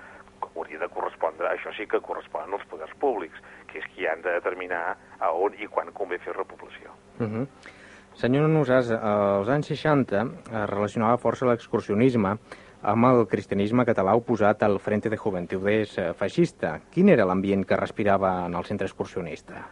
hauria 0.55 0.79
de 0.83 0.89
correspondre, 0.93 1.49
això 1.49 1.73
sí 1.77 1.87
que 1.89 2.03
correspon 2.05 2.53
als 2.53 2.67
poders 2.69 2.93
públics, 3.01 3.41
que 3.71 3.81
és 3.81 3.87
qui 3.95 4.07
han 4.09 4.21
de 4.25 4.35
determinar 4.37 4.83
a 5.19 5.33
on 5.33 5.57
i 5.57 5.69
quan 5.71 5.93
convé 5.97 6.19
fer 6.21 6.37
repoblació. 6.37 6.93
Uh 7.19 7.27
-huh. 7.27 7.47
Senyor 8.15 8.47
Nosàs, 8.47 8.93
als 8.95 9.49
anys 9.51 9.73
60 9.73 10.21
es 10.47 10.69
relacionava 10.71 11.19
força 11.19 11.49
l'excursionisme 11.49 12.37
amb 12.87 13.09
el 13.09 13.25
cristianisme 13.27 13.83
català 13.89 14.15
oposat 14.15 14.62
al 14.62 14.79
Frente 14.79 15.11
de 15.11 15.19
Juventudes 15.19 15.97
feixista. 16.21 16.77
Quin 16.95 17.11
era 17.11 17.27
l'ambient 17.27 17.65
que 17.67 17.81
respirava 17.81 18.37
en 18.47 18.55
el 18.55 18.69
centre 18.69 18.87
excursionista? 18.87 19.65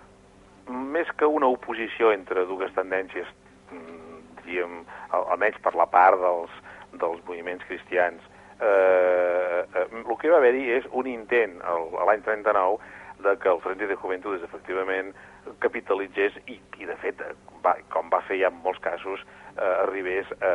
Més 0.66 1.12
que 1.20 1.28
una 1.28 1.52
oposició 1.54 2.10
entre 2.10 2.42
dues 2.50 2.74
tendències, 2.74 3.30
mm, 3.70 4.42
diríem, 4.42 4.82
almenys 5.12 5.62
per 5.62 5.76
la 5.78 5.86
part 5.86 6.18
dels, 6.18 6.50
dels 6.98 7.22
moviments 7.28 7.64
cristians, 7.68 8.20
eh, 8.58 9.62
eh, 9.62 9.86
el 10.02 10.16
que 10.18 10.30
va 10.30 10.38
haver-hi 10.38 10.68
és 10.80 10.84
un 10.90 11.06
intent 11.06 11.60
l'any 12.06 12.22
39 12.22 12.78
de 13.22 13.38
que 13.38 13.48
el 13.48 13.60
Frente 13.60 13.86
de 13.86 13.94
Juventudes 13.94 14.42
efectivament 14.42 15.14
capitalitzés 15.62 16.36
i, 16.46 16.58
i 16.78 16.88
de 16.88 16.96
fet, 17.02 17.22
va, 17.64 17.76
com 17.92 18.10
va 18.12 18.22
fer 18.28 18.40
ja 18.42 18.50
en 18.52 18.60
molts 18.64 18.82
casos, 18.84 19.22
eh, 19.56 19.72
arribés 19.84 20.28
a, 20.40 20.52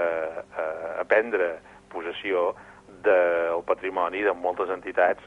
a, 0.63 0.67
a 1.01 1.07
prendre 1.09 1.57
possessió 1.91 2.51
del 3.03 3.63
patrimoni 3.67 4.23
de 4.25 4.33
moltes 4.35 4.71
entitats 4.73 5.23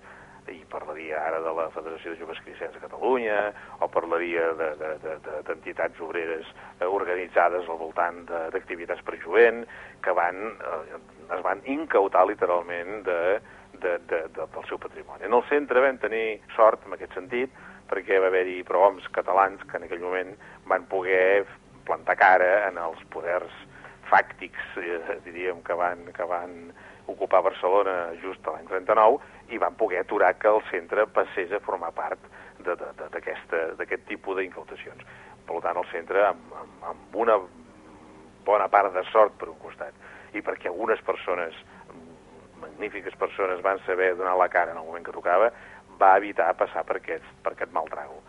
i 0.50 0.64
parlaria 0.70 1.20
ara 1.22 1.38
de 1.44 1.52
la 1.54 1.68
Federació 1.70 2.12
de 2.12 2.18
Joves 2.18 2.40
Cristians 2.42 2.74
de 2.74 2.82
Catalunya 2.82 3.52
o 3.84 3.88
parlaria 3.92 4.48
d'entitats 4.58 5.94
de, 5.94 6.00
de, 6.00 6.00
de, 6.00 6.04
obreres 6.06 6.48
eh, 6.80 6.88
organitzades 6.88 7.68
al 7.68 7.78
voltant 7.78 8.24
d'activitats 8.26 9.04
per 9.06 9.18
jovent 9.22 9.62
que 10.02 10.14
van, 10.16 10.40
eh, 10.58 11.00
es 11.36 11.42
van 11.46 11.62
incautar 11.70 12.26
literalment 12.28 13.04
de, 13.06 13.20
de, 13.78 13.96
de, 14.08 14.22
de, 14.34 14.46
del 14.46 14.68
seu 14.68 14.80
patrimoni. 14.82 15.28
En 15.28 15.36
el 15.36 15.44
centre 15.52 15.84
vam 15.84 16.00
tenir 16.02 16.40
sort 16.56 16.86
en 16.88 16.96
aquest 16.96 17.14
sentit 17.18 17.54
perquè 17.90 18.20
va 18.22 18.30
haver-hi 18.30 18.62
prohoms 18.68 19.08
catalans 19.16 19.62
que 19.66 19.78
en 19.78 19.86
aquell 19.86 20.04
moment 20.04 20.36
van 20.70 20.86
poder 20.90 21.44
plantar 21.88 22.16
cara 22.20 22.50
en 22.68 22.78
els 22.78 23.02
poders 23.10 23.54
fàctics, 24.10 24.78
eh, 24.78 25.18
diríem, 25.26 25.62
que 25.66 25.74
van, 25.74 26.06
que 26.14 26.26
van 26.26 26.72
ocupar 27.10 27.42
Barcelona 27.42 28.12
just 28.22 28.46
l'any 28.46 28.68
39 28.70 29.18
i 29.54 29.58
van 29.58 29.74
poder 29.78 30.04
aturar 30.04 30.36
que 30.38 30.50
el 30.50 30.62
centre 30.70 31.06
passés 31.10 31.52
a 31.52 31.62
formar 31.64 31.90
part 31.96 32.22
d'aquest 32.60 34.06
tipus 34.08 34.38
d'incautacions. 34.38 35.02
Per 35.46 35.58
tant, 35.64 35.78
el 35.80 35.88
centre, 35.90 36.22
amb, 36.28 36.54
amb, 36.60 36.86
amb 36.92 37.16
una 37.24 37.38
bona 38.46 38.68
part 38.72 38.94
de 38.94 39.02
sort 39.10 39.34
per 39.40 39.48
un 39.50 39.58
costat, 39.62 39.94
i 40.34 40.42
perquè 40.42 40.70
algunes 40.70 41.00
persones, 41.06 41.56
magnífiques 42.60 43.16
persones, 43.18 43.62
van 43.64 43.80
saber 43.86 44.14
donar 44.18 44.36
la 44.38 44.48
cara 44.52 44.72
en 44.72 44.78
el 44.78 44.86
moment 44.86 45.06
que 45.06 45.16
tocava, 45.16 45.50
va 46.00 46.16
evitar 46.18 46.52
passar 46.58 46.84
per 46.88 46.98
aquest, 47.00 47.26
per 47.44 47.54
aquest 47.54 47.72
mal 47.76 47.88
trago. 47.92 48.20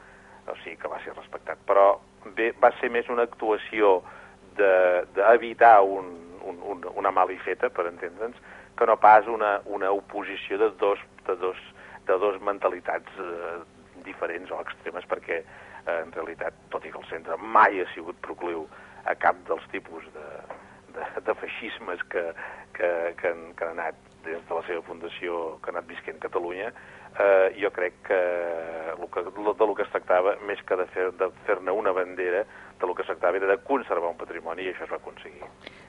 O 0.49 0.55
sigui 0.63 0.77
que 0.81 0.89
va 0.91 0.99
ser 1.03 1.15
respectat. 1.15 1.59
Però 1.67 1.99
bé, 2.37 2.51
va 2.61 2.71
ser 2.79 2.91
més 2.93 3.09
una 3.09 3.27
actuació 3.29 3.99
d'evitar 4.57 5.77
de, 5.79 5.91
un, 5.97 6.09
un, 6.45 6.61
un, 6.73 6.87
una 6.99 7.13
malifeta, 7.15 7.69
per 7.69 7.87
entendre'ns, 7.89 8.39
que 8.77 8.87
no 8.89 8.97
pas 8.99 9.27
una, 9.29 9.59
una 9.65 9.91
oposició 9.91 10.57
de 10.57 10.71
dos, 10.81 10.99
de 11.27 11.35
dos, 11.39 11.59
de 12.07 12.17
dos 12.19 12.39
mentalitats 12.41 13.19
eh, 13.21 13.57
diferents 14.05 14.51
o 14.51 14.61
extremes, 14.63 15.05
perquè 15.09 15.41
eh, 15.41 15.97
en 16.01 16.11
realitat, 16.15 16.57
tot 16.73 16.85
i 16.85 16.93
que 16.93 16.99
el 17.01 17.09
centre 17.11 17.37
mai 17.37 17.81
ha 17.81 17.89
sigut 17.93 18.17
procliu 18.25 18.65
a 19.05 19.15
cap 19.17 19.37
dels 19.47 19.65
tipus 19.73 20.05
de, 20.15 20.29
de, 20.97 21.09
de 21.27 21.35
feixismes 21.41 22.03
que, 22.09 22.25
que, 22.77 22.89
que, 23.21 23.31
han, 23.31 23.51
que 23.57 23.67
han 23.67 23.79
anat 23.79 24.10
des 24.23 24.39
de 24.47 24.55
la 24.55 24.63
seva 24.67 24.81
fundació 24.81 25.59
que 25.61 25.69
ha 25.69 25.73
anat 25.73 25.87
visquent 25.87 26.19
Catalunya, 26.19 26.71
eh, 27.19 27.55
jo 27.61 27.71
crec 27.71 27.93
que, 28.07 28.19
el 28.91 29.07
que 29.09 29.21
lo- 29.41 29.53
de 29.53 29.67
lo 29.67 29.75
que 29.75 29.83
es 29.83 29.89
tractava, 29.89 30.35
més 30.47 30.61
que 30.63 30.75
de 30.75 30.85
fer- 30.87 31.11
de 31.13 31.29
fer-ne 31.45 31.71
una 31.71 31.91
bandera, 31.91 32.45
de 32.79 32.87
lo 32.87 32.95
que 32.95 33.01
es 33.03 33.07
tractava 33.07 33.37
era 33.37 33.47
de 33.47 33.57
conservar 33.59 34.09
un 34.09 34.17
patrimoni 34.17 34.63
i 34.63 34.73
això 34.73 34.83
es 34.85 34.91
va 34.91 34.95
aconseguir. 34.97 35.41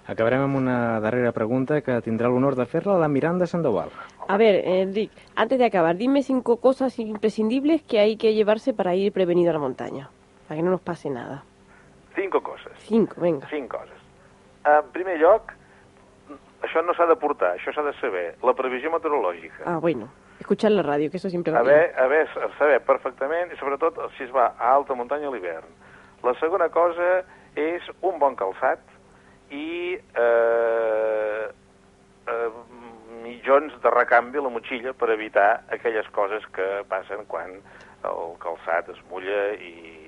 Acabarem 0.07 0.43
amb 0.43 0.57
una 0.57 1.01
darrera 1.01 1.33
pregunta 1.33 1.81
que 1.81 2.01
tindrà 2.03 2.29
l'honor 2.29 2.55
de 2.57 2.67
fer-la 2.67 2.99
la 2.99 3.09
Miranda 3.09 3.47
Sandoval. 3.47 3.91
A 4.29 4.37
ver, 4.37 4.63
eh, 4.65 4.91
Rick, 4.93 5.13
antes 5.37 5.59
de 5.59 5.65
acabar, 5.65 5.97
dime 5.97 6.23
cinco 6.23 6.57
cosas 6.59 6.99
imprescindibles 6.99 7.83
que 7.83 7.99
hay 8.01 8.17
que 8.17 8.35
llevarse 8.35 8.73
para 8.75 8.95
ir 8.95 9.13
prevenido 9.13 9.51
a 9.51 9.53
la 9.55 9.59
montaña, 9.61 10.11
para 10.49 10.57
que 10.59 10.63
no 10.63 10.71
nos 10.71 10.81
pase 10.81 11.09
nada. 11.11 11.45
Cinco 12.15 12.43
coses. 12.43 12.73
Cinco, 12.79 13.21
venga. 13.21 13.49
Cinc 13.49 13.69
coses. 13.71 13.97
En 14.65 14.91
primer 14.93 15.19
lloc, 15.19 15.51
això 16.63 16.83
no 16.83 16.95
s'ha 16.95 17.07
de 17.11 17.17
portar, 17.21 17.55
això 17.57 17.75
s'ha 17.75 17.85
de 17.87 17.95
saber. 18.01 18.27
La 18.47 18.55
previsió 18.59 18.91
meteorològica. 18.91 19.65
Ah, 19.67 19.79
bueno, 19.83 20.09
escuchar 20.41 20.71
la 20.73 20.83
radio, 20.83 21.11
que 21.11 21.17
eso 21.17 21.31
siempre 21.31 21.53
va 21.53 21.61
haver, 21.61 21.93
haver, 21.99 22.29
saber 22.59 22.81
perfectament, 22.87 23.53
i 23.53 23.59
sobretot 23.61 23.99
si 24.17 24.25
es 24.25 24.35
va 24.35 24.53
a 24.59 24.75
alta 24.75 24.95
muntanya 24.95 25.29
a 25.29 25.35
l'hivern. 25.35 25.69
La 26.23 26.35
segona 26.41 26.69
cosa 26.71 27.23
és 27.59 27.87
un 28.01 28.19
bon 28.23 28.37
calçat 28.39 28.81
i 29.53 29.99
eh, 29.99 31.47
eh, 32.31 32.51
mitjons 33.23 33.75
de 33.83 33.91
recanvi 33.91 34.39
a 34.39 34.47
la 34.47 34.53
motxilla 34.55 34.95
per 34.97 35.11
evitar 35.13 35.65
aquelles 35.75 36.09
coses 36.17 36.47
que 36.57 36.69
passen 36.89 37.27
quan 37.29 37.59
el 38.09 38.37
calçat 38.43 38.89
es 38.95 39.03
mulla 39.11 39.53
i... 39.59 39.99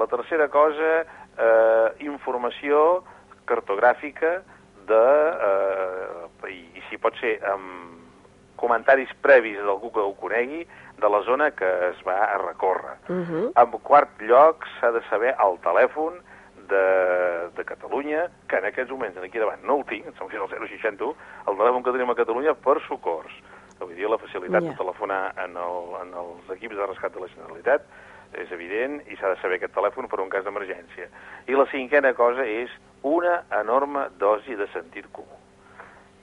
La 0.00 0.06
tercera 0.08 0.46
cosa, 0.48 1.02
eh, 1.36 1.88
informació 2.06 3.02
cartogràfica 3.44 4.38
de, 4.88 5.04
eh, 5.50 6.50
i, 6.52 6.60
i 6.78 6.82
si 6.88 6.98
pot 6.98 7.16
ser 7.20 7.38
amb 7.50 7.88
comentaris 8.60 9.08
previs 9.24 9.56
d'algú 9.64 9.90
que 9.92 10.02
ho 10.04 10.12
conegui 10.20 10.66
de 11.00 11.08
la 11.08 11.22
zona 11.24 11.50
que 11.56 11.68
es 11.90 12.00
va 12.06 12.18
a 12.26 12.38
recórrer. 12.38 12.98
Uh 13.08 13.52
En 13.56 13.70
quart 13.82 14.20
lloc, 14.20 14.66
s'ha 14.78 14.90
de 14.92 15.00
saber 15.08 15.34
el 15.40 15.56
telèfon 15.64 16.20
de, 16.68 17.48
de 17.56 17.64
Catalunya, 17.64 18.28
que 18.48 18.56
en 18.58 18.66
aquests 18.68 18.90
moments 18.92 19.16
aquí 19.18 19.38
davant 19.38 19.62
no 19.64 19.78
el 19.78 19.84
tinc, 19.86 20.06
em 20.06 20.12
sembla 20.14 20.28
que 20.28 20.36
és 20.36 20.62
el 20.62 20.68
061, 20.68 21.14
el 21.48 21.56
telèfon 21.56 21.82
que 21.82 21.92
tenim 21.96 22.10
a 22.10 22.14
Catalunya 22.14 22.54
per 22.54 22.76
socors. 22.86 23.32
Vull 23.80 23.94
dir, 23.96 24.08
la 24.12 24.18
facilitat 24.20 24.62
Ja. 24.62 24.68
de 24.70 24.76
telefonar 24.76 25.32
en, 25.40 25.56
el, 25.56 25.78
en 26.02 26.12
els 26.14 26.50
equips 26.52 26.76
de 26.76 26.86
rescat 26.86 27.14
de 27.14 27.20
la 27.20 27.28
Generalitat 27.32 27.82
és 28.38 28.52
evident 28.52 29.00
i 29.10 29.16
s'ha 29.16 29.34
de 29.34 29.40
saber 29.42 29.58
aquest 29.58 29.74
telèfon 29.74 30.08
per 30.08 30.20
un 30.22 30.30
cas 30.30 30.44
d'emergència. 30.46 31.08
I 31.48 31.58
la 31.58 31.66
cinquena 31.72 32.14
cosa 32.14 32.46
és 32.46 32.70
una 33.02 33.42
enorme 33.60 34.08
dosi 34.18 34.56
de 34.56 34.68
sentit 34.74 35.08
comú. 35.12 35.39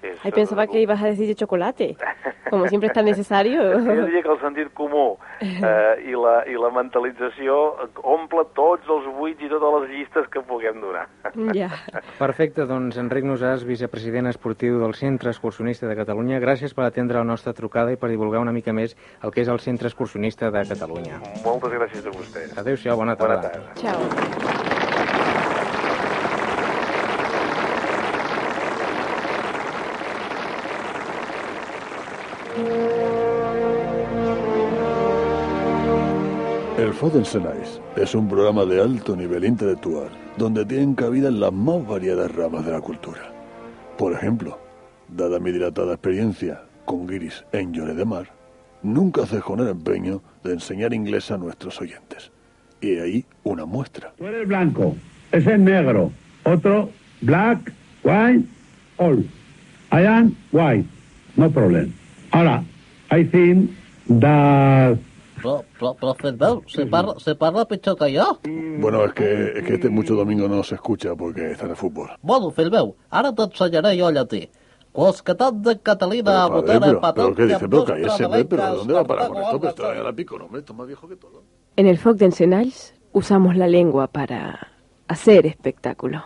És, 0.01 0.19
Ay, 0.23 0.31
pensaba 0.31 0.67
que 0.67 0.79
ibas 0.81 1.01
a 1.01 1.07
decir 1.07 1.27
de 1.27 1.35
chocolate, 1.35 1.95
como 2.49 2.67
siempre 2.67 2.87
es 2.87 2.93
tan 2.93 3.05
necesario. 3.05 3.61
Jo 3.97 4.05
diria 4.05 4.21
que 4.23 4.29
el 4.29 4.39
sentit 4.39 4.69
comú 4.73 5.17
eh, 5.41 6.03
i, 6.05 6.13
la, 6.13 6.43
i 6.47 6.55
la 6.59 6.69
mentalització 6.73 7.55
omple 8.03 8.45
tots 8.55 8.87
els 8.89 9.07
buits 9.17 9.41
i 9.41 9.49
totes 9.49 9.73
les 9.81 9.89
llistes 9.95 10.27
que 10.33 10.41
puguem 10.41 10.79
donar. 10.81 11.07
Ja. 11.55 11.69
Perfecte, 12.23 12.65
doncs 12.69 12.97
Enric 13.01 13.25
Nosàs, 13.25 13.65
vicepresident 13.67 14.29
esportiu 14.29 14.79
del 14.83 14.93
Centre 14.93 15.33
Excursionista 15.33 15.87
de 15.89 15.97
Catalunya, 15.97 16.39
gràcies 16.43 16.73
per 16.77 16.85
atendre 16.87 17.17
la 17.19 17.27
nostra 17.27 17.53
trucada 17.57 17.91
i 17.93 17.97
per 17.97 18.09
divulgar 18.13 18.41
una 18.43 18.53
mica 18.55 18.73
més 18.73 18.95
el 19.23 19.33
que 19.33 19.41
és 19.41 19.49
el 19.49 19.59
Centre 19.59 19.89
Excursionista 19.91 20.51
de 20.51 20.65
Catalunya. 20.69 21.19
Moltes 21.45 21.73
gràcies 21.73 22.05
a 22.05 22.13
vostès. 22.15 22.57
Adéu-siau, 22.57 22.95
bona 22.97 23.15
Bona 23.17 23.41
tarda. 23.41 23.73
tarda. 23.73 24.66
Fodensenais 36.99 37.79
es 37.95 38.15
un 38.15 38.27
programa 38.27 38.65
de 38.65 38.81
alto 38.81 39.15
nivel 39.15 39.45
intelectual 39.45 40.09
donde 40.35 40.65
tienen 40.65 40.95
cabida 40.95 41.29
las 41.29 41.53
más 41.53 41.85
variadas 41.87 42.33
ramas 42.33 42.65
de 42.65 42.71
la 42.71 42.81
cultura. 42.81 43.21
Por 43.99 44.13
ejemplo, 44.13 44.57
dada 45.07 45.39
mi 45.39 45.51
dilatada 45.51 45.93
experiencia 45.93 46.63
con 46.85 47.05
guiris 47.05 47.45
en 47.51 47.71
Lloret 47.71 47.97
de 47.97 48.03
Mar, 48.03 48.27
nunca 48.81 49.27
cejo 49.27 49.53
en 49.53 49.59
el 49.59 49.67
empeño 49.67 50.23
de 50.43 50.53
enseñar 50.53 50.91
inglés 50.91 51.29
a 51.29 51.37
nuestros 51.37 51.79
oyentes. 51.79 52.31
Y 52.81 52.97
ahí 52.97 53.25
una 53.43 53.67
muestra. 53.67 54.11
Tú 54.17 54.25
eres 54.25 54.47
blanco, 54.47 54.95
ese 55.31 55.53
es 55.53 55.59
negro, 55.59 56.11
otro 56.45 56.89
black, 57.21 57.71
white, 58.03 58.43
all. 58.97 59.19
I 59.91 60.03
am 60.03 60.35
white, 60.51 60.89
no 61.35 61.51
problem. 61.51 61.93
Ahora, 62.31 62.63
I 63.11 63.23
think 63.23 63.69
that 64.19 64.97
Però, 65.37 65.63
però, 65.77 65.93
però 65.93 66.13
Ferveu, 66.15 66.63
se 66.67 66.85
parla, 66.87 67.13
se 67.19 67.35
parla 67.35 67.65
pitjor 67.65 67.95
que 67.97 68.09
jo. 68.17 68.39
Bueno, 68.79 69.05
es 69.05 69.13
que, 69.13 69.53
es 69.57 69.63
que 69.63 69.75
este 69.75 69.89
mucho 69.89 70.15
domingo 70.15 70.47
no 70.47 70.63
se 70.63 70.75
escucha 70.75 71.15
porque 71.15 71.51
está 71.51 71.65
en 71.65 71.71
el 71.71 71.77
fútbol. 71.77 72.09
Bueno, 72.21 72.49
Ferveu, 72.51 72.95
ara 73.09 73.33
t'ensenyaré 73.33 73.99
jo 73.99 74.09
llatí. 74.11 74.49
Cosquetat 74.97 75.53
de 75.53 75.79
Catalina, 75.79 76.47
Botera, 76.47 76.79
padre, 76.79 76.89
pero, 76.89 77.01
Patat, 77.01 77.15
pero, 77.15 77.35
¿qué 77.35 77.45
dice? 77.45 77.59
Pero 77.59 77.85
Llambrós, 77.85 78.17
cállese, 78.17 78.45
pero 78.45 78.75
¿dónde 78.77 78.93
va 78.93 79.01
a 79.01 79.03
parar 79.03 79.27
con 79.27 79.37
esto? 79.37 79.59
Pero 79.59 79.69
Alba, 79.69 79.69
está 79.69 80.01
a 80.01 80.03
la 80.03 80.13
pico, 80.13 80.39
no, 80.39 80.45
hombre, 80.45 80.59
esto 80.61 80.73
es 80.73 80.77
más 80.77 80.87
viejo 80.87 81.07
que 81.07 81.15
todo. 81.15 81.43
En 81.75 81.85
el 81.85 81.99
folk 81.99 82.17
de 82.17 82.25
Ensenals 82.25 82.95
usamos 83.11 83.55
la 83.55 83.67
lengua 83.67 84.07
para 84.07 84.69
hacer 85.07 85.45
espectáculo. 85.45 86.23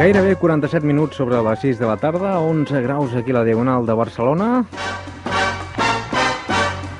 Gairebé 0.00 0.34
47 0.34 0.86
minuts 0.86 1.18
sobre 1.18 1.36
les 1.44 1.60
6 1.60 1.78
de 1.78 1.84
la 1.84 1.98
tarda, 2.00 2.38
11 2.40 2.80
graus 2.80 3.12
aquí 3.14 3.32
a 3.32 3.34
la 3.34 3.42
Diagonal 3.44 3.84
de 3.84 3.92
Barcelona. 3.92 4.46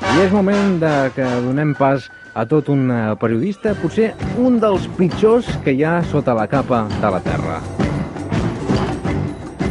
I 0.04 0.18
és 0.20 0.34
moment 0.36 0.76
de 0.82 0.90
que 1.16 1.24
donem 1.46 1.72
pas 1.78 2.10
a 2.36 2.44
tot 2.44 2.68
un 2.68 2.90
eh, 2.92 2.98
periodista, 3.16 3.72
potser 3.80 4.10
un 4.36 4.60
dels 4.60 4.84
pitjors 4.98 5.48
que 5.64 5.72
hi 5.72 5.80
ha 5.80 5.94
sota 6.12 6.34
la 6.36 6.44
capa 6.44 6.82
de 6.98 7.14
la 7.16 7.22
Terra. 7.24 7.56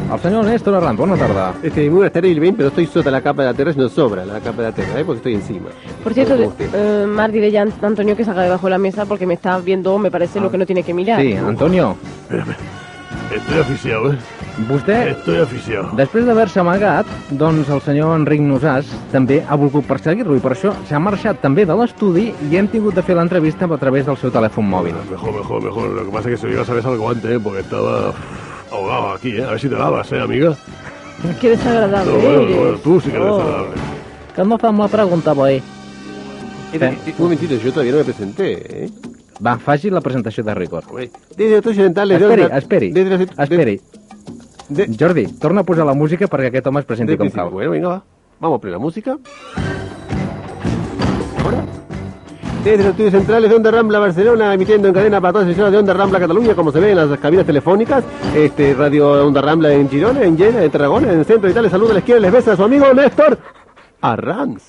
El 0.09 0.19
senyor 0.25 0.49
Néstor 0.49 0.79
Arran, 0.79 0.97
bona 0.97 1.15
tarda. 1.15 1.51
Este, 1.61 1.85
muy 1.85 2.01
buenas 2.01 2.13
tardes, 2.13 2.39
bien, 2.39 2.55
pero 2.55 2.69
estoy 2.73 2.87
sota 2.87 3.11
la 3.11 3.21
capa 3.21 3.43
de 3.43 3.51
la 3.51 3.53
tierra, 3.53 3.73
no 3.77 3.89
sobra 3.89 4.25
la 4.25 4.39
capa 4.39 4.63
de 4.63 4.69
la 4.69 4.73
tierra, 4.73 5.01
¿eh? 5.01 5.05
porque 5.05 5.17
estoy 5.17 5.35
encima. 5.35 5.69
Por 6.03 6.15
cierto, 6.15 6.33
eh, 6.57 7.05
Mar, 7.07 7.31
dile 7.31 7.51
ya 7.51 7.61
a 7.61 7.85
Antonio 7.85 8.17
que 8.17 8.25
salga 8.25 8.41
debajo 8.41 8.65
de 8.65 8.71
la 8.71 8.79
mesa 8.79 9.05
porque 9.05 9.27
me 9.27 9.35
está 9.35 9.59
viendo, 9.59 9.99
me 9.99 10.09
parece, 10.09 10.39
lo 10.39 10.49
que 10.49 10.57
no 10.57 10.65
tiene 10.65 10.81
que 10.81 10.95
mirar. 10.95 11.21
Sí, 11.21 11.35
Antonio, 11.35 11.95
Estoy 13.29 13.59
aficiado, 13.59 14.13
¿eh? 14.13 14.17
vostè, 14.67 15.11
Estoy 15.11 15.37
aficiado. 15.37 15.91
després 15.95 16.25
d'haver-se 16.25 16.59
amagat, 16.59 17.05
doncs 17.37 17.69
el 17.69 17.81
senyor 17.85 18.15
Enric 18.17 18.41
Nosàs 18.41 18.89
també 19.13 19.43
ha 19.47 19.55
volgut 19.55 19.85
perseguir-lo 19.85 20.33
i 20.35 20.41
per 20.41 20.55
això 20.55 20.71
s'ha 20.89 20.97
marxat 20.99 21.37
també 21.43 21.65
de 21.69 21.75
l'estudi 21.77 22.31
i 22.49 22.57
hem 22.57 22.67
tingut 22.67 22.95
de 22.97 23.03
fer 23.05 23.15
l'entrevista 23.15 23.65
a 23.69 23.77
través 23.77 24.05
del 24.07 24.17
seu 24.17 24.31
telèfon 24.33 24.65
mòbil. 24.65 24.95
Mejor, 25.11 25.31
mejor, 25.37 25.61
mejor. 25.63 25.89
Lo 25.93 26.05
que 26.05 26.11
pasa 26.11 26.29
es 26.29 26.35
que 26.41 26.47
si 26.47 26.51
llegas 26.53 26.69
a 26.69 26.73
ver 26.73 26.85
algo 26.87 27.09
antes, 27.09 27.29
¿eh? 27.31 27.39
porque 27.39 27.59
estaba 27.59 28.13
ahogado 28.71 29.13
aquí, 29.13 29.37
¿eh? 29.37 29.43
A 29.45 29.51
ver 29.51 29.59
si 29.59 29.69
te 29.69 29.75
lavas, 29.75 30.11
¿eh, 30.11 30.19
amiga? 30.21 30.55
Qué 31.39 31.49
desagradable 31.51 32.11
No, 32.11 32.19
bueno, 32.19 32.41
eres. 32.41 32.57
bueno, 32.57 32.77
tú 32.83 32.99
sí 32.99 33.09
que 33.11 33.15
eres 33.17 33.27
Oh. 33.29 33.37
desagradable. 33.37 33.75
Que 34.35 34.43
no 34.45 34.57
fem 34.57 34.77
la 34.77 34.87
pregunta, 34.87 35.33
boi. 35.33 35.61
Eh, 36.73 36.97
Un 37.17 37.23
momentito, 37.25 37.55
yo 37.55 37.71
todavía 37.71 37.91
no 37.93 37.97
me 37.99 38.03
presenté, 38.05 38.85
¿eh? 38.85 38.89
Va, 39.45 39.57
faci 39.57 39.89
la 39.89 40.01
presentació 40.01 40.43
de 40.43 40.53
rigor. 40.53 40.83
Desde 41.37 41.57
los 41.57 41.65
occidentales... 41.65 42.19
de 42.19 42.25
Esperi, 42.25 42.43
onda- 42.43 42.57
esperi, 42.57 42.91
Desde 42.91 43.09
los, 43.17 43.21
esperi. 43.39 43.81
Jordi, 44.99 45.25
torna 45.39 45.61
a 45.61 45.63
posar 45.63 45.85
la 45.85 45.93
música 45.95 46.27
perquè 46.27 46.47
aquest 46.51 46.67
home 46.67 46.79
es 46.81 46.85
presenti 46.85 47.13
de 47.13 47.17
com 47.17 47.29
cal. 47.33 47.49
Bueno, 47.49 47.71
venga, 47.71 47.87
va. 47.87 48.03
Vamos 48.39 48.57
a 48.57 48.61
poner 48.61 48.73
la 48.73 48.79
música. 48.79 49.17
Ahora. 51.43 51.63
Desde 52.63 52.77
los 52.77 52.85
estudios 52.87 53.11
centrales 53.13 53.49
de 53.49 53.55
Onda 53.55 53.71
Rambla 53.71 53.99
Barcelona, 53.99 54.53
emitiendo 54.53 54.87
en 54.89 54.93
cadena 54.93 55.19
para 55.21 55.31
todas 55.33 55.47
las 55.47 55.53
emisoras 55.55 55.71
de 55.71 55.77
Onda 55.79 55.93
Rambla 55.93 56.19
Cataluña, 56.19 56.53
como 56.55 56.71
se 56.71 56.79
ve 56.81 56.91
en 56.91 56.97
las 57.09 57.17
cabinas 57.19 57.45
telefónicas, 57.45 58.03
este 58.35 58.73
Radio 58.75 59.25
Onda 59.25 59.41
Rambla 59.41 59.73
en 59.73 59.89
Girona, 59.89 60.21
en 60.23 60.37
Lleida, 60.37 60.63
en 60.63 60.69
Tarragona, 60.69 61.11
en 61.13 61.19
el 61.19 61.25
centro 61.25 61.49
y 61.49 61.53
tal. 61.53 61.63
Les 61.63 61.71
saluda, 61.71 61.93
les 61.93 62.03
quiere, 62.03 62.19
les 62.19 62.31
besa 62.31 62.53
a 62.53 62.55
su 62.57 62.63
amigo 62.63 62.93
Néstor 62.93 63.39
Arranz. 64.01 64.63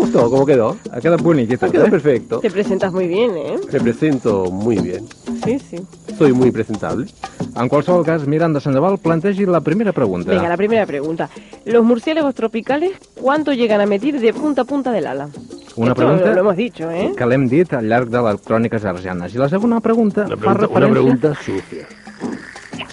¿Te 0.00 0.06
gustó 0.06 0.30
cómo 0.30 0.46
quedó? 0.46 0.76
Ha 0.92 1.00
quedat 1.00 1.20
bonic 1.20 1.50
i 1.50 1.54
Ha 1.54 1.68
quedado 1.68 1.86
eh? 1.86 1.90
perfecto. 1.90 2.40
Te 2.40 2.50
presentas 2.50 2.90
muy 2.90 3.06
bien, 3.06 3.36
¿eh? 3.36 3.58
Me 3.70 3.80
presento 3.80 4.50
muy 4.50 4.78
bien. 4.78 5.06
Sí, 5.44 5.58
sí. 5.58 5.76
Soy 6.16 6.32
muy 6.32 6.50
presentable. 6.50 7.06
En 7.54 7.68
qualsevol 7.68 8.02
cas, 8.04 8.26
Miranda 8.26 8.60
Sandoval, 8.60 8.96
plantegi 8.98 9.44
la 9.44 9.60
primera 9.60 9.92
pregunta. 9.92 10.30
Venga, 10.30 10.48
la 10.48 10.56
primera 10.56 10.86
pregunta. 10.86 11.28
Los 11.66 11.84
murciélagos 11.84 12.34
tropicales, 12.34 12.92
¿cuánto 13.20 13.52
llegan 13.52 13.82
a 13.82 13.86
medir 13.86 14.18
de 14.20 14.32
punta 14.32 14.62
a 14.62 14.64
punta 14.64 14.90
del 14.90 15.06
ala? 15.06 15.28
Una 15.76 15.90
Esto 15.92 15.94
pregunta 15.96 16.32
Lo 16.34 16.40
hemos 16.40 16.56
dicho, 16.56 16.90
¿eh? 16.90 17.12
que 17.16 17.26
l'hem 17.26 17.46
dit 17.48 17.70
al 17.74 17.86
llarg 17.86 18.08
de 18.08 18.22
les 18.22 18.40
cròniques 18.40 18.84
arsianes. 18.84 19.34
I 19.34 19.38
la 19.38 19.48
segona 19.48 19.80
pregunta, 19.80 20.24
Una 20.26 20.36
fa 20.36 20.54
pregunta, 20.54 20.66
una 20.70 20.86
referència... 20.88 20.92
pregunta 20.92 21.34
sucia. 21.44 21.86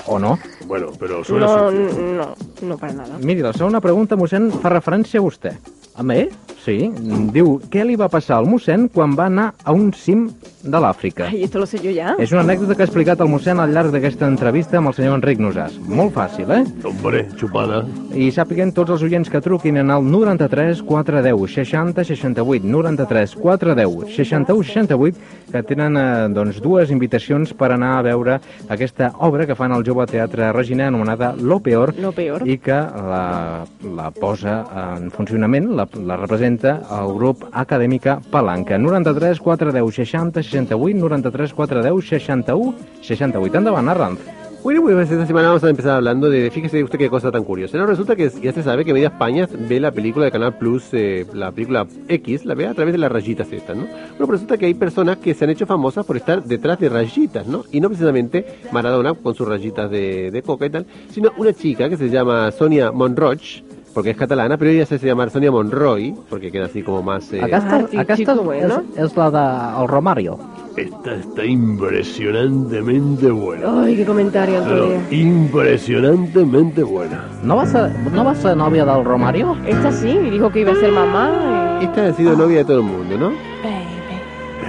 O 0.08 0.20
no? 0.20 0.38
Bueno, 0.68 0.91
pero 0.99 1.24
suena 1.24 1.45
No, 1.47 1.72
sucia. 1.72 2.01
no, 2.01 2.36
no 2.68 2.78
para 2.78 2.93
nada. 2.93 3.18
Miri, 3.20 3.41
la 3.41 3.53
segona 3.53 3.80
pregunta, 3.82 4.16
mossèn, 4.20 4.51
fa 4.51 4.70
referència 4.70 5.20
a 5.20 5.24
vostè. 5.24 5.55
A 5.95 6.03
mi? 6.03 6.28
Sí, 6.68 6.89
diu, 7.32 7.53
què 7.72 7.86
li 7.88 7.93
va 7.95 8.09
passar 8.11 8.41
al 8.41 8.47
mossèn 8.51 8.89
quan 8.91 9.13
va 9.15 9.30
anar 9.32 9.45
a 9.63 9.72
un 9.72 9.93
cim 9.95 10.26
de 10.68 10.80
l'Àfrica? 10.84 11.30
Ay, 11.32 11.45
esto 11.45 11.61
lo 11.61 11.65
sé 11.70 11.80
yo 11.80 11.93
ya. 11.95 12.18
És 12.20 12.34
una 12.36 12.41
anècdota 12.43 12.76
que 12.76 12.84
ha 12.84 12.88
explicat 12.89 13.22
el 13.24 13.30
mossèn 13.32 13.61
al 13.63 13.72
llarg 13.72 13.93
d'aquesta 13.93 14.28
entrevista 14.28 14.82
amb 14.82 14.91
el 14.91 14.95
senyor 14.97 15.15
Enric 15.15 15.39
Nosàs. 15.39 15.78
Molt 15.88 16.11
fàcil, 16.18 16.51
eh? 16.51 16.65
Hombre, 16.84 17.22
xupada. 17.39 17.86
I 18.11 18.28
sàpiguen 18.36 18.74
tots 18.76 18.91
els 18.97 19.05
oients 19.07 19.32
que 19.32 19.39
truquin 19.45 19.80
en 19.80 19.93
el 19.95 20.03
93 20.11 20.82
410 20.84 21.55
60 21.55 22.03
68 22.11 22.68
93 22.68 23.38
410 23.39 24.11
61 24.18 24.68
68 24.68 25.24
que 25.53 25.63
tenen 25.63 25.95
eh, 25.95 26.28
doncs, 26.36 26.59
dues 26.59 26.91
invitacions 26.91 27.53
per 27.55 27.72
anar 27.78 27.93
a 28.01 28.03
veure 28.09 28.41
aquesta 28.68 29.13
obra 29.24 29.47
que 29.47 29.55
fan 29.55 29.72
al 29.72 29.88
Jove 29.88 30.03
Teatre 30.11 30.51
Regina 30.51 30.89
anomenada 30.91 31.32
Lo 31.39 31.61
Peor, 31.63 31.95
Lo 32.03 32.11
peor. 32.11 32.43
i 32.43 32.57
que 32.59 32.76
la, 32.76 33.63
la 33.95 34.11
posa 34.11 34.59
en 34.97 35.07
funcionament, 35.15 35.72
la, 35.80 35.88
la 36.03 36.20
representa 36.20 36.57
el 36.66 37.14
grup 37.14 37.43
Acadèmica 37.51 38.20
Palanca. 38.30 38.78
93 38.78 39.39
410 39.39 39.95
60 39.95 40.43
68 40.43 40.97
93 40.97 41.53
410 41.53 42.10
61 42.10 42.76
68. 43.01 43.58
Endavant, 43.58 43.89
Arranz. 43.89 44.20
Bueno, 44.64 44.82
pues 44.82 45.10
esta 45.10 45.26
semana 45.26 45.47
vamos 45.47 45.64
a 45.64 45.70
empezar 45.70 45.91
hablando 45.91 46.30
de, 46.30 46.51
fíjese 46.51 46.84
usted 46.84 46.99
qué 46.99 47.10
cosa 47.10 47.32
tan 47.32 47.45
curiosa. 47.45 47.78
No, 47.78 47.86
resulta 47.86 48.18
que 48.18 48.30
ya 48.41 48.51
se 48.51 48.64
sabe 48.64 48.84
que 48.84 48.91
Media 48.91 49.08
España 49.08 49.47
ve 49.70 49.80
la 49.80 49.91
película 49.91 50.26
de 50.26 50.32
Canal 50.32 50.58
Plus, 50.58 50.89
eh, 50.91 51.26
la 51.34 51.53
película 51.53 51.88
X, 52.10 52.43
la 52.43 52.53
ve 52.53 52.68
a 52.68 52.74
través 52.74 52.93
de 52.93 52.97
las 52.97 53.10
rayitas 53.10 53.49
estas, 53.53 53.78
¿no? 53.78 53.88
Bueno, 54.18 54.32
resulta 54.32 54.58
que 54.58 54.66
hay 54.66 54.74
personas 54.74 55.20
que 55.20 55.34
se 55.34 55.45
han 55.45 55.51
hecho 55.51 55.66
famosas 55.66 56.05
por 56.05 56.18
estar 56.18 56.43
detrás 56.43 56.80
de 56.80 56.89
rayitas, 56.89 57.47
¿no? 57.47 57.64
Y 57.72 57.80
no 57.80 57.88
precisamente 57.88 58.45
Maradona 58.74 59.14
con 59.14 59.36
sus 59.36 59.47
rayitas 59.47 59.89
de, 59.89 60.32
de 60.32 60.41
coca 60.41 60.66
y 60.66 60.70
tal, 60.70 60.86
sino 61.12 61.32
una 61.38 61.53
chica 61.53 61.88
que 61.88 61.95
se 61.95 62.10
llama 62.10 62.51
Sonia 62.51 62.91
Monroch, 62.91 63.64
porque 63.98 64.12
es 64.12 64.18
catalana, 64.18 64.58
pero 64.58 64.70
ella 64.70 64.86
se 64.86 64.93
hace 64.93 65.08
llamar 65.08 65.32
Sonia 65.32 65.50
Monroy, 65.50 66.14
porque 66.30 66.52
queda 66.52 66.66
así 66.66 66.84
como 66.84 67.02
más... 67.02 67.34
eh, 67.34 67.41
Aquesta, 67.41 67.78
Ah, 67.78 67.86
sí, 67.89 67.98
aquesta 67.98 68.34
chico 68.34 68.43
bueno. 68.43 68.84
és, 68.95 69.06
és 69.06 69.18
la 69.18 69.32
del 69.32 69.88
Romario. 69.88 70.38
Esta 70.76 71.16
está 71.16 71.43
impresionantemente 71.43 73.32
buena. 73.32 73.82
Ay, 73.82 73.95
qué 73.95 74.06
comentario, 74.06 74.60
Antonio. 74.60 75.00
impresionantemente 75.10 76.84
buena. 76.84 77.26
No 77.41 77.56
va 77.56 77.66
ser, 77.66 77.89
no 78.14 78.24
va 78.24 78.36
ser 78.36 78.56
nòvia 78.56 78.86
del 78.86 79.04
Romario? 79.04 79.58
Esta 79.66 79.91
sí, 79.91 80.16
dijo 80.30 80.52
que 80.52 80.60
iba 80.60 80.74
a 80.74 80.76
ser 80.76 80.91
mamá. 80.91 81.80
Esta 81.82 82.06
ha 82.06 82.14
sido 82.14 82.36
novia 82.36 82.58
de 82.60 82.66
todo 82.66 82.78
el 82.78 82.84
mundo, 82.84 83.18
¿no? 83.18 83.32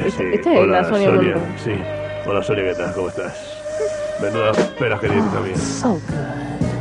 Esta- 0.07 0.22
esta 0.24 0.55
es 0.55 0.68
la 0.68 0.85
Sonia 0.85 1.11
Monroy. 1.11 1.35
Sí. 1.62 1.72
Hola 2.26 2.43
Sonia, 2.43 2.64
¿qué 2.64 2.74
tal? 2.76 2.95
¿Cómo 2.95 3.09
estás? 3.09 3.35
Menuda 4.22 4.53
peras 4.79 5.01
que 5.01 5.09
tienes 5.09 5.31
también. 5.35 5.57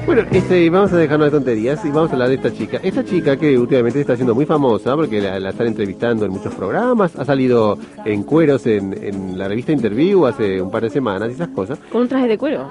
Bueno, 0.07 0.21
este, 0.31 0.69
vamos 0.69 0.93
a 0.93 0.97
dejarnos 0.97 1.27
de 1.27 1.31
tonterías 1.37 1.83
y 1.83 1.89
vamos 1.89 2.09
a 2.09 2.13
hablar 2.13 2.29
de 2.29 2.35
esta 2.35 2.53
chica. 2.53 2.79
Esta 2.81 3.03
chica 3.03 3.35
que 3.35 3.57
últimamente 3.59 3.99
está 3.99 4.15
siendo 4.15 4.33
muy 4.33 4.45
famosa 4.45 4.95
porque 4.95 5.19
la, 5.21 5.37
la 5.39 5.49
están 5.49 5.67
entrevistando 5.67 6.25
en 6.25 6.31
muchos 6.31 6.55
programas, 6.55 7.13
ha 7.17 7.25
salido 7.25 7.77
en 8.05 8.23
cueros 8.23 8.65
en, 8.67 8.93
en 9.03 9.37
la 9.37 9.49
revista 9.49 9.73
Interview 9.73 10.25
hace 10.25 10.61
un 10.61 10.71
par 10.71 10.83
de 10.83 10.89
semanas 10.89 11.29
y 11.29 11.33
esas 11.33 11.49
cosas. 11.49 11.77
Con 11.91 12.03
un 12.03 12.07
traje 12.07 12.27
de 12.29 12.37
cuero. 12.37 12.69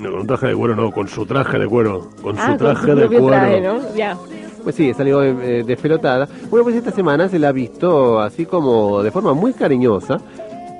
No, 0.00 0.10
con 0.10 0.20
un 0.22 0.26
traje 0.26 0.48
de 0.48 0.54
cuero, 0.56 0.74
no, 0.74 0.90
con 0.90 1.06
su 1.06 1.24
traje 1.26 1.58
de 1.60 1.66
cuero. 1.68 2.08
Con 2.20 2.36
ah, 2.38 2.52
su 2.52 2.56
traje 2.58 2.86
con 2.86 2.90
su 2.96 3.00
de 3.02 3.06
cuero. 3.08 3.26
traje, 3.28 3.60
¿no? 3.60 3.94
Ya. 3.94 4.16
Pues 4.64 4.74
sí, 4.74 4.92
salió 4.94 5.22
eh, 5.22 5.62
despelotada. 5.64 6.28
Bueno, 6.50 6.64
pues 6.64 6.74
esta 6.74 6.90
semana 6.90 7.28
se 7.28 7.38
la 7.38 7.50
ha 7.50 7.52
visto 7.52 8.18
así 8.20 8.46
como 8.46 9.00
de 9.00 9.12
forma 9.12 9.32
muy 9.32 9.52
cariñosa, 9.52 10.18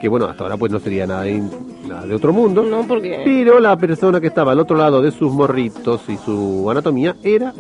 que 0.00 0.08
bueno, 0.08 0.26
hasta 0.26 0.42
ahora 0.42 0.56
pues 0.56 0.72
no 0.72 0.80
sería 0.80 1.06
nada, 1.06 1.28
in- 1.28 1.48
nada 1.86 2.06
de 2.06 2.14
otro 2.14 2.32
mundo. 2.32 2.62
No, 2.62 2.86
porque... 2.86 3.22
Pero 3.24 3.60
la 3.60 3.76
persona 3.76 4.20
que 4.20 4.26
estaba 4.28 4.52
al 4.52 4.60
otro 4.60 4.76
lado 4.76 5.00
de 5.02 5.10
sus 5.10 5.32
morritos 5.32 6.02
y 6.08 6.16
su 6.16 6.68
anatomía 6.70 7.14
era 7.22 7.52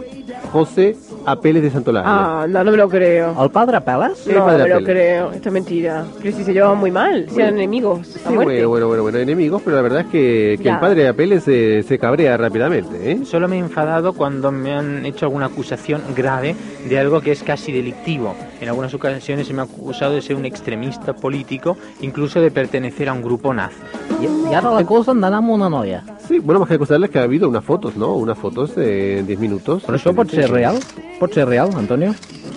José 0.52 0.96
Apeles 1.24 1.62
de 1.62 1.70
Santolaya. 1.70 2.04
Ah, 2.06 2.46
no, 2.48 2.62
no 2.64 2.70
me 2.70 2.76
lo 2.76 2.88
creo. 2.88 3.34
El 3.42 3.50
padre 3.50 3.80
Peles? 3.80 4.26
El 4.26 4.36
No 4.36 4.44
padre 4.46 4.62
me 4.64 4.68
lo 4.68 4.74
Apeles. 4.76 4.90
creo. 4.94 5.32
Esta 5.32 5.48
es 5.48 5.52
mentira. 5.52 6.04
Pero 6.22 6.36
si 6.36 6.44
se 6.44 6.52
llevaban 6.52 6.78
muy 6.78 6.90
mal, 6.90 7.26
si 7.28 7.40
eran 7.40 7.54
enemigos. 7.54 8.16
A 8.24 8.28
Sí, 8.28 8.34
muerte. 8.34 8.44
bueno, 8.44 8.68
bueno, 8.68 8.86
bueno, 8.88 9.02
bueno, 9.02 9.18
enemigos, 9.18 9.62
pero 9.64 9.76
la 9.76 9.82
verdad 9.82 10.00
es 10.02 10.06
que, 10.06 10.54
que 10.58 10.64
Ya. 10.64 10.74
el 10.74 10.80
padre 10.80 11.02
de 11.02 11.08
Apeles 11.08 11.42
se, 11.44 11.82
se 11.82 11.98
cabrea 11.98 12.36
rápidamente, 12.36 13.10
¿eh? 13.12 13.18
Solo 13.24 13.48
me 13.48 13.56
he 13.56 13.60
enfadado 13.60 14.12
cuando 14.12 14.52
me 14.52 14.72
han 14.72 15.04
hecho 15.06 15.26
alguna 15.26 15.46
acusación 15.46 16.02
grave 16.14 16.54
de 16.88 16.98
algo 16.98 17.20
que 17.20 17.32
es 17.32 17.42
casi 17.42 17.72
delictivo. 17.72 18.34
En 18.60 18.68
algunas 18.68 18.92
ocasiones 18.94 19.46
se 19.46 19.52
me 19.54 19.60
ha 19.62 19.64
acusado 19.64 20.14
de 20.14 20.22
ser 20.22 20.36
un 20.36 20.44
extremista 20.44 21.12
político, 21.12 21.76
incluso 22.00 22.40
de 22.40 22.50
pertenecer 22.50 23.08
a 23.08 23.12
un 23.12 23.22
grupo 23.22 23.52
nazi. 23.52 23.76
I, 24.20 24.28
i 24.50 24.54
ara 24.56 24.70
l'acusen 24.72 25.20
d'anar 25.20 25.38
amb 25.42 25.50
una 25.50 25.68
noia. 25.68 26.02
Sí, 26.26 26.38
bueno, 26.38 26.60
más 26.60 26.68
que 26.68 26.74
acusarles 26.74 27.10
que 27.10 27.18
ha 27.18 27.22
habido 27.24 27.48
unas 27.48 27.64
fotos, 27.64 27.96
¿no? 27.96 28.14
Unas 28.14 28.38
fotos 28.38 28.74
de 28.74 29.22
10 29.22 29.38
minutos. 29.38 29.82
Però 29.84 29.96
això 29.98 30.14
pot 30.16 30.30
ser 30.30 30.48
real? 30.50 30.78
Pot 31.20 31.34
ser 31.34 31.46
real, 31.48 31.70
Antonio? 31.76 32.14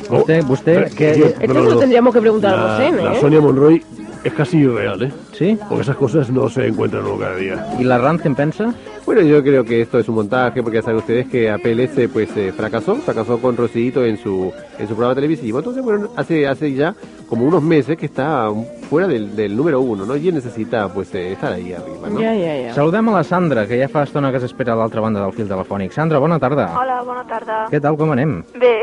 Vostè, 0.10 0.39
vostè 0.47 0.74
Pero- 0.74 0.95
que... 0.95 1.20
yo- 1.20 1.26
Esto 1.28 1.47
no, 1.47 1.53
se 1.53 1.60
no, 1.60 1.64
lo 1.66 1.74
no. 1.76 1.80
tendríamos 1.80 2.14
que 2.14 2.22
preguntar 2.22 2.55
La, 2.57 2.64
a 2.64 2.78
Rosén, 2.80 3.03
la 3.03 3.14
¿eh? 3.14 3.22
Sonia 3.22 3.41
Monroy 3.41 3.84
es 4.24 4.34
casi 4.34 4.57
irreal, 4.57 5.03
¿eh? 5.03 5.12
Sí? 5.38 5.57
Porque 5.68 5.84
esas 5.84 5.95
cosas 5.97 6.30
no 6.32 6.49
se 6.49 6.68
encuentran 6.68 7.05
uno 7.05 7.18
cada 7.20 7.36
día. 7.36 7.68
I 7.80 7.84
la 7.84 7.97
Ranz 7.99 8.26
en 8.26 8.36
pensa? 8.36 8.74
Bueno, 9.10 9.24
yo 9.24 9.41
creo 9.41 9.66
que 9.66 9.82
esto 9.82 9.97
es 9.97 10.07
un 10.07 10.14
montaje, 10.14 10.62
porque 10.62 10.76
ya 10.78 10.82
saben 10.84 10.97
ustedes 10.99 11.28
que 11.28 11.49
Apeles 11.49 11.97
eh, 11.97 12.07
pues 12.07 12.30
eh, 12.38 12.53
fracasó, 12.55 12.93
fracasó 12.97 13.39
con 13.41 13.57
Rosito 13.57 14.05
en 14.05 14.18
su 14.18 14.53
en 14.78 14.88
su 14.88 14.93
programa 14.93 15.16
televisivo. 15.16 15.57
Entonces, 15.57 15.84
bueno, 15.84 16.10
hace 16.16 16.47
hace 16.47 16.72
ya 16.76 16.93
como 17.28 17.43
unos 17.45 17.64
meses 17.64 17.97
que 17.97 18.05
está 18.05 18.51
fuera 18.88 19.07
del, 19.07 19.36
del 19.36 19.57
número 19.57 19.82
uno, 19.82 20.05
¿no? 20.05 20.16
Y 20.16 20.28
él 20.28 20.36
necesita 20.36 20.88
pues 20.93 21.12
eh, 21.16 21.32
estar 21.32 21.51
ahí 21.53 21.74
arriba, 21.74 22.07
¿no? 22.07 22.20
Ja, 22.20 22.36
ja, 22.36 22.68
ja. 22.68 22.74
Saludem 22.76 23.10
a 23.10 23.14
la 23.14 23.24
Sandra, 23.24 23.66
que 23.66 23.82
ja 23.82 23.89
fa 23.89 24.03
estona 24.03 24.30
que 24.32 24.39
s'espera 24.39 24.74
a 24.74 24.76
l'altra 24.78 25.01
banda 25.01 25.24
del 25.26 25.34
fil 25.34 25.49
telefònic. 25.49 25.91
Sandra, 25.91 26.20
bona 26.22 26.38
tarda. 26.38 26.70
Hola, 26.78 27.01
bona 27.01 27.26
tarda. 27.26 27.64
Què 27.74 27.82
tal, 27.82 27.97
com 27.97 28.12
anem? 28.14 28.43
Bé, 28.62 28.76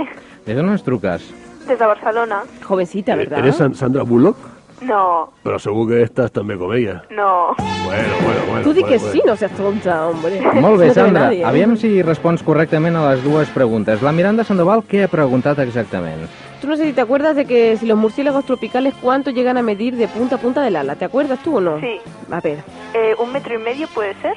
Des 0.44 0.56
d'on 0.58 0.74
ens 0.74 0.82
truques? 0.82 1.22
des 1.68 1.78
de 1.78 1.86
Barcelona. 1.86 2.42
Jovencita, 2.66 3.14
¿verdad? 3.14 3.38
¿Eres 3.38 3.56
San- 3.62 3.74
Sandra 3.76 4.02
Bullock? 4.02 4.36
No, 4.80 5.30
Pero 5.42 5.58
seguro 5.58 5.88
que 5.94 6.02
estás 6.02 6.30
también 6.32 6.58
con 6.58 6.76
ella. 6.76 7.02
no. 7.10 7.54
Bueno, 7.86 8.02
bueno, 8.24 8.40
bueno. 8.48 8.62
Tú 8.64 8.72
di 8.72 8.80
bueno, 8.80 8.96
que 8.96 8.98
bueno. 8.98 9.12
sí, 9.12 9.22
no 9.24 9.36
seas 9.36 9.52
tonta, 9.52 10.06
hombre. 10.08 10.40
Molt 10.60 10.78
bé, 10.80 10.88
No 10.88 10.94
Sandra. 10.94 11.20
nadie, 11.26 11.40
¿eh? 11.42 11.44
Aviam 11.44 11.76
si 11.76 12.02
respons 12.02 12.42
correctament 12.42 12.96
a 12.96 13.12
les 13.14 13.22
dues 13.22 13.48
preguntes. 13.50 14.02
La 14.02 14.10
Miranda 14.12 14.42
Sandoval, 14.44 14.82
què 14.82 15.04
ha 15.04 15.08
preguntat 15.08 15.58
exactament? 15.60 16.26
Tú 16.60 16.66
no 16.66 16.76
sé 16.76 16.84
si 16.86 16.92
te 16.92 17.00
acuerdas 17.00 17.36
de 17.36 17.44
que 17.44 17.76
si 17.76 17.86
los 17.86 17.96
murciélagos 17.96 18.44
tropicales, 18.44 18.92
¿cuánto 19.00 19.30
llegan 19.30 19.56
a 19.56 19.62
medir 19.62 19.94
de 19.94 20.08
punta 20.08 20.34
a 20.36 20.38
punta 20.38 20.62
del 20.62 20.74
ala? 20.76 20.96
¿Te 20.96 21.04
acuerdas 21.04 21.38
tú 21.44 21.58
o 21.58 21.60
no? 21.60 21.78
Sí. 21.80 21.98
A 22.30 22.40
ver, 22.40 22.58
Eh, 22.94 23.14
¿Un 23.22 23.30
metro 23.32 23.54
y 23.54 23.58
medio 23.58 23.86
puede 23.88 24.14
ser? 24.20 24.34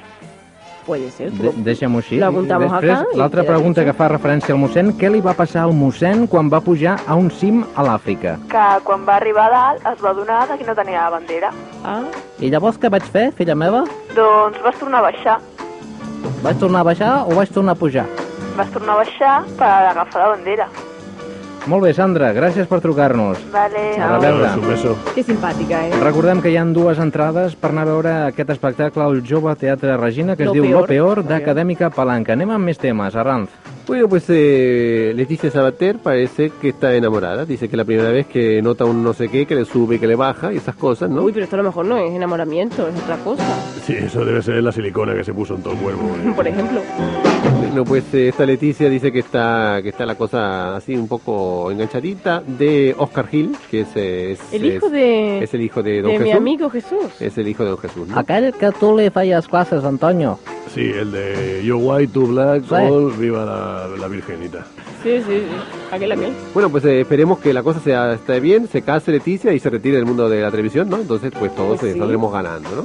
Puede 0.90 1.12
ser. 1.12 1.30
De 1.38 1.52
Deixem-ho 1.68 2.02
així. 2.02 2.18
Lo 2.18 2.32
apuntamos 2.32 2.72
Després, 2.72 2.98
acá 2.98 3.18
l'altra 3.22 3.46
pregunta 3.46 3.86
que 3.86 3.94
fa 3.94 4.08
referència 4.10 4.56
al 4.56 4.62
mossèn, 4.64 4.90
què 4.98 5.12
li 5.14 5.22
va 5.22 5.36
passar 5.38 5.68
al 5.68 5.76
mossèn 5.78 6.26
quan 6.32 6.50
va 6.50 6.64
pujar 6.66 6.98
a 7.06 7.18
un 7.20 7.30
cim 7.30 7.62
a 7.76 7.86
l'Àfrica? 7.86 8.40
Que 8.50 8.66
quan 8.88 9.06
va 9.06 9.20
arribar 9.20 9.46
a 9.52 9.54
dalt 9.54 9.88
es 9.94 10.02
va 10.02 10.16
donar 10.18 10.42
que 10.50 10.66
no 10.66 10.76
tenia 10.82 11.06
la 11.06 11.14
bandera. 11.20 11.54
Ah. 11.86 12.02
I 12.42 12.50
llavors 12.50 12.82
què 12.82 12.90
vaig 12.90 13.06
fer, 13.14 13.30
filla 13.38 13.54
meva? 13.56 13.86
Doncs 14.18 14.58
vas 14.66 14.82
tornar 14.82 15.04
a 15.04 15.10
baixar. 15.12 15.40
Vaig 16.42 16.58
tornar 16.58 16.82
a 16.82 16.90
baixar 16.90 17.16
o 17.30 17.38
vaig 17.38 17.54
tornar 17.54 17.78
a 17.78 17.84
pujar? 17.86 18.10
Vas 18.58 18.74
tornar 18.74 18.98
a 18.98 19.04
baixar 19.04 19.36
per 19.60 19.74
agafar 19.94 20.26
la 20.26 20.32
bandera. 20.34 20.72
Molt 21.70 21.86
bé, 21.86 21.92
Sandra, 21.94 22.32
gràcies 22.34 22.66
per 22.66 22.80
trucar-nos. 22.82 23.44
Vale. 23.54 23.82
A 24.02 24.08
reveure. 24.16 24.48
Un 24.58 24.68
beso. 24.72 24.96
Qué 25.14 25.22
simpática, 25.22 25.84
¿eh? 25.86 25.92
Recordem 26.02 26.42
que 26.42 26.50
hi 26.50 26.58
han 26.58 26.72
dues 26.74 26.98
entrades 26.98 27.54
per 27.54 27.70
anar 27.70 27.84
a 27.86 27.90
veure 27.92 28.14
aquest 28.32 28.50
espectacle 28.56 29.06
al 29.06 29.22
Jove 29.22 29.54
Teatre 29.56 29.98
Regina, 29.98 30.36
que 30.36 30.48
es 30.48 30.50
Lo 30.50 30.56
diu 30.58 30.66
peor. 30.66 30.82
Lo 30.82 30.88
Peor, 30.90 31.22
d'Acadèmica 31.30 31.92
Palanca. 31.94 32.34
Anem 32.34 32.56
amb 32.56 32.72
més 32.72 32.82
temes, 32.82 33.14
Arranz. 33.14 33.54
Bueno, 33.86 34.08
pues 34.10 34.26
eh, 34.30 35.14
Leticia 35.16 35.52
Sabater 35.52 35.98
parece 35.98 36.52
que 36.60 36.70
está 36.70 36.96
enamorada. 36.96 37.46
Dice 37.46 37.70
que 37.70 37.78
la 37.78 37.86
primera 37.86 38.10
vez 38.10 38.26
que 38.26 38.62
nota 38.64 38.86
un 38.86 39.04
no 39.04 39.14
sé 39.14 39.30
qué, 39.30 39.46
que 39.46 39.56
le 39.56 39.66
sube 39.66 39.96
y 39.96 40.00
que 40.00 40.08
le 40.08 40.16
baja 40.16 40.52
y 40.52 40.58
esas 40.58 40.76
cosas, 40.76 41.10
¿no? 41.10 41.22
Uy, 41.22 41.32
pero 41.34 41.44
esto 41.44 41.56
a 41.56 41.58
lo 41.58 41.66
mejor 41.66 41.86
no 41.86 41.98
es 41.98 42.12
enamoramiento, 42.12 42.88
es 42.88 42.96
otra 43.04 43.18
cosa. 43.18 43.44
Sí, 43.86 43.94
eso 43.94 44.26
debe 44.26 44.42
ser 44.42 44.64
la 44.64 44.72
silicona 44.72 45.14
que 45.14 45.24
se 45.24 45.34
puso 45.34 45.56
en 45.56 45.62
todo 45.62 45.74
el 45.74 45.80
cuerpo. 45.80 46.06
¿eh? 46.06 46.34
Por 46.36 46.48
ejemplo. 46.48 46.82
Bueno, 47.70 47.86
pues 47.86 48.04
eh, 48.16 48.30
esta 48.30 48.46
Leticia 48.48 48.90
dice 48.90 49.12
que 49.12 49.20
está 49.20 49.80
que 49.84 49.90
está 49.90 50.04
la 50.06 50.16
cosa 50.16 50.76
así 50.76 50.96
un 50.96 51.08
poco 51.08 51.70
enganchadita 51.72 52.42
de 52.46 52.96
Oscar 52.98 53.28
Gil, 53.28 53.56
que 53.70 53.82
es, 53.82 53.96
es, 53.96 54.40
El 54.54 54.66
hijo 54.66 54.88
es- 54.88 54.92
de, 54.92 55.44
es 55.44 55.54
el 55.54 55.62
hijo 55.62 55.84
de 55.84 56.02
Don 56.02 56.12
de 56.14 56.18
mi 56.20 56.26
Jesús. 56.26 56.38
amigo 56.38 56.70
Jesús. 56.72 57.22
Es 57.22 57.38
el 57.38 57.48
hijo 57.48 57.64
de 57.64 57.70
Don 57.70 57.78
Jesús, 57.80 58.08
¿no? 58.08 58.18
Aquell 58.18 58.52
que 58.54 58.72
tu 58.72 58.98
li 58.98 59.12
feies 59.12 59.48
classes, 59.48 59.84
Antonio. 59.84 60.40
Sí, 60.74 60.82
el 60.82 61.12
de 61.12 61.62
Yo 61.64 61.78
White, 61.78 62.12
Tú 62.12 62.28
Black, 62.28 62.64
Sí. 62.68 62.74
All, 62.74 63.12
Viva 63.14 63.46
la, 63.46 63.88
la 63.98 64.08
Virgenita. 64.08 64.66
Sí, 65.04 65.18
sí, 65.20 65.24
sí. 65.28 65.44
Aquel, 65.92 66.12
aquel. 66.12 66.34
Bueno, 66.56 66.70
pues 66.72 66.84
eh, 66.86 67.02
esperemos 67.02 67.38
que 67.40 67.54
la 67.54 67.62
cosa 67.62 67.80
sea 67.82 68.14
esté 68.14 68.40
bien, 68.40 68.68
se 68.68 68.82
case 68.82 69.12
Leticia 69.12 69.54
y 69.54 69.60
se 69.60 69.70
retire 69.70 69.98
del 69.98 70.06
mundo 70.08 70.28
de 70.28 70.42
la 70.42 70.50
televisión, 70.50 70.90
¿no? 70.90 70.98
Entonces, 70.98 71.32
pues 71.38 71.54
todos 71.56 71.80
Pues 71.80 71.92
eh, 71.92 71.94
sí. 71.94 72.00
saldremos 72.00 72.34
ganando, 72.34 72.70
¿no? 72.78 72.84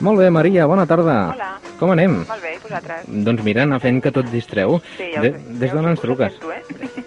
Molt 0.00 0.18
bé, 0.18 0.30
Maria, 0.30 0.66
bona 0.66 0.84
tarda. 0.86 1.30
Hola. 1.32 1.60
Com 1.80 1.90
anem? 1.94 2.18
Molt 2.28 2.42
bé, 2.44 2.50
i 2.54 2.58
vosaltres? 2.60 3.06
Doncs 3.24 3.42
mira, 3.46 3.62
anar 3.64 3.78
fent 3.80 4.02
que 4.04 4.10
tot 4.12 4.26
distreu. 4.28 4.76
Sí, 4.98 5.06
ja 5.14 5.22
ho 5.22 5.24
De, 5.24 5.30
des 5.62 5.72
d'on 5.72 5.86
ens 5.88 6.00
truques? 6.02 6.34
Tu, 6.42 6.50
eh? 6.52 6.60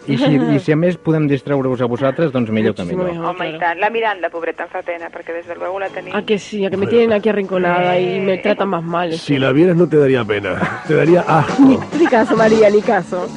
I 0.10 0.18
si, 0.18 0.32
I 0.34 0.58
si 0.60 0.74
a 0.74 0.78
més 0.80 0.98
podem 0.98 1.28
distreure-us 1.30 1.84
a 1.86 1.88
vosaltres, 1.88 2.32
doncs 2.34 2.50
millor 2.52 2.74
que 2.76 2.84
millor. 2.90 3.12
Home, 3.30 3.52
i 3.54 3.60
tant. 3.62 3.78
La 3.80 3.92
Miranda, 3.94 4.32
pobreta, 4.34 4.66
em 4.66 4.72
fa 4.74 4.82
pena, 4.84 5.12
perquè 5.14 5.36
des 5.38 5.46
de 5.48 5.56
luego 5.60 5.78
la 5.80 5.92
tenim... 5.94 6.16
A 6.18 6.24
que 6.26 6.40
sí, 6.42 6.66
a 6.66 6.72
que 6.74 6.78
me 6.82 6.88
tienen 6.90 7.14
aquí 7.14 7.30
arrinconada 7.30 8.00
y 8.00 8.20
me 8.20 8.40
tratan 8.40 8.70
más 8.74 8.84
mal. 8.84 9.14
Si 9.14 9.38
la 9.38 9.52
vieras 9.54 9.78
no 9.78 9.88
te 9.88 9.98
daría 9.98 10.26
pena, 10.26 10.58
te 10.88 10.96
daría 10.96 11.22
asco. 11.22 11.80
Ni 12.00 12.08
caso, 12.08 12.36
María, 12.36 12.70
ni 12.70 12.82
caso. 12.82 13.28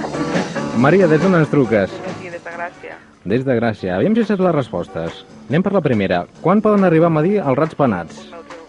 Maria, 0.79 1.07
des 1.07 1.21
d'on 1.23 1.37
ens 1.39 1.49
truques? 1.53 1.93
Sí, 2.19 2.31
des 2.33 2.43
de 2.43 2.51
Gràcia. 2.51 2.97
des 3.25 3.45
de 3.45 3.55
Gràcia. 3.61 3.95
Aviam 3.97 4.15
si 4.17 4.25
saps 4.25 4.41
les 4.41 4.55
respostes. 4.55 5.25
Anem 5.51 5.63
per 5.63 5.73
la 5.77 5.81
primera. 5.85 6.25
Quan 6.43 6.61
poden 6.65 6.85
arribar 6.85 7.13
a 7.13 7.17
medir 7.21 7.39
els 7.43 7.57
rats 7.59 7.75
penats? 7.79 8.25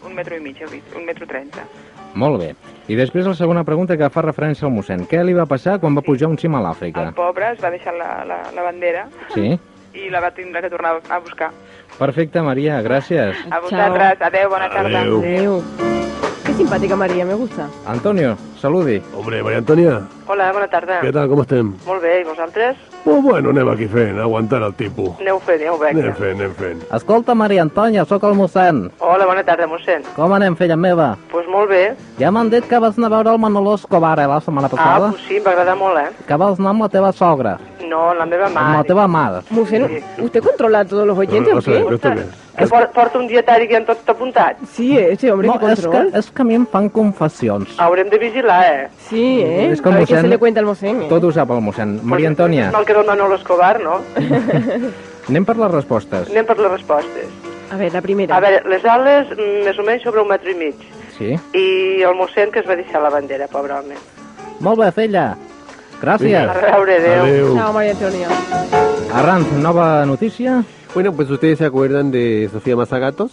Un 0.06 0.14
metro 0.16 0.36
i 0.38 0.40
mig, 0.42 0.60
heu 0.62 0.70
dit, 0.72 0.84
un 0.96 1.06
metro 1.06 1.28
trenta. 1.30 1.66
Molt 2.18 2.40
bé. 2.42 2.50
I 2.90 2.96
després 2.98 3.28
la 3.28 3.36
segona 3.38 3.64
pregunta 3.68 3.98
que 4.00 4.10
fa 4.10 4.24
referència 4.26 4.66
al 4.66 4.74
mossèn. 4.74 5.06
Què 5.12 5.22
li 5.28 5.36
va 5.38 5.46
passar 5.46 5.78
quan 5.80 5.96
va 5.98 6.02
pujar 6.02 6.30
un 6.32 6.38
cim 6.42 6.56
a 6.58 6.62
l'Àfrica? 6.64 7.10
El 7.12 7.14
pobre 7.18 7.52
es 7.54 7.60
va 7.64 7.70
deixar 7.74 7.94
la, 7.98 8.24
la, 8.26 8.40
la 8.56 8.64
bandera 8.66 9.06
Sí? 9.36 9.58
i 9.98 10.10
la 10.14 10.20
va 10.22 10.30
tindre 10.32 10.62
que 10.62 10.70
tornar 10.70 10.96
a 11.10 11.18
buscar. 11.20 11.52
Perfecte, 11.98 12.42
Maria, 12.46 12.82
gràcies. 12.86 13.38
A 13.50 13.60
vosaltres, 13.64 14.22
adeu, 14.22 14.50
bona 14.50 14.68
tarda. 14.70 15.02
Adeu. 15.02 15.20
Adeu. 15.20 15.62
Qué 16.46 16.54
simpática 16.54 16.96
María, 16.96 17.26
me 17.26 17.34
gusta. 17.34 17.68
Antonio, 17.86 18.38
saludi. 18.62 19.02
Hombre, 19.16 19.42
Maria 19.44 19.58
Antònia, 19.60 19.96
Hola, 20.28 20.52
bona 20.54 20.68
tarda. 20.72 21.02
què 21.02 21.12
tal, 21.12 21.28
com 21.30 21.42
estem? 21.44 21.74
Molt 21.86 22.02
bé, 22.02 22.22
i 22.22 22.24
vosaltres? 22.30 22.78
Pues 23.08 23.24
bueno, 23.24 23.52
anem 23.54 23.70
aquí 23.72 23.86
fent, 23.88 24.18
aguantant 24.20 24.66
el 24.66 24.74
tipus. 24.76 25.14
Aneu 25.22 25.38
fent, 25.40 25.62
aneu 25.64 25.78
bé. 25.80 25.94
Anem 25.94 26.14
fent, 26.18 26.34
anem 26.42 26.56
fent. 26.58 26.82
Escolta, 26.92 27.32
Maria 27.40 27.62
Antònia, 27.64 28.04
sóc 28.04 28.26
el 28.28 28.34
mossèn. 28.36 28.82
Hola, 29.00 29.24
bona 29.30 29.46
tarda, 29.48 29.64
mossèn. 29.72 30.04
Com 30.18 30.34
anem, 30.36 30.58
filla 30.60 30.76
meva? 30.76 31.14
Doncs 31.16 31.32
pues 31.32 31.48
molt 31.48 31.72
bé. 31.72 31.86
Ja 32.20 32.34
m'han 32.36 32.52
dit 32.52 32.68
que 32.68 32.82
vas 32.84 32.98
anar 33.00 33.08
a 33.08 33.16
veure 33.16 33.32
el 33.32 33.40
Manolo 33.40 33.78
Escobar 33.80 34.20
eh, 34.20 34.28
la 34.28 34.42
setmana 34.44 34.68
Ah, 34.68 34.76
passada. 34.76 35.10
pues 35.16 35.22
sí, 35.24 35.38
em 35.38 35.46
va 35.48 35.52
agradar 35.56 35.78
molt, 35.80 35.98
eh? 36.04 36.10
Que 36.28 36.36
vas 36.36 36.60
anar 36.60 36.74
amb 36.76 36.82
la 36.84 36.90
teva 36.90 37.14
sogra. 37.14 37.56
No, 37.88 38.14
la 38.14 38.26
meva 38.26 38.46
Amb 38.48 38.56
la 38.56 38.62
mare. 38.62 38.88
teva 38.88 39.08
mare. 39.08 39.42
Musén, 39.50 40.04
¿usted 40.20 40.42
controla 40.44 40.80
a 40.82 40.86
todos 40.86 41.06
los 41.08 41.18
oyentes 41.18 41.54
o 41.54 41.62
qué? 41.62 41.86
Que 42.58 42.66
por- 42.66 42.90
porta 42.90 43.20
un 43.20 43.28
dietari 43.28 43.68
que 43.68 43.76
han 43.78 43.86
tot 43.86 44.10
apuntat. 44.10 44.58
Sí, 44.74 44.98
eh, 44.98 45.12
este 45.12 45.32
hombre 45.32 45.48
No, 45.48 45.60
que 45.60 45.68
és 45.74 45.82
control. 45.82 46.12
que, 46.12 46.18
és 46.18 46.32
que 46.32 46.42
a 46.42 46.46
mi 46.46 46.56
em 46.56 46.66
fan 46.66 46.90
confessions. 46.90 47.70
Haurem 47.80 48.10
de 48.10 48.18
vigilar, 48.18 48.66
eh? 48.74 48.88
Sí, 49.08 49.42
eh. 49.42 49.70
És 49.72 49.82
que 49.82 49.90
el 49.90 49.96
mossèn- 50.00 50.22
se 50.22 50.28
le 50.28 50.38
cuenta 50.40 50.60
al 50.60 50.66
mossèn. 50.66 51.04
eh. 51.04 51.08
Tot 51.08 51.24
ho 51.24 51.32
sap 51.32 51.52
el 51.52 51.62
mossèn. 51.62 52.02
Maria 52.02 52.30
Antònia, 52.30 52.72
Mal 52.72 52.84
que 52.84 52.92
era 52.94 53.02
el 53.02 53.08
Manolo 53.08 53.36
Escobar, 53.36 53.80
no? 53.80 54.02
anem 55.30 55.46
per 55.46 55.56
les 55.58 55.72
respostes. 55.72 56.30
Anem 56.32 56.46
per 56.46 56.58
les 56.58 56.72
respostes. 56.72 57.28
A 57.72 57.76
ver, 57.78 57.92
la 57.94 58.02
primera. 58.02 58.38
A 58.38 58.40
veure, 58.40 58.64
les 58.70 58.84
ales, 58.86 59.28
mm, 59.38 59.66
més 59.66 59.78
o 59.78 59.84
menys 59.84 60.02
sobre 60.04 60.22
un 60.22 60.28
metre 60.30 60.52
i 60.52 60.56
mig. 60.56 60.76
Sí? 61.18 61.36
I 61.54 62.02
el 62.02 62.16
mossèn 62.16 62.50
que 62.52 62.60
es 62.60 62.68
va 62.70 62.76
deixar 62.76 63.02
la 63.04 63.10
bandera, 63.10 63.48
pobre 63.48 63.74
home. 63.74 63.96
Molt 64.62 64.80
bé, 64.80 64.92
filla. 64.92 65.36
Adeu. 66.02 67.56
Chao, 67.56 67.74
María 67.74 67.92
Antonia. 67.92 68.28
Arranz, 69.14 69.52
nova 69.54 70.06
notícia? 70.06 70.64
Bueno, 70.94 71.14
pues 71.14 71.30
ustedes 71.30 71.58
se 71.58 71.66
acuerdan 71.66 72.12
de 72.12 72.50
Sofía 72.52 72.76
Mazagatos. 72.76 73.32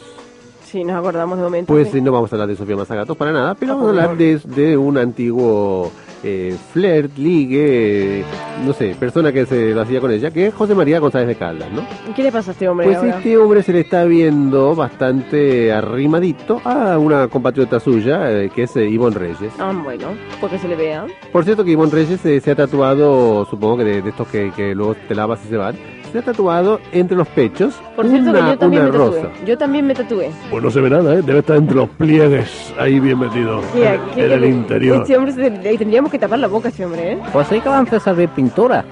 Sí, 0.65 0.83
nos 0.83 0.97
acordamos 0.97 1.39
de 1.39 1.45
momento. 1.45 1.73
Pues 1.73 1.91
sí. 1.91 2.01
no 2.01 2.11
vamos 2.13 2.33
a 2.33 2.37
hablar 2.37 2.49
de 2.49 2.57
Sofía 2.57 2.77
Mazagatos 2.77 3.17
para 3.17 3.33
nada, 3.33 3.55
pero 3.55 3.75
vamos 3.75 3.87
a 3.87 3.91
hablar 3.91 4.17
de, 4.17 4.41
de 4.45 4.77
un 4.77 4.99
antiguo 4.99 5.93
eh, 6.25 6.57
flirt, 6.73 7.17
ligue, 7.19 8.21
eh, 8.21 8.25
no 8.67 8.73
sé, 8.73 8.97
persona 8.99 9.33
que 9.33 9.45
se 9.47 9.75
lo 9.75 9.83
hacía 9.83 10.01
con 10.01 10.11
ella, 10.11 10.31
que 10.31 10.47
es 10.47 10.55
José 10.55 10.75
María 10.75 10.99
González 10.99 11.29
de 11.29 11.35
Caldas, 11.37 11.71
¿no? 11.71 11.87
¿Qué 12.17 12.23
le 12.23 12.33
pasa 12.33 12.51
a 12.51 12.53
este 12.53 12.69
hombre 12.69 12.87
Pues 12.87 12.97
ahora? 12.99 13.19
este 13.19 13.37
hombre 13.37 13.63
se 13.63 13.73
le 13.73 13.81
está 13.81 14.05
viendo 14.05 14.75
bastante 14.75 15.73
arrimadito 15.73 16.61
a 16.65 16.99
una 16.99 17.29
compatriota 17.29 17.79
suya, 17.81 18.31
eh, 18.31 18.51
que 18.55 18.63
es 18.65 18.75
eh, 18.77 18.89
Ivonne 18.89 19.17
Reyes. 19.19 19.53
Ah, 19.59 19.73
bueno, 19.85 20.09
porque 20.41 20.59
se 20.59 20.67
le 20.69 20.77
vea. 20.77 21.07
Por 21.33 21.45
cierto 21.45 21.65
que 21.65 21.73
Ivonne 21.73 21.93
Reyes 21.93 22.25
eh, 22.25 22.41
se 22.41 22.51
ha 22.51 22.55
tatuado, 22.57 23.45
supongo 23.47 23.79
que 23.79 23.85
de, 23.85 24.03
de 24.03 24.11
estos 24.11 24.27
que, 24.29 24.51
que 24.57 24.75
luego 24.75 24.95
te 25.07 25.15
lavas 25.15 25.41
y 25.45 25.49
se 25.49 25.57
van, 25.57 25.77
se 26.15 26.19
ha 26.21 26.23
tatuado 26.23 26.79
entre 26.93 27.17
los 27.17 27.27
pechos 27.27 27.75
Por 27.97 28.07
cierto 28.09 28.31
una, 28.31 28.41
que 28.45 28.47
yo 28.53 28.59
también 28.59 28.83
una 28.85 28.93
me 28.93 28.99
tatué. 28.99 29.21
rosa. 29.23 29.45
Yo 29.45 29.59
también 29.59 29.87
me 29.89 29.95
tatué. 29.95 30.31
Pues 30.49 30.63
no 30.63 30.71
se 30.71 30.81
ve 30.81 30.89
nada, 30.91 31.15
¿eh? 31.15 31.23
Debe 31.23 31.41
estar 31.41 31.57
entre 31.57 31.75
los 31.75 31.89
pliegues, 31.89 32.73
ahí 32.79 33.01
bien 33.01 33.19
metido, 33.19 33.61
¿Qué- 33.73 33.95
en, 33.95 34.01
qué- 34.15 34.25
en 34.27 34.33
el 34.33 34.45
interior. 34.45 35.03
Este 35.03 35.17
hombre 35.17 35.33
se- 35.33 35.77
tendríamos 35.77 36.13
que 36.13 36.19
tapar 36.21 36.39
la 36.39 36.47
boca 36.47 36.69
a 36.69 36.71
este 36.71 36.85
hombre, 36.85 37.13
¿eh? 37.15 37.19
Pues 37.33 37.49
sí 37.49 37.61
que 37.61 37.69
van 37.69 37.87
fer 37.89 37.99
servir 38.01 38.29
pintura. 38.29 38.85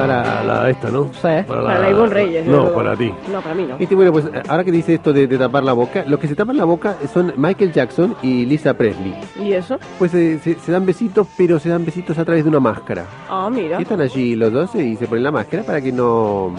Para 0.00 0.44
la 0.44 0.70
esta, 0.70 0.90
¿no? 0.90 1.04
Sí. 1.12 1.20
Para 1.22 1.44
Para 1.46 1.78
la 1.80 1.90
Ivonne 1.90 2.14
Reyes. 2.14 2.46
No, 2.46 2.72
para 2.72 2.96
ti. 2.96 3.12
No, 3.32 3.40
para 3.40 3.54
mí 3.54 3.66
no. 3.68 3.76
Este, 3.78 3.94
bueno, 3.94 4.12
pues 4.12 4.26
ahora 4.48 4.64
que 4.64 4.72
dice 4.72 4.94
esto 4.94 5.12
de, 5.12 5.26
de 5.26 5.38
tapar 5.38 5.62
la 5.64 5.72
boca, 5.72 6.04
los 6.06 6.18
que 6.20 6.28
se 6.28 6.34
tapan 6.34 6.56
la 6.56 6.64
boca 6.64 6.96
son 7.12 7.32
Michael 7.36 7.72
Jackson 7.72 8.16
y 8.22 8.46
Lisa 8.46 8.74
Presley. 8.74 9.14
¿Y 9.40 9.52
eso? 9.52 9.78
Pues 9.98 10.14
eh, 10.14 10.38
se, 10.42 10.54
se 10.58 10.72
dan 10.72 10.86
besitos, 10.86 11.26
pero 11.36 11.58
se 11.58 11.68
dan 11.68 11.84
besitos 11.84 12.18
a 12.18 12.24
través 12.24 12.44
de 12.44 12.50
una 12.50 12.60
máscara. 12.60 13.04
Ah, 13.28 13.48
mira. 13.50 13.78
Y 13.78 13.82
están 13.82 14.00
allí 14.00 14.36
los 14.36 14.52
dos 14.52 14.74
eh, 14.74 14.84
y 14.84 14.96
se 14.96 15.06
ponen 15.06 15.24
la 15.24 15.30
máscara 15.32 15.62
para 15.62 15.80
que 15.80 15.92
no... 15.92 16.54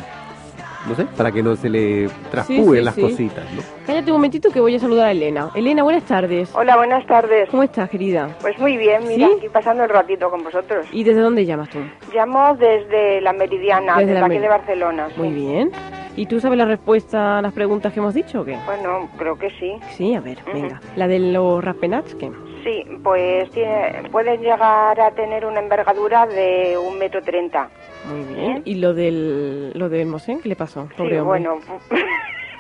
No 0.88 0.96
sé, 0.96 1.06
para 1.16 1.32
que 1.32 1.44
no 1.44 1.56
se 1.56 1.70
le 1.70 2.10
traspúen 2.32 2.80
sí, 2.80 2.82
las 2.82 2.96
sí. 2.96 3.02
cositas, 3.02 3.46
¿no? 3.54 3.62
Cállate 3.86 4.12
un 4.12 4.18
momentito 4.18 4.50
que 4.50 4.60
voy 4.60 4.76
a 4.76 4.80
saludar 4.80 5.08
a 5.08 5.12
Elena. 5.12 5.50
Elena, 5.54 5.84
buenas 5.84 6.04
tardes. 6.04 6.50
Hola, 6.56 6.76
buenas 6.76 7.06
tardes. 7.06 7.50
¿Cómo 7.50 7.62
estás, 7.64 7.88
querida? 7.90 8.30
Pues 8.42 8.58
muy 8.58 8.78
bien, 8.78 9.04
mira, 9.08 9.28
¿Sí? 9.28 9.34
aquí 9.38 9.50
pasando 9.50 9.84
el 9.84 9.90
ratito 9.90 10.30
con 10.32 10.44
vosotros. 10.44 10.88
¿Y 10.92 11.04
desde 11.04 11.22
dónde 11.22 11.46
llamas 11.46 11.70
tú? 11.70 11.80
Llamo 12.14 12.56
desde 12.56 13.22
la 13.22 13.32
Meridiana, 13.34 13.94
Desde 13.98 14.08
desde, 14.08 14.20
la 14.22 14.26
aquí 14.26 14.34
Mer- 14.36 14.42
de 14.42 14.48
Barcelona. 14.50 15.08
Muy 15.18 15.30
bien. 15.30 15.72
¿Y 16.16 16.26
tú 16.26 16.40
sabes 16.40 16.58
la 16.58 16.66
respuesta 16.66 17.38
a 17.38 17.42
las 17.42 17.54
preguntas 17.54 17.94
que 17.94 18.00
hemos 18.00 18.14
dicho 18.14 18.42
o 18.42 18.46
qué? 18.46 18.58
Bueno, 18.66 19.08
creo 19.18 19.38
que 19.38 19.50
sí. 19.52 19.74
Sí, 19.96 20.14
a 20.16 20.20
ver, 20.20 20.40
venga. 20.52 20.82
¿La 20.96 21.08
de 21.08 21.20
los 21.20 21.64
raspenats 21.64 22.16
qué? 22.16 22.32
Sí, 22.64 22.84
pues 23.04 23.50
tiene- 23.52 24.10
pueden 24.12 24.42
llegar 24.42 25.00
a 25.00 25.12
tener 25.12 25.46
una 25.46 25.60
envergadura 25.60 26.26
de 26.28 26.78
un 26.78 26.98
metro 27.00 27.22
treinta. 27.22 27.70
Muy 28.06 28.36
bien. 28.36 28.62
¿Y 28.66 28.76
lo 28.76 28.94
del, 28.94 29.72
lo 29.78 29.90
del 29.90 30.08
Mosén? 30.08 30.40
¿Qué 30.42 30.50
le 30.50 30.56
pasó? 30.56 30.88
Sí, 30.90 30.94
Pobre 30.98 31.22
hombre. 31.22 31.40
bueno, 31.48 31.60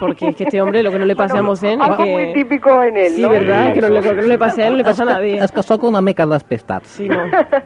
Porque 0.01 0.27
es 0.29 0.35
que 0.35 0.43
este 0.45 0.61
hombre 0.61 0.81
lo 0.83 0.91
que 0.91 0.99
no 0.99 1.05
le 1.05 1.15
pasa 1.15 1.37
a 1.39 1.41
Mosén 1.41 1.79
es 1.81 1.87
algo 1.87 2.03
que... 2.03 2.11
muy 2.11 2.33
típico 2.33 2.83
en 2.83 2.97
él, 2.97 3.13
Sí, 3.13 3.21
¿no? 3.21 3.29
¿verdad? 3.29 3.73
Que 3.73 3.81
no, 3.81 3.89
le- 3.89 3.95
lo 3.95 4.01
que 4.01 4.13
no 4.13 4.21
le 4.23 4.37
pasa 4.37 4.61
a 4.61 4.65
él 4.65 4.71
no 4.73 4.77
le 4.77 4.83
pasa 4.83 5.03
a 5.03 5.05
nadie. 5.05 5.37
És 5.43 5.51
que 5.51 5.61
sóc 5.63 5.83
una 5.83 6.01
mica 6.01 6.25
despistat. 6.25 6.83
Sí, 6.85 7.07
no, 7.07 7.17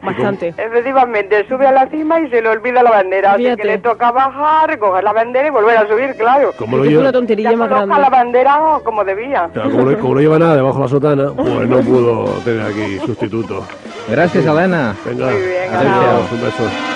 bastante. 0.02 0.48
Efectivamente, 0.58 1.46
sube 1.48 1.66
a 1.66 1.72
la 1.72 1.86
cima 1.88 2.20
y 2.20 2.28
se 2.30 2.40
le 2.42 2.48
olvida 2.48 2.82
la 2.82 2.90
bandera. 2.90 3.32
Así 3.32 3.42
Fíjate. 3.44 3.62
que 3.62 3.68
le 3.68 3.78
toca 3.78 4.12
bajar, 4.12 4.68
recoger 4.68 5.02
la 5.02 5.12
bandera 5.12 5.48
y 5.48 5.50
volver 5.50 5.76
a 5.78 5.88
subir, 5.88 6.14
claro. 6.16 6.52
Como 6.58 6.76
lo 6.76 6.84
Es 6.84 6.90
lleva- 6.90 7.02
una 7.02 7.12
tontería 7.12 7.50
ya 7.50 7.56
más 7.56 7.68
grande. 7.70 7.98
la 7.98 8.10
bandera 8.10 8.60
como 8.84 9.02
debía. 9.04 9.48
Claro, 9.52 9.70
como, 9.70 9.84
no, 9.90 9.98
como 9.98 10.14
no 10.16 10.20
lleva 10.20 10.38
nada 10.38 10.56
debajo 10.56 10.76
de 10.76 10.82
la 10.84 10.88
sotana, 10.88 11.32
pues 11.34 11.68
no 11.68 11.78
pudo 11.80 12.24
tener 12.44 12.62
aquí 12.66 12.98
sustituto. 13.06 13.64
Gràcies, 14.10 14.46
Helena. 14.46 14.94
Venga, 15.04 15.26
bien, 15.30 15.74
adéu-siau, 15.74 16.20
un 16.32 16.40
beso. 16.42 16.95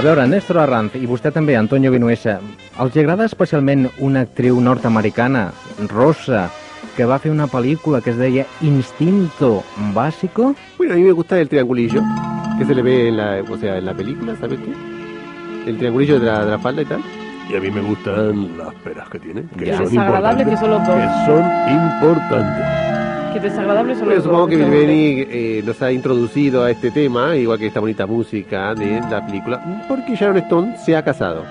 A 0.00 0.02
veure, 0.02 0.24
Néstor 0.24 0.56
Arranz, 0.62 0.94
i 0.96 1.04
vostè 1.04 1.28
també, 1.28 1.52
Antonio 1.60 1.90
Vinuesa, 1.92 2.38
els 2.80 2.94
agrada 2.96 3.26
especialment 3.28 3.82
una 4.00 4.22
actriu 4.24 4.56
nord-americana, 4.64 5.50
rosa, 5.90 6.46
que 6.96 7.04
va 7.04 7.18
fer 7.20 7.28
una 7.34 7.44
pel·lícula 7.52 8.00
que 8.00 8.14
es 8.14 8.16
deia 8.16 8.46
Instinto 8.64 9.58
Básico? 9.92 10.54
Bueno, 10.78 10.94
a 10.94 10.96
mí 10.96 11.02
me 11.02 11.12
gusta 11.12 11.38
el 11.38 11.50
triangulillo, 11.50 12.00
que 12.58 12.64
se 12.64 12.74
le 12.74 12.80
ve 12.80 13.08
en 13.08 13.18
la, 13.18 13.42
o 13.44 13.58
sea, 13.58 13.76
en 13.76 13.84
la 13.84 13.92
película, 13.92 14.34
¿sabes 14.40 14.58
qué? 14.60 14.72
El 15.70 15.76
triangulillo 15.76 16.18
de 16.18 16.26
la, 16.26 16.44
de 16.46 16.50
la 16.52 16.58
falda 16.58 16.80
y 16.80 16.86
tal. 16.86 17.02
Y 17.50 17.56
a 17.56 17.60
mí 17.60 17.70
me 17.70 17.82
gustan 17.82 18.56
las 18.56 18.72
peras 18.76 19.06
que 19.10 19.18
tiene, 19.18 19.44
que 19.58 19.66
Ya. 19.66 19.76
son 19.76 19.94
importantes. 19.94 20.48
que 20.48 20.56
son 20.56 20.70
los 20.70 20.86
dos. 20.86 20.96
Que 20.96 21.26
son 21.26 21.44
importantes. 21.74 22.89
Qué 23.32 23.40
desagradable 23.40 23.94
son 23.94 24.06
Bueno, 24.06 24.22
supongo 24.22 24.46
que. 24.48 24.56
Bilbeni 24.56 25.24
eh, 25.30 25.62
nos 25.64 25.80
ha 25.82 25.92
introducido 25.92 26.64
a 26.64 26.70
este 26.70 26.90
tema, 26.90 27.36
igual 27.36 27.58
que 27.58 27.66
esta 27.68 27.80
bonita 27.80 28.06
música 28.06 28.74
de 28.74 29.00
la 29.10 29.24
película, 29.24 29.84
porque 29.88 30.14
Sharon 30.16 30.38
Stone 30.38 30.76
se 30.78 30.96
ha 30.96 31.02
casado. 31.04 31.44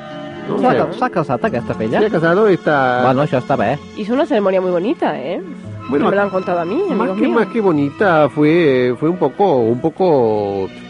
¿no? 0.47 0.55
O 0.55 0.59
S'ha 0.59 0.71
sea, 0.71 0.85
ca- 0.87 0.93
s'ha 0.93 1.09
casat 1.09 1.45
aquesta 1.45 1.73
filla? 1.75 1.99
se 1.99 2.05
ha 2.07 2.09
casado, 2.09 2.47
está... 2.47 3.03
Bueno, 3.05 3.21
això 3.23 3.37
està 3.37 3.55
bé. 3.55 3.77
Hizo 3.97 4.13
una 4.13 4.25
ceremonia 4.25 4.59
muy 4.59 4.71
bonita, 4.71 5.17
¿eh? 5.19 5.41
Bueno, 5.89 6.09
me 6.09 6.15
lo 6.15 6.21
han 6.23 6.29
contado 6.29 6.59
a 6.59 6.65
mí, 6.65 6.81
más 6.95 7.09
que, 7.11 7.21
míos. 7.21 7.33
más 7.35 7.47
que 7.47 7.61
bonita, 7.61 8.29
fue, 8.29 8.95
fue 8.99 9.09
un 9.09 9.17
poco, 9.17 9.57
un 9.57 9.79
poco, 9.79 10.67
eh, 10.67 10.88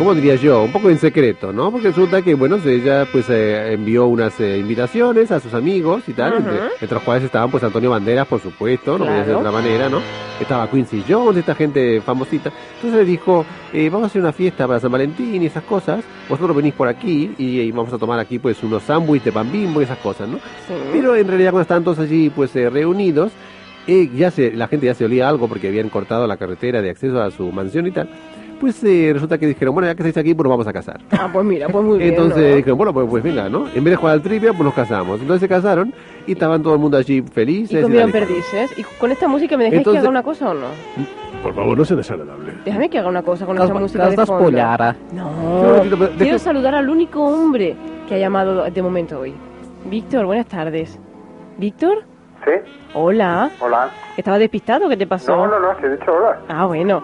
¿cómo 0.00 0.14
diría 0.14 0.36
yo? 0.36 0.62
Un 0.62 0.72
poco 0.72 0.88
en 0.88 0.96
secreto, 0.96 1.52
¿no? 1.52 1.70
Porque 1.70 1.88
resulta 1.88 2.22
que, 2.22 2.32
bueno, 2.32 2.56
ella 2.64 3.06
pues 3.12 3.28
eh, 3.28 3.74
envió 3.74 4.06
unas 4.06 4.40
eh, 4.40 4.56
invitaciones 4.56 5.30
a 5.30 5.40
sus 5.40 5.52
amigos 5.52 6.04
y 6.08 6.14
tal, 6.14 6.28
Ajá. 6.28 6.38
entre, 6.38 6.58
entre 6.80 6.94
los 6.94 7.02
cuales 7.02 7.24
estaban 7.24 7.50
pues 7.50 7.62
Antonio 7.62 7.90
Banderas, 7.90 8.26
por 8.26 8.40
supuesto, 8.40 8.92
no 8.96 9.04
podía 9.04 9.18
ser 9.18 9.26
de 9.26 9.34
otra 9.34 9.52
manera, 9.52 9.90
¿no? 9.90 10.00
Estaba 10.40 10.70
Quincy 10.70 11.04
Jones, 11.06 11.36
esta 11.36 11.54
gente 11.54 12.00
famosita. 12.00 12.50
Entonces 12.76 12.98
le 12.98 13.04
dijo, 13.04 13.44
eh, 13.74 13.90
vamos 13.90 14.04
a 14.04 14.06
hacer 14.06 14.22
una 14.22 14.32
fiesta 14.32 14.66
para 14.66 14.80
San 14.80 14.90
Valentín 14.90 15.42
y 15.42 15.46
esas 15.46 15.64
cosas, 15.64 16.02
vosotros 16.30 16.56
venís 16.56 16.72
por 16.72 16.88
aquí 16.88 17.34
y, 17.36 17.60
y 17.60 17.70
vamos 17.70 17.92
a 17.92 17.98
tomar 17.98 18.18
aquí 18.18 18.38
pues 18.38 18.62
unos 18.62 18.82
sándwiches 18.84 19.26
de 19.26 19.32
pan 19.32 19.52
bimbo 19.52 19.82
y 19.82 19.84
esas 19.84 19.98
cosas, 19.98 20.30
¿no? 20.30 20.38
Pero 20.92 21.14
en 21.14 21.28
realidad 21.28 21.50
cuando 21.50 21.62
estaban 21.62 21.84
todos 21.84 21.98
allí 21.98 22.30
pues 22.30 22.54
reunidos, 22.54 23.32
ya 24.14 24.30
se, 24.30 24.52
la 24.52 24.66
gente 24.66 24.86
ya 24.86 24.94
se 24.94 25.04
olía 25.04 25.28
algo 25.28 25.46
porque 25.46 25.68
habían 25.68 25.90
cortado 25.90 26.26
la 26.26 26.38
carretera 26.38 26.80
de 26.80 26.88
acceso 26.88 27.20
a 27.20 27.30
su 27.30 27.52
mansión 27.52 27.86
y 27.86 27.90
tal. 27.90 28.08
Pues 28.60 28.84
eh, 28.84 29.10
resulta 29.14 29.38
que 29.38 29.46
dijeron, 29.46 29.72
bueno, 29.74 29.88
ya 29.88 29.94
que 29.94 30.02
estáis 30.02 30.18
aquí, 30.18 30.34
pues 30.34 30.44
nos 30.44 30.50
vamos 30.50 30.66
a 30.66 30.72
casar. 30.72 31.00
Ah, 31.12 31.30
pues 31.32 31.44
mira, 31.46 31.66
pues 31.68 31.82
muy 31.82 31.96
bien. 31.98 32.10
Entonces 32.10 32.50
¿no? 32.50 32.56
dijeron, 32.56 32.76
bueno, 32.76 32.92
pues, 32.92 33.06
pues 33.08 33.22
venga, 33.22 33.48
¿no? 33.48 33.66
En 33.68 33.82
vez 33.82 33.92
de 33.92 33.96
jugar 33.96 34.14
al 34.14 34.22
trivia, 34.22 34.50
pues 34.52 34.64
nos 34.64 34.74
casamos. 34.74 35.18
Entonces 35.20 35.40
se 35.40 35.48
casaron 35.48 35.94
y 36.26 36.32
estaban 36.32 36.62
todo 36.62 36.74
el 36.74 36.78
mundo 36.80 36.98
allí 36.98 37.22
felices. 37.22 37.78
Y 37.80 37.82
comieron 37.82 38.12
perdices. 38.12 38.78
¿Y 38.78 38.82
con 38.82 39.10
esta 39.10 39.26
música 39.28 39.56
me 39.56 39.64
dejáis 39.64 39.78
Entonces- 39.78 40.02
que 40.02 40.06
haga 40.06 40.10
una 40.10 40.22
cosa 40.22 40.50
o 40.50 40.54
no? 40.54 40.66
Por 41.42 41.54
favor, 41.54 41.78
no 41.78 41.84
sea 41.86 41.96
desagradable. 41.96 42.52
Déjame 42.66 42.90
que 42.90 42.98
haga 42.98 43.08
una 43.08 43.22
cosa 43.22 43.46
con 43.46 43.56
esta 43.56 43.72
música 43.72 44.10
de 44.10 44.16
fondo. 44.16 44.34
d'espullar, 44.36 44.82
ara. 44.82 44.96
Un 45.10 45.16
No, 45.16 45.96
pero 45.98 46.10
quiero 46.18 46.38
saludar 46.38 46.74
al 46.74 46.90
único 46.90 47.24
hombre 47.24 47.74
que 48.06 48.16
ha 48.16 48.18
llamado 48.18 48.64
de 48.70 48.82
momento 48.82 49.20
hoy. 49.20 49.32
Víctor, 49.86 50.26
buenas 50.26 50.44
tardes. 50.46 50.98
¿Víctor? 51.56 52.04
¿Sí? 52.44 52.50
Hola. 52.92 53.50
Hola. 53.60 53.88
¿Estaba 54.18 54.38
despistado? 54.38 54.86
¿Qué 54.90 54.96
te 54.98 55.06
pasó? 55.06 55.34
No, 55.34 55.46
no, 55.46 55.58
no, 55.60 55.80
se 55.80 55.86
he 55.86 55.90
dicho 55.96 56.12
hola. 56.12 56.38
Ah, 56.48 56.66
bueno. 56.66 57.02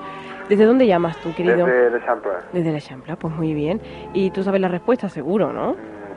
¿Desde 0.48 0.64
dónde 0.64 0.86
llamas 0.86 1.16
tú, 1.18 1.34
querido? 1.34 1.66
Desde 1.66 1.86
el 1.88 1.94
Eixample. 1.94 2.30
Desde 2.52 2.72
la 2.72 2.80
Champla, 2.80 3.16
pues 3.16 3.34
muy 3.34 3.52
bien. 3.52 3.80
Y 4.14 4.30
tú 4.30 4.42
sabes 4.44 4.60
la 4.60 4.68
respuesta, 4.68 5.08
seguro, 5.08 5.52
¿no? 5.52 5.74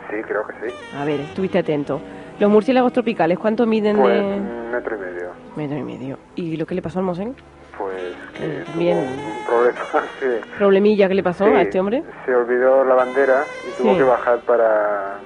Sí, 0.09 0.17
creo 0.27 0.45
que 0.47 0.53
sí. 0.69 0.75
A 0.95 1.05
ver, 1.05 1.19
estuviste 1.21 1.57
atento. 1.59 1.99
Los 2.39 2.49
murciélagos 2.49 2.93
tropicales, 2.93 3.37
¿cuánto 3.39 3.65
miden 3.65 3.97
Pues 3.97 4.13
de...? 4.13 4.23
un 4.23 4.71
metro 4.71 4.95
y 4.95 4.99
medio. 4.99 5.29
Metro 5.55 5.77
y 5.77 5.83
medio. 5.83 6.17
¿Y 6.35 6.57
lo 6.57 6.65
que 6.65 6.75
le 6.75 6.81
pasó 6.81 6.99
al 6.99 7.05
Mosén? 7.05 7.35
Pues 7.77 7.93
que 8.37 8.63
Bien. 8.77 8.97
tuvo 8.97 9.27
un 9.27 9.45
problema. 9.45 9.79
sí. 10.19 10.25
¿Problemilla 10.57 11.07
que 11.07 11.15
le 11.15 11.23
pasó 11.23 11.45
Sí. 11.45 11.51
a 11.51 11.61
este 11.61 11.79
hombre? 11.79 12.03
Se 12.25 12.35
olvidó 12.35 12.83
la 12.83 12.93
bandera 12.95 13.43
y 13.67 13.81
tuvo 13.81 13.97
que 13.97 14.03
bajar 14.03 14.39
para... 14.41 15.17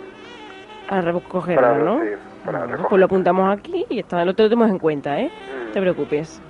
A 0.90 1.02
recogerla, 1.02 1.62
para 1.62 1.78
¿no? 1.84 2.02
sí, 2.02 2.10
para 2.46 2.60
Bueno, 2.66 2.86
pues 2.90 3.00
lo 3.00 3.06
apuntamos 3.06 3.58
aquí 3.58 3.86
y 3.90 4.00
está, 4.00 4.24
lo 4.26 4.34
tenemos 4.36 4.70
en 4.70 4.80
cuenta, 4.80 5.20
¿eh? 5.20 5.30
Mm. 5.30 5.66
No 5.68 5.72
te 5.72 5.82
preocupes. 5.82 6.42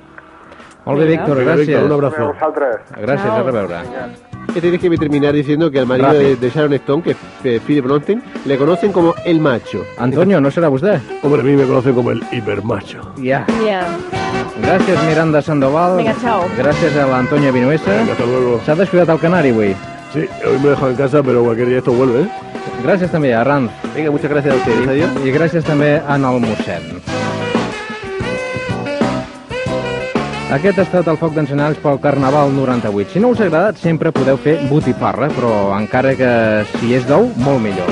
Molt 0.85 0.99
bé. 0.99 1.05
Víctor, 1.07 1.39
gràcies. 1.43 1.83
Un 1.83 1.91
abrazo. 1.91 2.33
Gràcies, 3.01 3.31
a 3.31 3.43
reveure. 3.43 3.81
Que 4.53 4.61
tienes 4.61 4.81
que 4.81 4.89
terminar 4.97 5.33
diciendo 5.33 5.71
que 5.71 5.79
al 5.79 5.87
marido 5.87 6.13
de, 6.13 6.49
Sharon 6.49 6.73
Stone, 6.73 7.03
que 7.03 7.11
es 7.11 7.17
eh, 7.43 7.59
Philip 7.65 7.85
Bronstein, 7.85 8.21
le 8.45 8.57
conocen 8.57 8.91
como 8.91 9.15
el 9.25 9.39
macho. 9.39 9.83
Antonio, 9.97 10.41
¿no 10.41 10.51
será 10.51 10.69
usted? 10.69 10.99
Hombre, 11.23 11.41
a 11.41 11.43
mí 11.43 11.55
me 11.55 11.65
conocen 11.65 11.95
como 11.95 12.11
el 12.11 12.21
hipermacho. 12.31 13.13
Ya. 13.17 13.45
Gràcies, 14.61 15.01
Miranda 15.07 15.41
Sandoval. 15.41 15.97
Venga, 15.97 16.13
chao. 16.21 16.45
Gràcies 16.57 16.95
a 16.97 17.07
l'Antonio 17.07 17.51
Vinuesa. 17.51 17.89
Venga, 17.89 18.13
hasta 18.13 18.25
luego. 18.25 18.59
S'ha 18.65 18.75
descuidat 18.75 19.09
el 19.09 19.19
canari 19.19 19.49
avui. 19.49 19.73
Sí, 20.13 20.27
hoy 20.45 20.59
me 20.59 20.67
he 20.67 20.69
dejado 20.69 20.91
en 20.91 20.95
casa, 20.95 21.23
pero 21.23 21.43
cualquier 21.43 21.69
día 21.69 21.77
esto 21.79 21.91
vuelve, 21.91 22.21
¿eh? 22.21 22.29
Gràcies 22.85 23.09
també 23.09 23.33
a 23.33 23.43
Ranz. 23.43 23.71
Venga, 23.95 24.11
muchas 24.11 24.29
gracias 24.29 24.53
a 24.53 24.57
ustedes. 24.57 24.87
Adiós. 24.87 25.09
I 25.25 25.33
gràcies 25.33 25.63
també 25.65 25.95
a 25.97 26.15
el 26.15 27.32
Aquest 30.53 30.77
ha 30.77 30.83
estat 30.85 31.07
el 31.09 31.17
foc 31.17 31.31
d'encenalls 31.33 31.79
pel 31.81 31.95
Carnaval 31.97 32.51
98. 32.53 33.09
Si 33.15 33.21
no 33.21 33.31
us 33.33 33.39
ha 33.41 33.47
agradat, 33.47 33.79
sempre 33.81 34.11
podeu 34.13 34.37
fer 34.37 34.59
botifarra, 34.69 35.31
però 35.33 35.53
encara 35.73 36.11
que 36.19 36.29
si 36.75 36.93
és 36.93 37.07
d'ou, 37.09 37.31
molt 37.41 37.63
millor. 37.63 37.89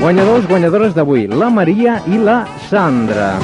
Guanyadors, 0.00 0.48
guanyadores 0.50 0.96
d'avui, 0.96 1.28
la 1.30 1.46
Maria 1.54 2.00
i 2.10 2.18
la 2.18 2.40
Sandra. 2.66 3.36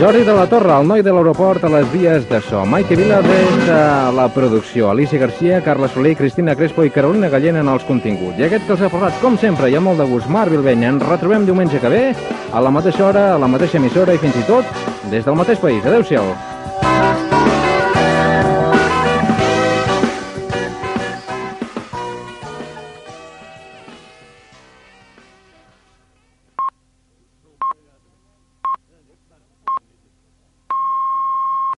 Jordi 0.00 0.24
de 0.24 0.32
la 0.32 0.46
Torre, 0.48 0.72
el 0.80 0.88
noi 0.88 1.02
de 1.04 1.12
l'aeroport 1.12 1.66
a 1.68 1.70
les 1.74 1.84
vies 1.92 2.24
de 2.30 2.40
so. 2.48 2.64
Maite 2.64 2.96
Vila 2.96 3.20
des 3.26 3.58
de 3.68 3.82
la 4.16 4.24
producció. 4.32 4.88
Alicia 4.90 5.20
Garcia, 5.20 5.60
Carla 5.62 5.90
Soler, 5.92 6.14
Cristina 6.16 6.56
Crespo 6.56 6.86
i 6.88 6.90
Carolina 6.94 7.28
Gallent 7.28 7.60
en 7.60 7.68
els 7.68 7.84
continguts. 7.84 8.40
I 8.40 8.48
aquest 8.48 8.64
que 8.64 8.72
els 8.78 8.86
ha 8.86 8.90
parlat, 8.90 9.20
com 9.20 9.36
sempre, 9.36 9.68
i 9.68 9.76
amb 9.76 9.90
molt 9.90 10.00
de 10.00 10.08
gust, 10.08 10.32
Marc 10.32 10.50
Bilbeny. 10.56 10.88
Ens 10.88 11.04
retrobem 11.04 11.44
diumenge 11.44 11.84
que 11.84 11.92
ve, 11.92 12.02
a 12.48 12.64
la 12.64 12.72
mateixa 12.72 13.04
hora, 13.10 13.28
a 13.34 13.38
la 13.44 13.52
mateixa 13.52 13.76
emissora 13.76 14.16
i 14.16 14.24
fins 14.24 14.40
i 14.40 14.48
tot 14.48 14.82
des 15.12 15.28
del 15.28 15.36
mateix 15.36 15.60
país. 15.60 15.84
Adéu-siau. 15.84 16.32
Thank 16.82 17.16
you. 17.16 17.21